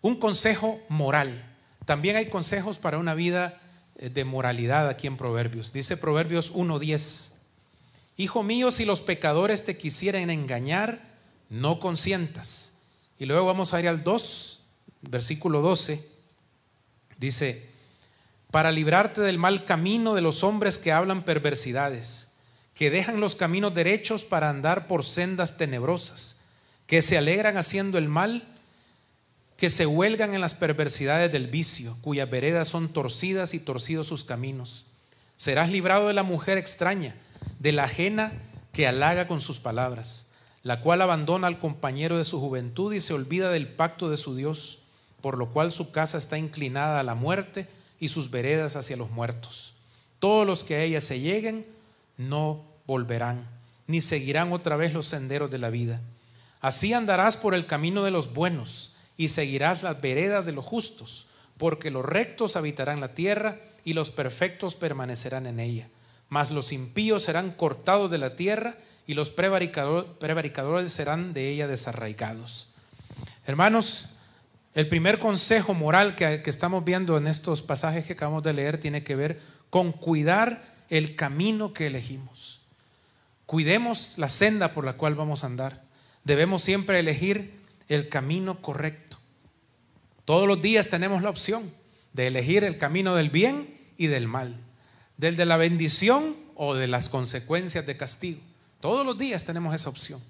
un 0.00 0.16
consejo 0.16 0.80
moral. 0.88 1.44
También 1.84 2.16
hay 2.16 2.28
consejos 2.28 2.78
para 2.78 2.98
una 2.98 3.14
vida 3.14 3.60
eh, 3.96 4.08
de 4.08 4.24
moralidad 4.24 4.88
aquí 4.88 5.06
en 5.06 5.16
Proverbios. 5.16 5.72
Dice 5.72 5.96
Proverbios 5.96 6.54
1.10, 6.54 7.32
Hijo 8.16 8.42
mío, 8.42 8.70
si 8.70 8.84
los 8.84 9.00
pecadores 9.00 9.64
te 9.64 9.76
quisieren 9.76 10.30
engañar, 10.30 11.00
no 11.48 11.80
consientas. 11.80 12.71
Y 13.22 13.26
luego 13.26 13.46
vamos 13.46 13.72
a 13.72 13.78
ir 13.78 13.86
al 13.86 14.02
2, 14.02 14.58
versículo 15.02 15.60
12. 15.60 16.04
Dice, 17.18 17.68
para 18.50 18.72
librarte 18.72 19.20
del 19.20 19.38
mal 19.38 19.64
camino 19.64 20.14
de 20.14 20.22
los 20.22 20.42
hombres 20.42 20.76
que 20.76 20.90
hablan 20.90 21.24
perversidades 21.24 22.32
que 22.74 22.90
dejan 22.90 23.20
los 23.20 23.36
caminos 23.36 23.74
derechos 23.74 24.24
para 24.24 24.48
andar 24.48 24.88
por 24.88 25.04
sendas 25.04 25.56
tenebrosas, 25.56 26.40
que 26.88 27.00
se 27.00 27.16
alegran 27.16 27.56
haciendo 27.56 27.96
el 27.96 28.08
mal, 28.08 28.42
que 29.56 29.70
se 29.70 29.86
huelgan 29.86 30.34
en 30.34 30.40
las 30.40 30.56
perversidades 30.56 31.30
del 31.30 31.46
vicio, 31.46 31.96
cuyas 32.00 32.28
veredas 32.28 32.66
son 32.66 32.88
torcidas 32.88 33.54
y 33.54 33.60
torcidos 33.60 34.08
sus 34.08 34.24
caminos. 34.24 34.86
Serás 35.36 35.70
librado 35.70 36.08
de 36.08 36.14
la 36.14 36.24
mujer 36.24 36.58
extraña, 36.58 37.14
de 37.60 37.70
la 37.70 37.84
ajena 37.84 38.32
que 38.72 38.88
halaga 38.88 39.28
con 39.28 39.40
sus 39.40 39.60
palabras, 39.60 40.26
la 40.62 40.80
cual 40.80 41.02
abandona 41.02 41.46
al 41.46 41.58
compañero 41.58 42.18
de 42.18 42.24
su 42.24 42.40
juventud 42.40 42.92
y 42.92 43.00
se 43.00 43.14
olvida 43.14 43.50
del 43.50 43.68
pacto 43.68 44.10
de 44.10 44.16
su 44.16 44.36
Dios, 44.36 44.78
por 45.20 45.38
lo 45.38 45.50
cual 45.50 45.72
su 45.72 45.90
casa 45.90 46.18
está 46.18 46.38
inclinada 46.38 47.00
a 47.00 47.04
la 47.04 47.14
muerte 47.14 47.68
y 47.98 48.08
sus 48.08 48.30
veredas 48.30 48.76
hacia 48.76 48.96
los 48.96 49.10
muertos. 49.10 49.74
Todos 50.18 50.46
los 50.46 50.64
que 50.64 50.76
a 50.76 50.82
ella 50.82 51.00
se 51.00 51.20
lleguen 51.20 51.66
no 52.16 52.64
volverán, 52.86 53.48
ni 53.86 54.00
seguirán 54.00 54.52
otra 54.52 54.76
vez 54.76 54.92
los 54.92 55.06
senderos 55.06 55.50
de 55.50 55.58
la 55.58 55.70
vida. 55.70 56.00
Así 56.60 56.92
andarás 56.92 57.36
por 57.36 57.54
el 57.54 57.66
camino 57.66 58.04
de 58.04 58.12
los 58.12 58.32
buenos 58.32 58.92
y 59.16 59.28
seguirás 59.28 59.82
las 59.82 60.00
veredas 60.00 60.46
de 60.46 60.52
los 60.52 60.64
justos, 60.64 61.26
porque 61.58 61.90
los 61.90 62.04
rectos 62.04 62.54
habitarán 62.54 63.00
la 63.00 63.14
tierra 63.14 63.60
y 63.84 63.94
los 63.94 64.10
perfectos 64.10 64.76
permanecerán 64.76 65.46
en 65.46 65.58
ella. 65.58 65.88
Mas 66.28 66.50
los 66.50 66.72
impíos 66.72 67.24
serán 67.24 67.50
cortados 67.50 68.10
de 68.10 68.18
la 68.18 68.36
tierra 68.36 68.76
y 69.06 69.14
los 69.14 69.30
prevaricadores 69.30 70.92
serán 70.92 71.34
de 71.34 71.50
ella 71.50 71.66
desarraigados. 71.66 72.74
Hermanos, 73.46 74.08
el 74.74 74.88
primer 74.88 75.18
consejo 75.18 75.74
moral 75.74 76.16
que, 76.16 76.42
que 76.42 76.50
estamos 76.50 76.84
viendo 76.84 77.16
en 77.16 77.26
estos 77.26 77.62
pasajes 77.62 78.06
que 78.06 78.14
acabamos 78.14 78.42
de 78.42 78.52
leer 78.52 78.78
tiene 78.78 79.02
que 79.02 79.16
ver 79.16 79.40
con 79.70 79.92
cuidar 79.92 80.64
el 80.88 81.16
camino 81.16 81.72
que 81.72 81.86
elegimos. 81.86 82.60
Cuidemos 83.46 84.14
la 84.16 84.28
senda 84.28 84.72
por 84.72 84.84
la 84.84 84.94
cual 84.94 85.14
vamos 85.14 85.44
a 85.44 85.46
andar. 85.46 85.82
Debemos 86.24 86.62
siempre 86.62 87.00
elegir 87.00 87.60
el 87.88 88.08
camino 88.08 88.62
correcto. 88.62 89.18
Todos 90.24 90.46
los 90.46 90.62
días 90.62 90.88
tenemos 90.88 91.22
la 91.22 91.30
opción 91.30 91.70
de 92.12 92.28
elegir 92.28 92.64
el 92.64 92.78
camino 92.78 93.14
del 93.14 93.30
bien 93.30 93.76
y 93.98 94.06
del 94.06 94.28
mal, 94.28 94.56
del 95.16 95.36
de 95.36 95.46
la 95.46 95.56
bendición 95.56 96.36
o 96.54 96.74
de 96.74 96.86
las 96.86 97.08
consecuencias 97.08 97.86
de 97.86 97.96
castigo. 97.96 98.40
Todos 98.82 99.06
los 99.06 99.16
días 99.16 99.44
tenemos 99.44 99.72
esa 99.72 99.88
opción. 99.88 100.20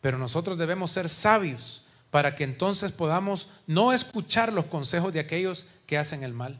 Pero 0.00 0.16
nosotros 0.16 0.56
debemos 0.56 0.90
ser 0.90 1.10
sabios 1.10 1.84
para 2.10 2.34
que 2.34 2.42
entonces 2.42 2.90
podamos 2.90 3.50
no 3.66 3.92
escuchar 3.92 4.50
los 4.50 4.64
consejos 4.64 5.12
de 5.12 5.20
aquellos 5.20 5.66
que 5.86 5.98
hacen 5.98 6.22
el 6.22 6.32
mal. 6.32 6.58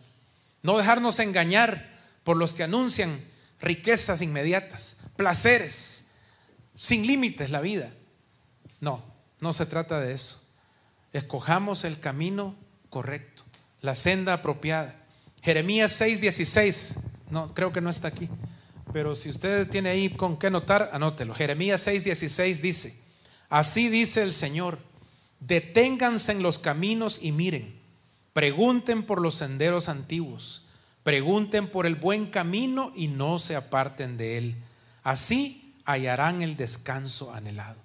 No 0.62 0.76
dejarnos 0.76 1.18
engañar 1.20 1.90
por 2.22 2.36
los 2.36 2.52
que 2.52 2.64
anuncian 2.64 3.18
riquezas 3.62 4.20
inmediatas, 4.20 4.98
placeres, 5.16 6.08
sin 6.76 7.06
límites 7.06 7.48
la 7.48 7.62
vida. 7.62 7.90
No, 8.80 9.02
no 9.40 9.54
se 9.54 9.64
trata 9.64 10.00
de 10.00 10.12
eso. 10.12 10.46
Escojamos 11.14 11.84
el 11.84 11.98
camino 11.98 12.54
correcto, 12.90 13.42
la 13.80 13.94
senda 13.94 14.34
apropiada. 14.34 14.96
Jeremías 15.40 15.98
6:16, 15.98 16.98
no, 17.30 17.54
creo 17.54 17.72
que 17.72 17.80
no 17.80 17.88
está 17.88 18.08
aquí, 18.08 18.28
pero 18.92 19.14
si 19.14 19.30
usted 19.30 19.68
tiene 19.68 19.90
ahí 19.90 20.10
con 20.10 20.38
qué 20.38 20.48
anotar, 20.48 20.90
anótelo. 20.92 21.34
Jeremías 21.34 21.86
6:16 21.86 22.60
dice, 22.60 22.98
así 23.48 23.88
dice 23.88 24.22
el 24.22 24.32
Señor, 24.32 24.78
deténganse 25.40 26.32
en 26.32 26.42
los 26.42 26.58
caminos 26.58 27.22
y 27.22 27.32
miren, 27.32 27.74
pregunten 28.32 29.04
por 29.04 29.20
los 29.20 29.34
senderos 29.34 29.88
antiguos 29.88 30.62
Pregunten 31.02 31.68
por 31.68 31.86
el 31.86 31.96
buen 31.96 32.26
camino 32.26 32.92
y 32.94 33.08
no 33.08 33.38
se 33.38 33.56
aparten 33.56 34.16
de 34.16 34.38
él. 34.38 34.54
Así 35.02 35.74
hallarán 35.84 36.42
el 36.42 36.56
descanso 36.56 37.32
anhelado. 37.32 37.80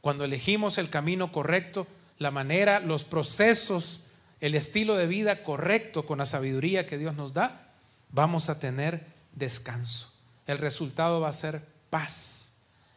Cuando 0.00 0.24
elegimos 0.24 0.78
el 0.78 0.88
camino 0.88 1.32
correcto, 1.32 1.86
la 2.18 2.30
manera, 2.30 2.80
los 2.80 3.04
procesos, 3.04 4.04
el 4.40 4.54
estilo 4.54 4.96
de 4.96 5.06
vida 5.06 5.42
correcto 5.42 6.06
con 6.06 6.18
la 6.18 6.26
sabiduría 6.26 6.86
que 6.86 6.96
Dios 6.96 7.14
nos 7.14 7.34
da, 7.34 7.72
vamos 8.10 8.48
a 8.48 8.58
tener 8.58 9.04
descanso. 9.34 10.15
El 10.46 10.58
resultado 10.58 11.20
va 11.20 11.28
a 11.28 11.32
ser 11.32 11.62
paz. 11.90 12.54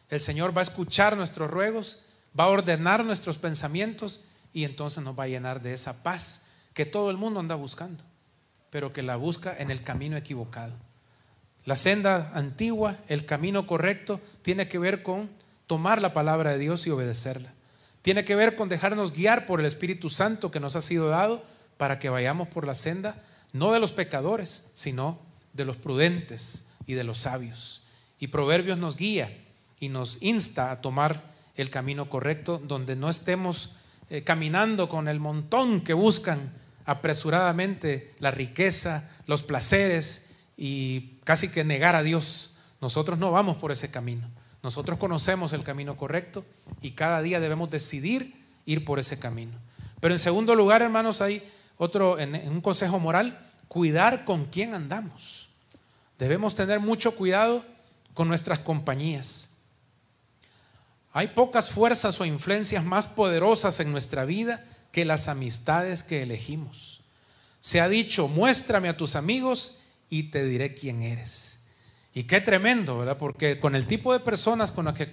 El 0.08 0.20
Señor 0.20 0.56
va 0.56 0.60
a 0.60 0.62
escuchar 0.62 1.16
nuestros 1.16 1.50
ruegos, 1.50 2.00
va 2.38 2.44
a 2.44 2.48
ordenar 2.48 3.04
nuestros 3.04 3.38
pensamientos 3.38 4.20
y 4.52 4.64
entonces 4.64 5.02
nos 5.04 5.18
va 5.18 5.24
a 5.24 5.28
llenar 5.28 5.62
de 5.62 5.72
esa 5.72 6.02
paz 6.02 6.46
que 6.74 6.86
todo 6.86 7.10
el 7.10 7.16
mundo 7.16 7.40
anda 7.40 7.54
buscando 7.54 8.02
pero 8.70 8.92
que 8.92 9.02
la 9.02 9.16
busca 9.16 9.54
en 9.58 9.70
el 9.70 9.82
camino 9.82 10.16
equivocado. 10.16 10.72
La 11.64 11.76
senda 11.76 12.30
antigua, 12.34 12.96
el 13.08 13.26
camino 13.26 13.66
correcto, 13.66 14.20
tiene 14.42 14.68
que 14.68 14.78
ver 14.78 15.02
con 15.02 15.28
tomar 15.66 16.00
la 16.00 16.12
palabra 16.12 16.52
de 16.52 16.58
Dios 16.58 16.86
y 16.86 16.90
obedecerla. 16.90 17.52
Tiene 18.02 18.24
que 18.24 18.34
ver 18.34 18.56
con 18.56 18.68
dejarnos 18.68 19.12
guiar 19.12 19.44
por 19.44 19.60
el 19.60 19.66
Espíritu 19.66 20.08
Santo 20.08 20.50
que 20.50 20.60
nos 20.60 20.74
ha 20.74 20.80
sido 20.80 21.08
dado 21.10 21.44
para 21.76 21.98
que 21.98 22.08
vayamos 22.08 22.48
por 22.48 22.66
la 22.66 22.74
senda, 22.74 23.22
no 23.52 23.72
de 23.72 23.80
los 23.80 23.92
pecadores, 23.92 24.66
sino 24.72 25.18
de 25.52 25.64
los 25.64 25.76
prudentes 25.76 26.64
y 26.90 26.94
de 26.94 27.04
los 27.04 27.18
sabios. 27.18 27.82
Y 28.18 28.28
Proverbios 28.28 28.78
nos 28.78 28.96
guía 28.96 29.36
y 29.78 29.88
nos 29.88 30.20
insta 30.22 30.70
a 30.70 30.80
tomar 30.80 31.22
el 31.56 31.70
camino 31.70 32.08
correcto 32.08 32.60
donde 32.62 32.96
no 32.96 33.08
estemos 33.08 33.70
eh, 34.08 34.22
caminando 34.24 34.88
con 34.88 35.08
el 35.08 35.20
montón 35.20 35.82
que 35.82 35.94
buscan 35.94 36.52
apresuradamente 36.84 38.12
la 38.18 38.30
riqueza, 38.32 39.08
los 39.26 39.42
placeres 39.42 40.30
y 40.56 41.18
casi 41.24 41.48
que 41.48 41.62
negar 41.64 41.94
a 41.94 42.02
Dios. 42.02 42.56
Nosotros 42.80 43.18
no 43.18 43.30
vamos 43.30 43.56
por 43.56 43.70
ese 43.70 43.90
camino. 43.90 44.28
Nosotros 44.62 44.98
conocemos 44.98 45.52
el 45.52 45.62
camino 45.62 45.96
correcto 45.96 46.44
y 46.82 46.90
cada 46.90 47.22
día 47.22 47.40
debemos 47.40 47.70
decidir 47.70 48.34
ir 48.66 48.84
por 48.84 48.98
ese 48.98 49.18
camino. 49.18 49.52
Pero 50.00 50.14
en 50.14 50.18
segundo 50.18 50.54
lugar, 50.54 50.82
hermanos, 50.82 51.20
hay 51.20 51.48
otro, 51.76 52.18
en, 52.18 52.34
un 52.48 52.60
consejo 52.60 52.98
moral, 52.98 53.38
cuidar 53.68 54.24
con 54.24 54.46
quién 54.46 54.74
andamos. 54.74 55.49
Debemos 56.20 56.54
tener 56.54 56.80
mucho 56.80 57.16
cuidado 57.16 57.64
con 58.12 58.28
nuestras 58.28 58.58
compañías. 58.58 59.52
Hay 61.14 61.28
pocas 61.28 61.70
fuerzas 61.70 62.20
o 62.20 62.26
influencias 62.26 62.84
más 62.84 63.06
poderosas 63.06 63.80
en 63.80 63.90
nuestra 63.90 64.26
vida 64.26 64.62
que 64.92 65.06
las 65.06 65.28
amistades 65.28 66.04
que 66.04 66.22
elegimos. 66.22 67.00
Se 67.62 67.80
ha 67.80 67.88
dicho, 67.88 68.28
muéstrame 68.28 68.90
a 68.90 68.98
tus 68.98 69.16
amigos 69.16 69.80
y 70.10 70.24
te 70.24 70.44
diré 70.44 70.74
quién 70.74 71.00
eres. 71.00 71.60
Y 72.12 72.24
qué 72.24 72.42
tremendo, 72.42 72.98
¿verdad? 72.98 73.16
Porque 73.16 73.58
con 73.58 73.74
el 73.74 73.86
tipo 73.86 74.12
de 74.12 74.20
personas 74.20 74.72
con 74.72 74.84
las 74.84 74.94
que 74.94 75.10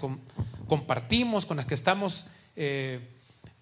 compartimos, 0.68 1.46
con 1.46 1.56
las 1.56 1.66
que 1.66 1.76
estamos 1.76 2.32
eh, 2.58 3.00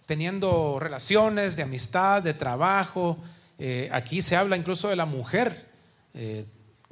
teniendo 0.07 0.79
relaciones 0.79 1.55
de 1.55 1.61
amistad, 1.61 2.23
de 2.23 2.33
trabajo, 2.33 3.19
eh, 3.59 3.87
aquí 3.91 4.23
se 4.23 4.35
habla 4.35 4.57
incluso 4.57 4.89
de 4.89 4.95
la 4.95 5.05
mujer 5.05 5.69
eh, 6.15 6.45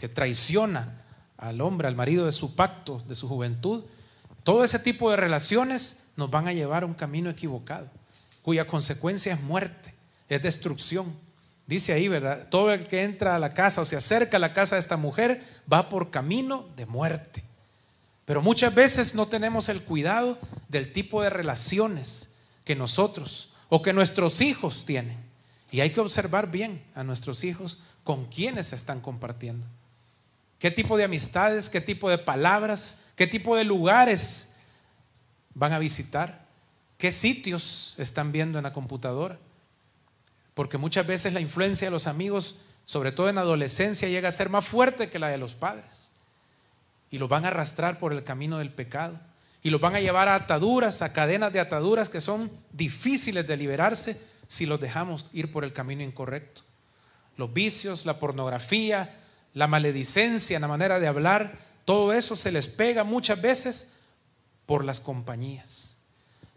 que 0.04 0.10
traiciona 0.10 1.01
al 1.38 1.62
hombre, 1.62 1.88
al 1.88 1.95
marido 1.95 2.26
de 2.26 2.34
su 2.34 2.58
pacto, 2.58 3.01
de 3.08 3.16
su 3.16 3.30
juventud. 3.30 3.86
Todo 4.43 4.66
ese 4.66 4.78
tipo 4.78 5.10
de 5.10 5.16
relaciones 5.16 6.10
nos 6.18 6.30
van 6.30 6.49
a 6.49 6.51
llevar 6.51 6.84
a 6.84 6.88
un 6.88 6.93
camino 6.93 7.30
equivocado, 7.30 7.88
cuya 8.41 8.68
consecuencia 8.68 9.34
es 9.34 9.41
muerte, 9.41 9.93
es 10.28 10.41
destrucción. 10.41 11.16
Dice 11.68 11.93
ahí, 11.93 12.10
¿verdad? 12.10 12.49
Todo 12.49 12.74
el 12.74 12.86
que 12.86 13.04
entra 13.04 13.34
a 13.34 13.39
la 13.39 13.54
casa 13.54 13.80
o 13.80 13.86
se 13.86 13.95
acerca 13.95 14.36
a 14.36 14.41
la 14.41 14.51
casa 14.51 14.76
de 14.76 14.82
esta 14.82 14.97
mujer 14.97 15.41
va 15.72 15.88
por 15.88 16.12
camino 16.12 16.68
de 16.76 16.86
muerte. 16.86 17.45
Pero 18.26 18.41
muchas 18.41 18.76
veces 18.76 19.16
no 19.16 19.30
tenemos 19.30 19.70
el 19.70 19.84
cuidado 19.84 20.38
del 20.68 20.91
tipo 20.91 21.22
de 21.22 21.30
relaciones 21.30 22.36
que 22.66 22.76
nosotros 22.76 23.54
o 23.70 23.82
que 23.82 23.93
nuestros 23.93 24.41
hijos 24.41 24.84
tienen. 24.86 25.18
Y 25.72 25.80
hay 25.80 25.91
que 25.91 26.01
observar 26.01 26.51
bien 26.51 26.84
a 26.93 27.06
nuestros 27.06 27.45
hijos 27.45 27.80
con 28.04 28.26
quienes 28.26 28.68
se 28.68 28.76
están 28.76 28.99
compartiendo. 28.99 29.66
¿Qué 30.64 30.72
tipo 30.72 30.95
de 30.95 31.03
amistades, 31.03 31.70
qué 31.70 31.82
tipo 31.82 32.09
de 32.09 32.18
palabras, 32.18 33.01
qué 33.18 33.28
tipo 33.28 33.57
de 33.57 33.66
lugares 33.66 34.53
van 35.53 35.74
a 35.74 35.78
visitar? 35.78 36.45
¿Qué 36.97 37.11
sitios 37.11 37.95
están 37.97 38.32
viendo 38.32 38.59
en 38.59 38.64
la 38.64 38.72
computadora? 38.72 39.39
Porque 40.53 40.78
muchas 40.78 41.05
veces 41.05 41.34
la 41.34 41.41
influencia 41.41 41.88
de 41.88 41.91
los 41.91 42.07
amigos, 42.07 42.55
sobre 42.86 43.11
todo 43.11 43.28
en 43.28 43.39
adolescencia, 43.39 44.07
llega 44.07 44.30
a 44.30 44.32
ser 44.32 44.47
más 44.47 44.64
fuerte 44.64 45.09
que 45.09 45.20
la 45.20 45.28
de 45.28 45.38
los 45.38 45.53
padres. 45.53 46.11
Y 47.11 47.18
los 47.18 47.28
van 47.28 47.43
a 47.43 47.49
arrastrar 47.49 47.99
por 47.99 48.14
el 48.14 48.24
camino 48.24 48.59
del 48.59 48.72
pecado. 48.72 49.20
Y 49.64 49.70
los 49.70 49.82
van 49.82 49.97
a 49.97 49.99
llevar 49.99 50.30
a 50.30 50.36
ataduras, 50.36 51.01
a 51.01 51.11
cadenas 51.11 51.51
de 51.51 51.59
ataduras 51.59 52.07
que 52.07 52.22
son 52.22 52.49
difíciles 52.72 53.45
de 53.45 53.57
liberarse 53.57 54.18
si 54.47 54.66
los 54.66 54.80
dejamos 54.80 55.26
ir 55.34 55.51
por 55.51 55.66
el 55.66 55.74
camino 55.74 56.03
incorrecto. 56.03 56.61
Los 57.36 57.51
vicios, 57.51 58.05
la 58.05 58.18
pornografía, 58.18 59.20
la 59.54 59.68
maledicencia, 59.68 60.60
la 60.60 60.68
manera 60.68 60.99
de 60.99 61.08
hablar, 61.08 61.60
todo 61.86 62.14
eso 62.14 62.36
se 62.36 62.51
les 62.51 62.68
pega 62.68 63.04
muchas 63.04 63.41
veces 63.41 63.89
por 64.66 64.84
las 64.84 64.99
compañías. 64.99 65.97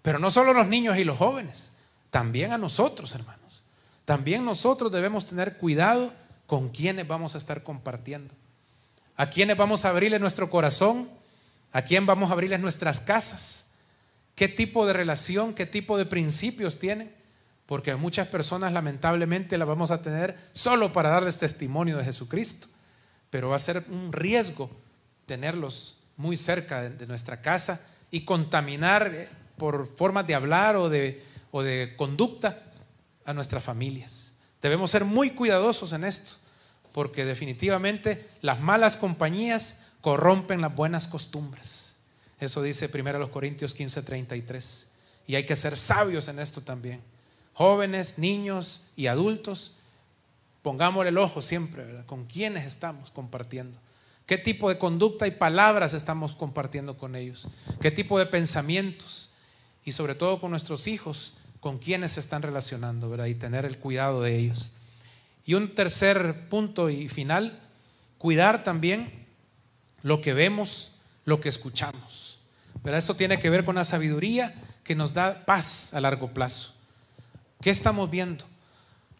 Pero 0.02 0.18
no 0.18 0.30
solo 0.30 0.52
los 0.52 0.68
niños 0.68 0.96
y 0.98 1.04
los 1.04 1.18
jóvenes, 1.18 1.72
también 2.10 2.52
a 2.52 2.58
nosotros, 2.58 3.14
hermanos. 3.14 3.62
También 4.04 4.44
nosotros 4.44 4.92
debemos 4.92 5.26
tener 5.26 5.56
cuidado 5.56 6.12
con 6.46 6.68
quienes 6.68 7.08
vamos 7.08 7.34
a 7.34 7.38
estar 7.38 7.64
compartiendo. 7.64 8.32
A 9.16 9.30
quienes 9.30 9.56
vamos 9.56 9.84
a 9.84 9.88
abrirle 9.88 10.18
nuestro 10.18 10.48
corazón, 10.48 11.10
a 11.72 11.82
quién 11.82 12.06
vamos 12.06 12.30
a 12.30 12.34
abrirles 12.34 12.60
nuestras 12.60 13.00
casas. 13.00 13.72
¿Qué 14.36 14.48
tipo 14.48 14.86
de 14.86 14.92
relación, 14.92 15.54
qué 15.54 15.66
tipo 15.66 15.98
de 15.98 16.06
principios 16.06 16.78
tienen? 16.78 17.12
Porque 17.66 17.96
muchas 17.96 18.28
personas 18.28 18.72
lamentablemente 18.72 19.58
las 19.58 19.66
vamos 19.66 19.90
a 19.90 20.02
tener 20.02 20.36
solo 20.52 20.92
para 20.92 21.10
darles 21.10 21.38
testimonio 21.38 21.96
de 21.96 22.04
Jesucristo. 22.04 22.68
Pero 23.30 23.50
va 23.50 23.56
a 23.56 23.60
ser 23.60 23.84
un 23.88 24.12
riesgo 24.12 24.70
tenerlos 25.26 25.98
muy 26.16 26.36
cerca 26.36 26.82
de, 26.82 27.06
nuestra 27.06 27.42
casa 27.42 27.80
y 28.10 28.24
contaminar 28.24 29.10
eh, 29.12 29.28
por 29.58 29.94
formas 29.96 30.26
de 30.26 30.34
hablar 30.34 30.76
o 30.76 30.88
de, 30.88 31.22
o 31.50 31.62
de 31.62 31.94
conducta 31.96 32.62
a 33.24 33.34
nuestras 33.34 33.64
familias. 33.64 34.34
Debemos 34.62 34.90
ser 34.90 35.04
muy 35.04 35.30
cuidadosos 35.30 35.92
en 35.92 36.04
esto, 36.04 36.34
porque 36.92 37.24
definitivamente 37.24 38.28
las 38.40 38.60
malas 38.60 38.96
compañías 38.96 39.82
corrompen 40.00 40.60
las 40.60 40.74
buenas 40.74 41.06
costumbres. 41.06 41.96
Eso 42.40 42.62
dice 42.62 42.90
1 42.92 43.30
Corintios 43.30 43.74
15, 43.74 44.02
33. 44.02 44.88
Y 45.26 45.34
hay 45.34 45.44
que 45.44 45.56
ser 45.56 45.76
sabios 45.76 46.28
en 46.28 46.38
esto 46.38 46.60
también. 46.60 47.00
Jóvenes, 47.54 48.18
niños 48.18 48.84
y 48.96 49.06
adultos, 49.06 49.75
pongámosle 50.66 51.10
el 51.10 51.18
ojo 51.18 51.42
siempre, 51.42 51.84
¿verdad? 51.84 52.04
¿Con 52.06 52.24
quiénes 52.24 52.66
estamos 52.66 53.12
compartiendo? 53.12 53.78
¿Qué 54.26 54.36
tipo 54.36 54.68
de 54.68 54.78
conducta 54.78 55.28
y 55.28 55.30
palabras 55.30 55.94
estamos 55.94 56.34
compartiendo 56.34 56.96
con 56.96 57.14
ellos? 57.14 57.46
¿Qué 57.80 57.92
tipo 57.92 58.18
de 58.18 58.26
pensamientos? 58.26 59.30
Y 59.84 59.92
sobre 59.92 60.16
todo 60.16 60.40
con 60.40 60.50
nuestros 60.50 60.88
hijos, 60.88 61.34
con 61.60 61.78
quienes 61.78 62.14
se 62.14 62.20
están 62.20 62.42
relacionando, 62.42 63.08
¿verdad? 63.08 63.26
Y 63.26 63.36
tener 63.36 63.64
el 63.64 63.78
cuidado 63.78 64.22
de 64.22 64.36
ellos. 64.36 64.72
Y 65.44 65.54
un 65.54 65.72
tercer 65.72 66.48
punto 66.48 66.90
y 66.90 67.08
final, 67.08 67.60
cuidar 68.18 68.64
también 68.64 69.24
lo 70.02 70.20
que 70.20 70.34
vemos, 70.34 70.96
lo 71.26 71.40
que 71.40 71.48
escuchamos. 71.48 72.40
¿verdad? 72.82 72.98
Eso 72.98 73.14
tiene 73.14 73.38
que 73.38 73.50
ver 73.50 73.64
con 73.64 73.76
la 73.76 73.84
sabiduría 73.84 74.56
que 74.82 74.96
nos 74.96 75.14
da 75.14 75.46
paz 75.46 75.94
a 75.94 76.00
largo 76.00 76.34
plazo. 76.34 76.74
¿Qué 77.60 77.70
estamos 77.70 78.10
viendo? 78.10 78.44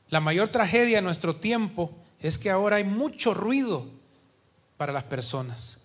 La 0.08 0.20
mayor 0.20 0.48
tragedia 0.48 0.96
de 0.96 1.02
nuestro 1.02 1.36
tiempo 1.36 1.92
es 2.20 2.38
que 2.38 2.50
ahora 2.50 2.76
hay 2.76 2.84
mucho 2.84 3.34
ruido 3.34 3.86
para 4.76 4.92
las 4.92 5.04
personas. 5.04 5.80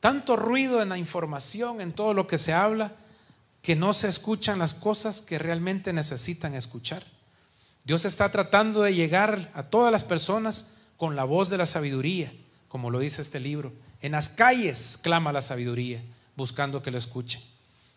Tanto 0.00 0.36
ruido 0.36 0.82
en 0.82 0.90
la 0.90 0.98
información, 0.98 1.80
en 1.80 1.92
todo 1.92 2.14
lo 2.14 2.26
que 2.26 2.38
se 2.38 2.52
habla, 2.52 2.92
que 3.62 3.74
no 3.74 3.92
se 3.92 4.08
escuchan 4.08 4.58
las 4.58 4.74
cosas 4.74 5.20
que 5.20 5.38
realmente 5.38 5.92
necesitan 5.92 6.54
escuchar. 6.54 7.04
Dios 7.84 8.04
está 8.04 8.30
tratando 8.30 8.82
de 8.82 8.94
llegar 8.94 9.50
a 9.54 9.64
todas 9.64 9.90
las 9.90 10.04
personas 10.04 10.74
con 10.96 11.16
la 11.16 11.24
voz 11.24 11.48
de 11.48 11.56
la 11.56 11.66
sabiduría, 11.66 12.32
como 12.68 12.90
lo 12.90 12.98
dice 12.98 13.22
este 13.22 13.40
libro. 13.40 13.72
En 14.02 14.12
las 14.12 14.28
calles 14.28 14.98
clama 15.02 15.32
la 15.32 15.40
sabiduría, 15.40 16.02
buscando 16.36 16.82
que 16.82 16.90
lo 16.90 16.98
escuchen. 16.98 17.42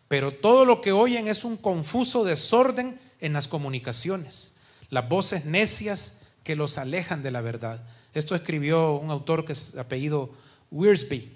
Pero 0.08 0.32
todo 0.32 0.64
lo 0.64 0.80
que 0.80 0.92
oyen 0.92 1.28
es 1.28 1.44
un 1.44 1.56
confuso 1.56 2.24
desorden 2.24 2.98
en 3.20 3.32
las 3.32 3.48
comunicaciones, 3.48 4.51
las 4.92 5.08
voces 5.08 5.46
necias 5.46 6.18
que 6.44 6.54
los 6.54 6.76
alejan 6.76 7.22
de 7.22 7.30
la 7.30 7.40
verdad. 7.40 7.82
Esto 8.12 8.34
escribió 8.34 8.96
un 8.96 9.10
autor 9.10 9.46
que 9.46 9.52
es 9.52 9.74
apellido 9.78 10.30
Wiersbe. 10.70 11.32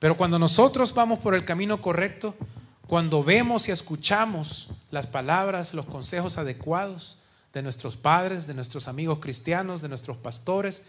Pero 0.00 0.16
cuando 0.16 0.40
nosotros 0.40 0.92
vamos 0.92 1.20
por 1.20 1.36
el 1.36 1.44
camino 1.44 1.80
correcto, 1.80 2.34
cuando 2.88 3.22
vemos 3.22 3.68
y 3.68 3.70
escuchamos 3.70 4.70
las 4.90 5.06
palabras, 5.06 5.72
los 5.72 5.86
consejos 5.86 6.36
adecuados 6.36 7.18
de 7.52 7.62
nuestros 7.62 7.96
padres, 7.96 8.48
de 8.48 8.54
nuestros 8.54 8.88
amigos 8.88 9.20
cristianos, 9.20 9.80
de 9.80 9.88
nuestros 9.88 10.16
pastores, 10.16 10.84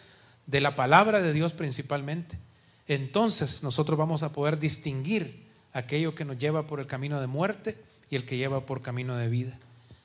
de 0.48 0.62
la 0.62 0.76
palabra 0.76 1.22
de 1.22 1.34
Dios 1.34 1.54
principalmente, 1.54 2.40
entonces 2.88 3.62
nosotros 3.62 3.96
vamos 3.96 4.24
a 4.24 4.34
poder 4.34 4.58
distinguir 4.58 5.46
aquello 5.72 6.16
que 6.16 6.26
nos 6.26 6.40
lleva 6.40 6.66
por 6.66 6.80
el 6.80 6.88
camino 6.88 7.22
de 7.22 7.28
muerte 7.28 7.78
y 8.10 8.16
el 8.16 8.26
que 8.26 8.38
lleva 8.38 8.66
por 8.66 8.82
camino 8.82 9.16
de 9.18 9.30
vida. 9.30 9.60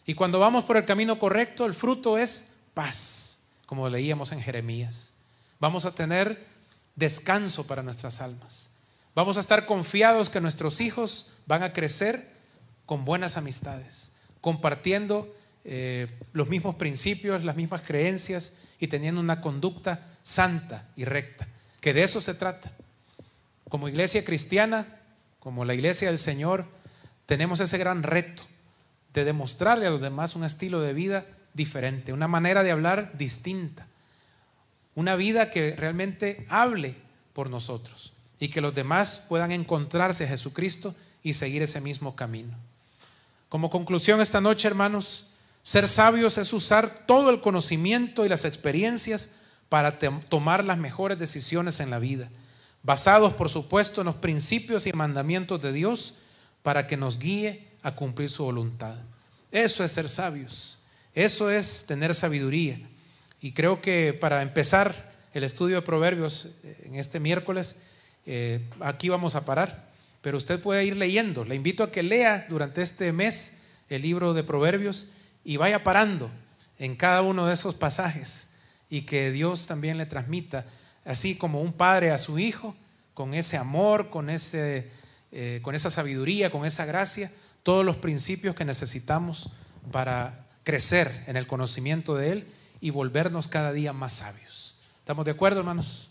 Y 0.07 0.15
cuando 0.15 0.39
vamos 0.39 0.65
por 0.65 0.77
el 0.77 0.85
camino 0.85 1.19
correcto, 1.19 1.65
el 1.65 1.75
fruto 1.75 2.19
es 2.19 2.53
paz, 2.75 3.39
como 3.67 3.89
leíamos 3.89 4.33
en 4.33 4.41
Jeremías. 4.41 5.13
Vamos 5.61 5.87
a 5.87 5.95
tener 5.95 6.45
descanso 6.95 7.67
para 7.67 7.83
nuestras 7.83 8.21
almas. 8.21 8.69
Vamos 9.15 9.37
a 9.37 9.41
estar 9.41 9.65
confiados 9.65 10.29
que 10.29 10.41
nuestros 10.41 10.81
hijos 10.81 11.31
van 11.47 11.63
a 11.63 11.73
crecer 11.73 12.29
con 12.85 13.05
buenas 13.05 13.37
amistades, 13.37 14.13
compartiendo 14.41 15.35
eh, 15.65 16.09
los 16.33 16.49
mismos 16.49 16.75
principios, 16.75 17.45
las 17.45 17.57
mismas 17.57 17.81
creencias 17.83 18.55
y 18.79 18.89
teniendo 18.89 19.21
una 19.21 19.41
conducta 19.41 20.07
santa 20.23 20.89
y 20.97 21.05
recta, 21.05 21.49
que 21.81 21.95
de 21.95 22.03
eso 22.03 22.21
se 22.21 22.35
trata. 22.35 22.73
Como 23.71 23.89
iglesia 23.89 24.25
cristiana, 24.25 25.01
como 25.39 25.65
la 25.65 25.75
iglesia 25.75 26.09
del 26.09 26.19
Señor, 26.19 26.67
tenemos 27.25 27.61
ese 27.61 27.79
gran 27.79 28.03
reto 28.03 28.45
de 29.15 29.25
demostrarle 29.25 29.87
a 29.87 29.91
los 29.91 30.01
demás 30.01 30.35
un 30.35 30.45
estilo 30.45 30.81
de 30.81 30.93
vida 30.93 31.25
diferente, 31.55 32.13
una 32.13 32.29
manera 32.29 32.65
de 32.65 32.73
hablar 32.73 33.17
distinta, 33.17 33.87
una 34.97 35.15
vida 35.17 35.51
que 35.51 35.75
realmente 35.77 36.45
hable 36.49 36.97
por 37.33 37.49
nosotros 37.49 38.13
y 38.41 38.49
que 38.49 38.61
los 38.61 38.75
demás 38.75 39.25
puedan 39.29 39.53
encontrarse 39.53 40.25
a 40.25 40.29
Jesucristo 40.29 40.95
y 41.23 41.35
seguir 41.35 41.63
ese 41.63 41.81
mismo 41.81 42.17
camino. 42.17 42.55
Como 43.49 43.71
conclusión 43.71 44.21
esta 44.21 44.41
noche, 44.41 44.67
hermanos, 44.67 45.29
ser 45.63 45.87
sabios 45.87 46.37
es 46.37 46.53
usar 46.53 47.07
todo 47.07 47.31
el 47.31 47.41
conocimiento 47.41 48.27
y 48.27 48.29
las 48.29 48.45
experiencias 48.45 49.31
para 49.69 49.99
tomar 49.99 50.65
las 50.65 50.77
mejores 50.77 51.19
decisiones 51.19 51.79
en 51.79 51.91
la 51.91 52.01
vida, 52.01 52.29
basados, 52.83 53.33
por 53.33 53.49
supuesto, 53.49 54.01
en 54.01 54.07
los 54.07 54.17
principios 54.17 54.87
y 54.87 54.93
mandamientos 54.93 55.63
de 55.63 55.73
Dios 55.73 56.17
para 56.63 56.87
que 56.87 56.97
nos 56.97 57.19
guíe 57.19 57.74
a 57.85 57.95
cumplir 57.95 58.29
su 58.31 58.43
voluntad. 58.43 58.97
Eso 59.53 59.85
es 59.85 59.93
ser 59.93 60.09
sabios, 60.09 60.81
eso 61.15 61.51
es 61.51 61.85
tener 61.87 62.13
sabiduría. 62.17 62.81
Y 63.41 63.53
creo 63.53 63.81
que 63.81 64.13
para 64.13 64.43
empezar 64.43 65.13
el 65.33 65.45
estudio 65.45 65.77
de 65.77 65.83
Proverbios 65.83 66.49
eh, 66.65 66.87
en 66.87 66.97
este 66.97 67.21
miércoles, 67.21 67.77
eh, 68.27 68.67
aquí 68.81 69.09
vamos 69.11 69.37
a 69.37 69.45
parar, 69.45 69.91
pero 70.23 70.39
usted 70.39 70.59
puede 70.59 70.85
ir 70.85 70.97
leyendo. 70.97 71.45
Le 71.45 71.55
invito 71.55 71.85
a 71.85 71.93
que 71.93 72.03
lea 72.03 72.47
durante 72.49 72.83
este 72.83 73.13
mes 73.13 73.59
el 73.89 74.03
libro 74.03 74.35
de 74.35 74.43
Proverbios 74.43 75.09
y 75.45 75.59
vaya 75.59 75.85
parando 75.85 76.31
en 76.79 76.97
cada 76.97 77.23
uno 77.23 77.47
de 77.47 77.55
esos 77.55 77.75
pasajes 77.75 78.49
y 78.91 79.03
que 79.03 79.31
Dios 79.31 79.67
también 79.67 79.99
le 79.99 80.07
transmita 80.07 80.65
así 81.05 81.37
como 81.37 81.61
un 81.61 81.73
padre 81.73 82.11
a 82.11 82.19
su 82.19 82.39
hijo, 82.39 82.75
con 83.13 83.35
ese 83.35 83.57
amor, 83.57 84.11
con, 84.11 84.31
ese, 84.31 84.91
eh, 85.33 85.61
con 85.63 85.75
esa 85.75 85.91
sabiduría, 85.91 86.51
con 86.51 86.65
esa 86.65 86.85
gracia, 86.85 87.31
todos 87.65 87.85
los 87.85 87.97
principios 87.97 88.55
que 88.55 88.65
necesitamos 88.65 89.51
para 89.91 90.47
crecer 90.63 91.25
en 91.27 91.37
el 91.37 91.49
conocimiento 91.49 92.15
de 92.15 92.31
Él 92.31 92.47
y 92.81 92.91
volvernos 92.91 93.49
cada 93.49 93.73
día 93.73 93.93
más 93.93 94.13
sabios. 94.13 94.77
¿Estamos 94.99 95.25
de 95.25 95.33
acuerdo, 95.33 95.61
hermanos? 95.61 96.11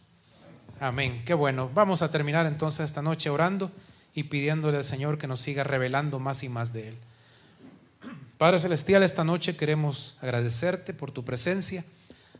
Amén. 0.80 1.22
Qué 1.26 1.36
bueno. 1.36 1.70
Vamos 1.74 2.02
a 2.02 2.10
terminar 2.12 2.48
entonces 2.48 2.82
esta 2.82 3.04
noche 3.04 3.30
orando 3.30 3.72
y 4.16 4.24
pidiéndole 4.24 4.78
al 4.78 4.84
Señor 4.84 5.20
que 5.20 5.28
nos 5.28 5.42
siga 5.42 5.64
revelando 5.64 6.20
más 6.20 6.44
y 6.44 6.50
más 6.50 6.74
de 6.74 6.90
Él. 6.90 6.98
Padre 8.40 8.58
Celestial, 8.58 9.04
esta 9.04 9.24
noche 9.24 9.56
queremos 9.56 10.18
agradecerte 10.22 10.94
por 10.94 11.12
tu 11.12 11.24
presencia. 11.24 11.86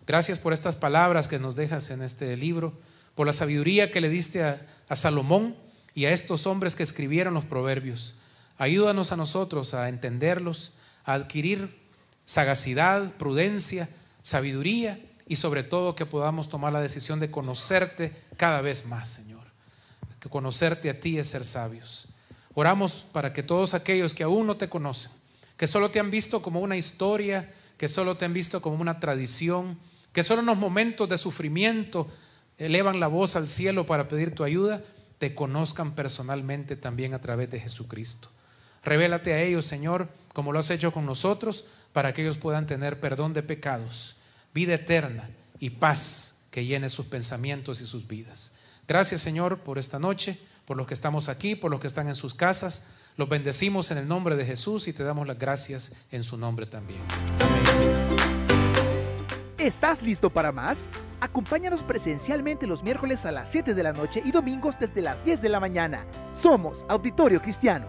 Gracias 0.08 0.40
por 0.40 0.54
estas 0.54 0.76
palabras 0.76 1.28
que 1.28 1.40
nos 1.40 1.56
dejas 1.56 1.92
en 1.92 2.02
este 2.02 2.36
libro, 2.36 2.74
por 3.14 3.28
la 3.28 3.34
sabiduría 3.34 3.92
que 3.92 4.02
le 4.02 4.10
diste 4.10 4.44
a, 4.44 4.66
a 4.90 4.96
Salomón 4.96 5.56
y 5.94 6.06
a 6.06 6.12
estos 6.12 6.48
hombres 6.48 6.76
que 6.76 6.84
escribieron 6.84 7.36
los 7.36 7.46
proverbios. 7.46 8.16
Ayúdanos 8.58 9.12
a 9.12 9.18
nosotros 9.18 9.74
a 9.74 9.90
entenderlos, 9.90 10.74
a 11.06 11.14
adquirir 11.14 11.84
sagacidad, 12.26 13.16
prudencia, 13.16 13.90
sabiduría 14.22 15.00
y 15.28 15.38
sobre 15.38 15.64
todo 15.64 15.96
que 15.96 16.06
podamos 16.06 16.50
tomar 16.50 16.74
la 16.74 16.82
decisión 16.82 17.20
de 17.20 17.32
conocerte 17.32 18.16
cada 18.38 18.62
vez 18.62 18.86
más, 18.86 19.10
Señor. 19.10 19.44
Que 20.20 20.30
conocerte 20.30 20.90
a 20.90 21.00
ti 21.00 21.18
es 21.18 21.28
ser 21.28 21.46
sabios. 21.46 22.08
Oramos 22.54 23.06
para 23.12 23.34
que 23.34 23.44
todos 23.44 23.74
aquellos 23.74 24.14
que 24.14 24.24
aún 24.24 24.48
no 24.48 24.58
te 24.58 24.70
conocen, 24.70 25.12
que 25.58 25.68
solo 25.68 25.90
te 25.90 26.00
han 26.00 26.12
visto 26.12 26.42
como 26.42 26.60
una 26.60 26.78
historia, 26.78 27.52
que 27.78 27.88
solo 27.88 28.16
te 28.16 28.26
han 28.26 28.34
visto 28.34 28.62
como 28.62 28.78
una 28.78 29.00
tradición, 29.00 29.78
que 30.14 30.24
solo 30.24 30.42
en 30.42 30.46
los 30.46 30.58
momentos 30.58 31.10
de 31.10 31.18
sufrimiento 31.18 32.08
elevan 32.58 33.00
la 33.00 33.08
voz 33.08 33.36
al 33.36 33.50
cielo 33.50 33.86
para 33.86 34.08
pedir 34.08 34.36
tu 34.36 34.44
ayuda, 34.44 34.84
te 35.18 35.34
conozcan 35.34 35.96
personalmente 35.96 36.76
también 36.76 37.14
a 37.14 37.22
través 37.22 37.50
de 37.50 37.60
Jesucristo. 37.60 38.30
Revélate 38.84 39.34
a 39.34 39.42
ellos, 39.42 39.66
Señor, 39.66 40.10
como 40.34 40.52
lo 40.52 40.60
has 40.60 40.70
hecho 40.72 40.92
con 40.92 41.06
nosotros, 41.06 41.66
para 41.94 42.14
que 42.14 42.22
ellos 42.22 42.38
puedan 42.38 42.68
tener 42.68 43.00
perdón 43.00 43.34
de 43.34 43.44
pecados, 43.44 44.18
vida 44.54 44.74
eterna 44.74 45.30
y 45.60 45.72
paz 45.72 46.42
que 46.52 46.66
llene 46.66 46.90
sus 46.90 47.06
pensamientos 47.06 47.82
y 47.82 47.86
sus 47.86 48.08
vidas. 48.08 48.54
Gracias, 48.88 49.22
Señor, 49.22 49.60
por 49.60 49.78
esta 49.78 50.00
noche, 50.00 50.38
por 50.66 50.76
los 50.76 50.88
que 50.88 50.94
estamos 50.94 51.30
aquí, 51.30 51.56
por 51.56 51.72
los 51.72 51.80
que 51.80 51.88
están 51.88 52.08
en 52.08 52.16
sus 52.16 52.34
casas. 52.34 52.86
Los 53.16 53.30
bendecimos 53.30 53.92
en 53.92 54.00
el 54.00 54.08
nombre 54.08 54.36
de 54.36 54.46
Jesús 54.46 54.88
y 54.88 54.94
te 54.94 55.04
damos 55.04 55.28
las 55.28 55.40
gracias 55.40 55.94
en 56.12 56.24
su 56.24 56.38
nombre 56.38 56.66
también. 56.66 57.02
¿Estás 59.58 60.02
listo 60.02 60.30
para 60.30 60.52
más? 60.52 60.90
Acompáñanos 61.22 61.84
presencialmente 61.84 62.68
los 62.68 62.84
miércoles 62.84 63.26
a 63.26 63.32
las 63.32 63.50
7 63.50 63.74
de 63.74 63.84
la 63.84 63.94
noche 63.94 64.22
y 64.26 64.32
domingos 64.32 64.76
desde 64.78 65.02
las 65.02 65.24
10 65.24 65.42
de 65.42 65.50
la 65.50 65.62
mañana. 65.62 66.06
Somos 66.34 66.84
Auditorio 66.90 67.42
Cristiano. 67.42 67.88